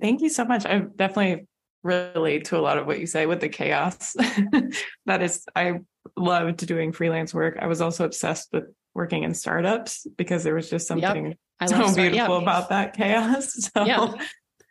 Thank 0.00 0.20
you 0.20 0.28
so 0.28 0.44
much. 0.44 0.64
I 0.64 0.78
definitely 0.78 1.48
relate 1.82 2.44
to 2.46 2.56
a 2.56 2.60
lot 2.60 2.78
of 2.78 2.86
what 2.86 3.00
you 3.00 3.06
say 3.06 3.26
with 3.26 3.40
the 3.40 3.48
chaos. 3.48 4.14
that 5.06 5.22
is, 5.22 5.44
I 5.56 5.80
loved 6.16 6.64
doing 6.66 6.92
freelance 6.92 7.34
work. 7.34 7.58
I 7.60 7.66
was 7.66 7.80
also 7.80 8.04
obsessed 8.04 8.48
with 8.52 8.64
working 8.94 9.24
in 9.24 9.34
startups 9.34 10.06
because 10.16 10.44
there 10.44 10.54
was 10.54 10.70
just 10.70 10.86
something 10.86 11.34
yep. 11.60 11.68
so 11.68 11.94
beautiful 11.96 12.34
yep. 12.34 12.42
about 12.42 12.68
that 12.68 12.96
chaos. 12.96 13.70
So, 13.74 13.84
yeah. 13.84 14.12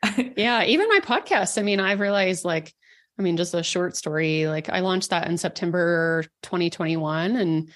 yeah. 0.37 0.63
Even 0.63 0.87
my 0.87 0.99
podcast. 0.99 1.57
I 1.57 1.63
mean, 1.63 1.81
I've 1.81 1.99
realized 1.99 2.45
like, 2.45 2.73
I 3.19 3.23
mean, 3.23 3.35
just 3.35 3.53
a 3.53 3.63
short 3.63 3.97
story, 3.97 4.47
like 4.47 4.69
I 4.69 4.79
launched 4.79 5.09
that 5.09 5.27
in 5.27 5.37
September 5.37 6.23
2021. 6.43 7.35
And 7.35 7.69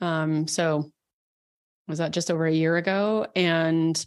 um, 0.00 0.48
so 0.48 0.90
was 1.86 1.98
that 1.98 2.12
just 2.12 2.32
over 2.32 2.46
a 2.46 2.52
year 2.52 2.76
ago? 2.76 3.28
And 3.36 4.04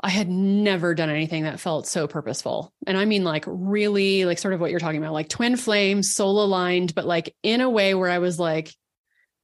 I 0.00 0.10
had 0.10 0.28
never 0.28 0.94
done 0.94 1.10
anything 1.10 1.42
that 1.42 1.58
felt 1.58 1.86
so 1.86 2.06
purposeful. 2.06 2.72
And 2.86 2.96
I 2.96 3.04
mean, 3.04 3.24
like, 3.24 3.44
really, 3.46 4.24
like, 4.24 4.38
sort 4.38 4.54
of 4.54 4.60
what 4.60 4.70
you're 4.70 4.78
talking 4.78 5.02
about, 5.02 5.12
like 5.12 5.28
twin 5.28 5.56
flames, 5.56 6.14
soul 6.14 6.42
aligned, 6.42 6.94
but 6.94 7.04
like 7.04 7.34
in 7.42 7.60
a 7.60 7.70
way 7.70 7.94
where 7.94 8.10
I 8.10 8.18
was 8.18 8.38
like, 8.38 8.72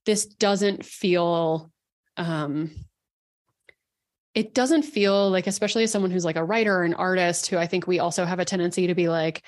this 0.05 0.25
doesn't 0.25 0.85
feel, 0.85 1.71
um, 2.15 2.71
it 4.33 4.53
doesn't 4.53 4.83
feel 4.83 5.29
like, 5.29 5.47
especially 5.47 5.83
as 5.83 5.91
someone 5.91 6.11
who's 6.11 6.25
like 6.25 6.35
a 6.37 6.43
writer 6.43 6.77
or 6.77 6.83
an 6.83 6.93
artist, 6.93 7.47
who 7.47 7.57
I 7.57 7.67
think 7.67 7.85
we 7.85 7.99
also 7.99 8.23
have 8.23 8.39
a 8.39 8.45
tendency 8.45 8.87
to 8.87 8.95
be 8.95 9.09
like, 9.09 9.43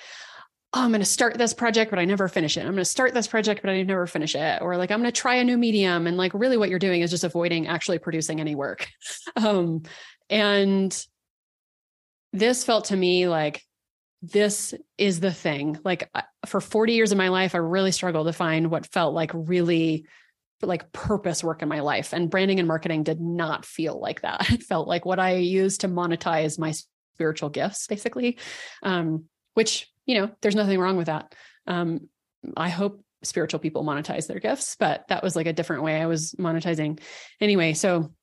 oh, 0.73 0.83
I'm 0.83 0.89
going 0.89 0.99
to 0.99 1.05
start 1.05 1.37
this 1.37 1.53
project, 1.53 1.89
but 1.89 1.99
I 1.99 2.05
never 2.05 2.27
finish 2.27 2.57
it. 2.57 2.61
I'm 2.61 2.67
going 2.67 2.77
to 2.77 2.85
start 2.85 3.13
this 3.13 3.27
project, 3.27 3.61
but 3.61 3.69
I 3.69 3.81
never 3.83 4.07
finish 4.07 4.35
it. 4.35 4.61
Or 4.61 4.75
like, 4.75 4.91
I'm 4.91 4.99
going 4.99 5.11
to 5.11 5.17
try 5.17 5.35
a 5.35 5.43
new 5.43 5.57
medium. 5.57 6.07
And 6.07 6.17
like, 6.17 6.33
really 6.33 6.57
what 6.57 6.69
you're 6.69 6.79
doing 6.79 7.01
is 7.01 7.11
just 7.11 7.23
avoiding 7.23 7.67
actually 7.67 7.99
producing 7.99 8.41
any 8.41 8.55
work. 8.55 8.89
Um, 9.35 9.83
and 10.29 11.05
this 12.33 12.63
felt 12.63 12.85
to 12.85 12.95
me 12.95 13.27
like 13.27 13.63
this 14.21 14.73
is 14.97 15.19
the 15.19 15.31
thing. 15.31 15.79
Like 15.83 16.09
for 16.45 16.59
40 16.59 16.93
years 16.93 17.11
of 17.11 17.17
my 17.17 17.29
life, 17.29 17.55
I 17.55 17.59
really 17.59 17.91
struggled 17.91 18.27
to 18.27 18.33
find 18.33 18.69
what 18.71 18.85
felt 18.85 19.13
like 19.13 19.31
really 19.33 20.05
like 20.61 20.91
purpose 20.91 21.43
work 21.43 21.61
in 21.61 21.69
my 21.69 21.81
life. 21.81 22.13
And 22.13 22.29
branding 22.29 22.59
and 22.59 22.67
marketing 22.67 23.03
did 23.03 23.21
not 23.21 23.65
feel 23.65 23.99
like 23.99 24.21
that. 24.21 24.49
It 24.51 24.63
felt 24.63 24.87
like 24.87 25.05
what 25.05 25.19
I 25.19 25.35
used 25.35 25.81
to 25.81 25.87
monetize 25.87 26.57
my 26.57 26.73
spiritual 27.13 27.49
gifts, 27.49 27.87
basically. 27.87 28.37
Um, 28.81 29.25
which, 29.53 29.87
you 30.05 30.19
know, 30.19 30.31
there's 30.41 30.55
nothing 30.55 30.79
wrong 30.79 30.97
with 30.97 31.07
that. 31.07 31.33
Um, 31.65 32.09
I 32.55 32.69
hope 32.69 33.03
spiritual 33.23 33.59
people 33.59 33.83
monetize 33.83 34.27
their 34.27 34.39
gifts, 34.39 34.75
but 34.79 35.07
that 35.09 35.23
was 35.23 35.35
like 35.35 35.47
a 35.47 35.53
different 35.53 35.83
way 35.83 35.99
I 35.99 36.05
was 36.05 36.33
monetizing. 36.39 36.99
Anyway, 37.41 37.73
so 37.73 38.13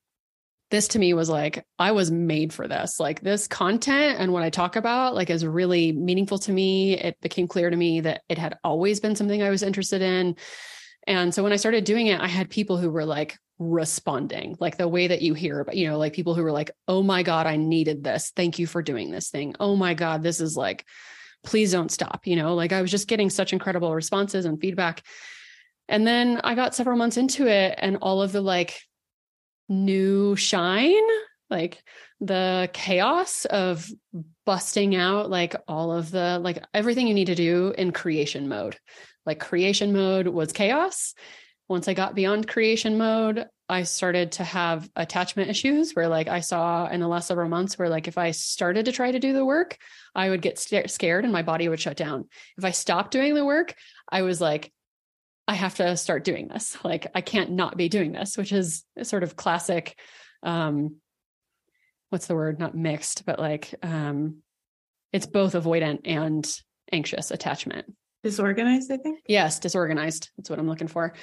this 0.71 0.87
to 0.89 0.99
me 0.99 1.13
was 1.13 1.29
like 1.29 1.65
i 1.77 1.91
was 1.91 2.11
made 2.11 2.51
for 2.53 2.67
this. 2.67 2.99
Like 2.99 3.21
this 3.21 3.47
content 3.47 4.19
and 4.19 4.33
what 4.33 4.43
i 4.43 4.49
talk 4.49 4.75
about 4.75 5.15
like 5.15 5.29
is 5.29 5.45
really 5.45 5.91
meaningful 5.91 6.39
to 6.39 6.51
me. 6.51 6.97
It 6.97 7.19
became 7.21 7.47
clear 7.47 7.69
to 7.69 7.75
me 7.75 8.01
that 8.01 8.21
it 8.29 8.37
had 8.37 8.57
always 8.63 8.99
been 8.99 9.15
something 9.15 9.41
i 9.41 9.49
was 9.49 9.63
interested 9.63 10.01
in. 10.01 10.35
And 11.07 11.33
so 11.33 11.43
when 11.43 11.53
i 11.53 11.57
started 11.57 11.83
doing 11.83 12.07
it 12.07 12.19
i 12.19 12.27
had 12.27 12.49
people 12.49 12.77
who 12.77 12.89
were 12.89 13.05
like 13.05 13.37
responding 13.57 14.57
like 14.59 14.77
the 14.77 14.87
way 14.87 15.07
that 15.07 15.21
you 15.21 15.33
hear 15.33 15.63
but 15.63 15.77
you 15.77 15.87
know 15.87 15.97
like 15.97 16.11
people 16.11 16.35
who 16.35 16.43
were 16.43 16.51
like 16.51 16.71
oh 16.89 17.01
my 17.01 17.23
god 17.23 17.47
i 17.47 17.55
needed 17.55 18.03
this. 18.03 18.31
Thank 18.35 18.59
you 18.59 18.67
for 18.67 18.81
doing 18.81 19.11
this 19.11 19.29
thing. 19.29 19.55
Oh 19.59 19.75
my 19.75 19.93
god 19.93 20.23
this 20.23 20.41
is 20.41 20.57
like 20.57 20.85
please 21.43 21.71
don't 21.71 21.91
stop 21.91 22.25
you 22.25 22.35
know? 22.35 22.55
Like 22.55 22.73
i 22.73 22.81
was 22.81 22.91
just 22.91 23.07
getting 23.07 23.29
such 23.29 23.53
incredible 23.53 23.93
responses 23.93 24.45
and 24.45 24.59
feedback. 24.59 25.03
And 25.87 26.07
then 26.07 26.41
i 26.43 26.55
got 26.55 26.73
several 26.73 26.97
months 26.97 27.17
into 27.17 27.47
it 27.47 27.75
and 27.77 27.97
all 28.01 28.23
of 28.23 28.31
the 28.31 28.41
like 28.41 28.81
new 29.69 30.35
shine, 30.35 31.03
like 31.49 31.83
the 32.21 32.69
chaos 32.73 33.45
of 33.45 33.89
busting 34.45 34.95
out 34.95 35.29
like 35.29 35.55
all 35.67 35.91
of 35.91 36.11
the 36.11 36.39
like 36.41 36.63
everything 36.73 37.07
you 37.07 37.13
need 37.13 37.25
to 37.25 37.35
do 37.35 37.73
in 37.77 37.91
creation 37.91 38.47
mode. 38.47 38.77
Like 39.25 39.39
creation 39.39 39.93
mode 39.93 40.27
was 40.27 40.51
chaos. 40.51 41.13
Once 41.67 41.87
I 41.87 41.95
got 41.95 42.13
beyond 42.13 42.47
creation 42.47 42.97
mode, 42.97 43.47
I 43.67 43.83
started 43.83 44.33
to 44.33 44.43
have 44.43 44.87
attachment 44.95 45.49
issues 45.49 45.93
where 45.93 46.07
like 46.07 46.27
I 46.27 46.41
saw 46.41 46.87
in 46.87 46.99
the 46.99 47.07
last 47.07 47.27
several 47.27 47.49
months 47.49 47.79
where 47.79 47.89
like 47.89 48.07
if 48.07 48.19
I 48.19 48.31
started 48.31 48.85
to 48.85 48.91
try 48.91 49.11
to 49.11 49.19
do 49.19 49.33
the 49.33 49.43
work, 49.43 49.77
I 50.13 50.29
would 50.29 50.43
get 50.43 50.59
scared 50.59 51.23
and 51.23 51.33
my 51.33 51.41
body 51.41 51.67
would 51.67 51.79
shut 51.79 51.97
down. 51.97 52.29
If 52.57 52.65
I 52.65 52.71
stopped 52.71 53.11
doing 53.11 53.33
the 53.33 53.45
work, 53.45 53.73
I 54.07 54.21
was 54.21 54.39
like 54.39 54.71
I 55.47 55.53
have 55.53 55.75
to 55.75 55.95
start 55.97 56.23
doing 56.23 56.47
this. 56.47 56.77
Like 56.83 57.07
I 57.15 57.21
can't 57.21 57.51
not 57.51 57.77
be 57.77 57.89
doing 57.89 58.11
this, 58.11 58.37
which 58.37 58.51
is 58.51 58.83
sort 59.03 59.23
of 59.23 59.35
classic 59.35 59.97
um 60.43 60.97
what's 62.09 62.27
the 62.27 62.35
word? 62.35 62.59
Not 62.59 62.75
mixed, 62.75 63.25
but 63.25 63.39
like 63.39 63.73
um 63.81 64.37
it's 65.11 65.25
both 65.25 65.53
avoidant 65.53 66.01
and 66.05 66.45
anxious 66.91 67.31
attachment. 67.31 67.93
Disorganized, 68.23 68.91
I 68.91 68.97
think. 68.97 69.19
Yes, 69.27 69.59
disorganized. 69.59 70.29
That's 70.37 70.49
what 70.49 70.59
I'm 70.59 70.67
looking 70.67 70.87
for. 70.87 71.13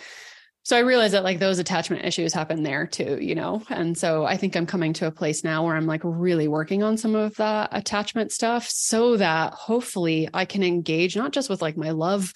So 0.65 0.77
I 0.77 0.81
realize 0.81 1.13
that 1.13 1.25
like 1.25 1.41
those 1.41 1.59
attachment 1.59 2.05
issues 2.05 2.33
happen 2.33 2.63
there 2.63 2.87
too, 2.87 3.19
you 3.21 3.35
know? 3.35 3.63
And 3.69 3.99
so 3.99 4.25
I 4.25 4.37
think 4.37 4.55
I'm 4.55 4.67
coming 4.67 4.93
to 4.95 5.09
a 5.09 5.11
place 5.11 5.43
now 5.43 5.65
where 5.65 5.75
I'm 5.75 5.89
like 5.89 6.03
really 6.05 6.47
working 6.47 6.85
on 6.85 6.97
some 6.97 7.17
of 7.17 7.35
that 7.37 7.71
attachment 7.73 8.31
stuff 8.31 8.69
so 8.69 9.17
that 9.17 9.55
hopefully 9.55 10.29
I 10.33 10.45
can 10.45 10.63
engage 10.63 11.17
not 11.17 11.33
just 11.33 11.51
with 11.51 11.63
like 11.63 11.77
my 11.77 11.91
love 11.91 12.33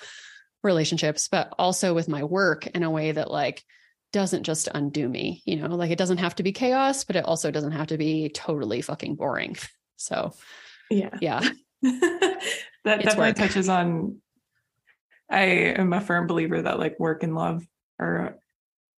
relationships, 0.67 1.29
but 1.29 1.53
also 1.59 1.95
with 1.95 2.09
my 2.09 2.25
work 2.25 2.67
in 2.67 2.83
a 2.83 2.91
way 2.91 3.13
that 3.13 3.31
like 3.31 3.65
doesn't 4.13 4.45
just 4.45 4.69
undo 4.73 5.09
me, 5.09 5.43
you 5.45 5.57
know, 5.57 5.69
like 5.69 5.91
it 5.91 5.99
doesn't 5.99 6.19
have 6.19 6.35
to 6.37 6.43
be 6.43 6.53
chaos, 6.53 7.05
but 7.05 7.17
it 7.17 7.25
also 7.25 7.51
doesn't 7.51 7.73
have 7.73 7.89
to 7.89 7.99
be 7.99 8.29
totally 8.29 8.83
fucking 8.83 9.15
boring. 9.17 9.57
So, 9.99 10.35
yeah. 10.91 11.17
Yeah. 11.23 11.41
that 11.83 12.43
definitely 12.85 13.29
work. 13.29 13.37
touches 13.37 13.71
on 13.71 14.21
I 15.31 15.45
am 15.79 15.93
a 15.95 16.03
firm 16.03 16.27
believer 16.27 16.61
that 16.61 16.79
like 16.79 17.01
work 17.01 17.23
and 17.23 17.35
love 17.35 17.67
are 17.99 18.39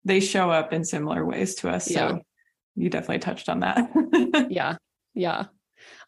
they 0.04 0.20
show 0.20 0.50
up 0.50 0.72
in 0.72 0.84
similar 0.84 1.24
ways 1.24 1.54
to 1.56 1.70
us. 1.70 1.90
Yeah. 1.90 2.08
So 2.08 2.22
you 2.74 2.90
definitely 2.90 3.20
touched 3.20 3.48
on 3.48 3.60
that. 3.60 3.90
yeah. 4.50 4.76
Yeah. 5.14 5.46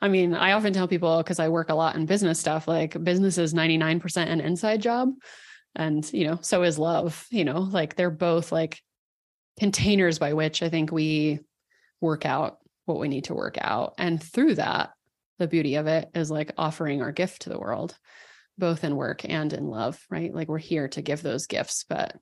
I 0.01 0.09
mean, 0.09 0.35
I 0.35 0.53
often 0.53 0.73
tell 0.73 0.89
people 0.89 1.19
because 1.19 1.39
I 1.39 1.49
work 1.49 1.71
a 1.71 1.75
lot 1.75 1.97
in 1.97 2.07
business 2.07 2.41
stuff, 2.41 2.67
like 2.67 3.03
business 3.03 3.39
is 3.39 3.55
99% 3.55 4.17
an 4.27 4.41
inside 4.41 4.83
job 4.83 5.13
and 5.77 6.13
you 6.13 6.27
know 6.27 6.39
so 6.43 6.63
is 6.63 6.79
love 6.79 7.27
you 7.31 7.45
know 7.45 7.61
like 7.61 7.97
they're 7.97 8.11
both 8.11 8.53
like 8.53 8.81
containers 9.59 10.19
by 10.19 10.33
which 10.33 10.63
i 10.63 10.69
think 10.69 10.91
we 10.91 11.41
work 12.01 12.25
out 12.27 12.59
what 12.87 12.99
we 12.99 13.09
need 13.09 13.25
to 13.25 13.35
work 13.35 13.57
out 13.61 13.95
and 13.99 14.23
through 14.23 14.55
that 14.55 14.91
the 15.39 15.47
beauty 15.47 15.77
of 15.77 15.87
it 15.87 16.09
is 16.15 16.31
like 16.31 16.53
offering 16.59 17.03
our 17.03 17.13
gift 17.13 17.43
to 17.43 17.49
the 17.49 17.59
world 17.59 17.97
both 18.59 18.85
in 18.85 18.97
work 18.97 19.25
and 19.29 19.53
in 19.53 19.69
love 19.69 20.03
right 20.11 20.35
like 20.35 20.49
we're 20.49 20.59
here 20.59 20.89
to 20.89 21.03
give 21.03 21.23
those 21.23 21.47
gifts 21.47 21.85
but 21.89 22.17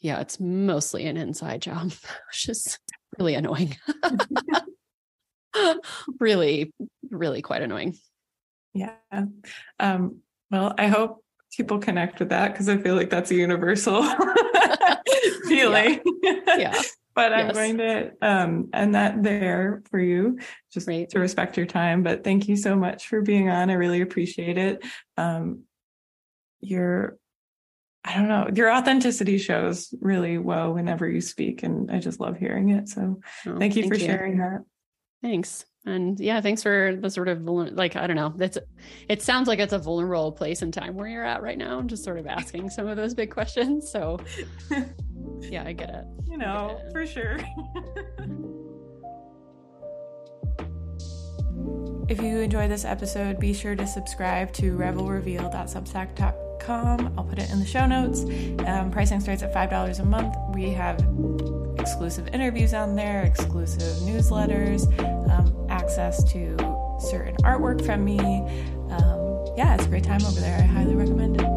yeah 0.00 0.20
it's 0.20 0.40
mostly 0.40 1.06
an 1.06 1.16
inside 1.16 1.60
job 1.60 1.92
which 2.30 2.48
is 2.48 2.78
really 3.18 3.34
annoying. 3.34 3.76
really, 6.20 6.72
really 7.10 7.42
quite 7.42 7.62
annoying. 7.62 7.96
Yeah. 8.72 8.94
Um, 9.78 10.18
well, 10.50 10.74
I 10.76 10.88
hope 10.88 11.23
people 11.56 11.78
connect 11.78 12.18
with 12.18 12.30
that 12.30 12.52
because 12.52 12.68
I 12.68 12.76
feel 12.76 12.94
like 12.94 13.10
that's 13.10 13.30
a 13.30 13.34
universal 13.34 14.02
feeling. 15.48 16.00
Yeah. 16.22 16.56
yeah. 16.56 16.82
but 17.14 17.32
I'm 17.32 17.52
going 17.52 17.78
to 17.78 18.12
um, 18.20 18.70
end 18.72 18.94
that 18.94 19.22
there 19.22 19.82
for 19.90 20.00
you, 20.00 20.38
just 20.72 20.88
to 20.88 21.18
respect 21.18 21.56
your 21.56 21.66
time. 21.66 22.02
But 22.02 22.24
thank 22.24 22.48
you 22.48 22.56
so 22.56 22.74
much 22.74 23.06
for 23.06 23.22
being 23.22 23.48
on. 23.48 23.70
I 23.70 23.74
really 23.74 24.00
appreciate 24.00 24.58
it. 24.58 24.84
Um, 25.16 25.62
your, 26.60 27.16
I 28.04 28.16
don't 28.16 28.28
know, 28.28 28.48
your 28.52 28.72
authenticity 28.72 29.38
shows 29.38 29.94
really 30.00 30.38
well 30.38 30.74
whenever 30.74 31.08
you 31.08 31.20
speak, 31.20 31.62
and 31.62 31.90
I 31.90 32.00
just 32.00 32.18
love 32.18 32.36
hearing 32.36 32.70
it. 32.70 32.88
So 32.88 33.20
oh, 33.46 33.58
thank 33.58 33.76
you 33.76 33.82
thank 33.82 33.94
for 33.94 34.00
you. 34.00 34.06
sharing 34.06 34.38
that. 34.38 34.64
Thanks. 35.24 35.64
And 35.86 36.20
yeah 36.20 36.40
thanks 36.40 36.62
for 36.62 36.96
the 36.98 37.10
sort 37.10 37.28
of 37.28 37.42
like 37.42 37.94
i 37.94 38.06
don't 38.06 38.16
know 38.16 38.32
that's 38.36 38.56
it 39.06 39.20
sounds 39.20 39.48
like 39.48 39.58
it's 39.58 39.74
a 39.74 39.78
vulnerable 39.78 40.32
place 40.32 40.62
and 40.62 40.72
time 40.72 40.94
where 40.94 41.08
you're 41.08 41.26
at 41.26 41.42
right 41.42 41.58
now 41.58 41.78
and 41.78 41.90
just 41.90 42.04
sort 42.04 42.18
of 42.18 42.26
asking 42.26 42.70
some 42.70 42.86
of 42.86 42.96
those 42.96 43.12
big 43.14 43.30
questions. 43.30 43.90
So 43.90 44.18
yeah 45.40 45.64
i 45.66 45.72
get 45.72 45.90
it. 45.90 46.04
You 46.26 46.38
know 46.38 46.80
it. 46.84 46.92
for 46.92 47.06
sure. 47.06 47.38
If 52.06 52.20
you 52.20 52.40
enjoyed 52.40 52.70
this 52.70 52.84
episode 52.84 53.40
be 53.40 53.54
sure 53.54 53.74
to 53.74 53.86
subscribe 53.86 54.52
to 54.54 54.76
revelreveal.substack.com 54.76 57.14
i'll 57.16 57.24
put 57.24 57.38
it 57.38 57.50
in 57.50 57.60
the 57.60 57.66
show 57.66 57.86
notes. 57.86 58.24
Um, 58.66 58.90
pricing 58.90 59.20
starts 59.20 59.42
at 59.42 59.54
$5 59.54 60.00
a 60.00 60.04
month. 60.04 60.34
We 60.54 60.70
have 60.72 60.98
exclusive 61.84 62.26
interviews 62.28 62.72
on 62.72 62.96
there 62.96 63.24
exclusive 63.24 63.82
newsletters 64.08 64.88
um, 65.30 65.66
access 65.68 66.24
to 66.24 66.56
certain 66.98 67.36
artwork 67.42 67.84
from 67.84 68.02
me. 68.02 68.18
Um, 68.88 69.44
yeah, 69.54 69.74
it's 69.74 69.84
a 69.84 69.88
great 69.88 70.02
time 70.02 70.24
over 70.24 70.40
there. 70.40 70.56
I 70.56 70.62
highly 70.62 70.94
recommend. 70.94 71.53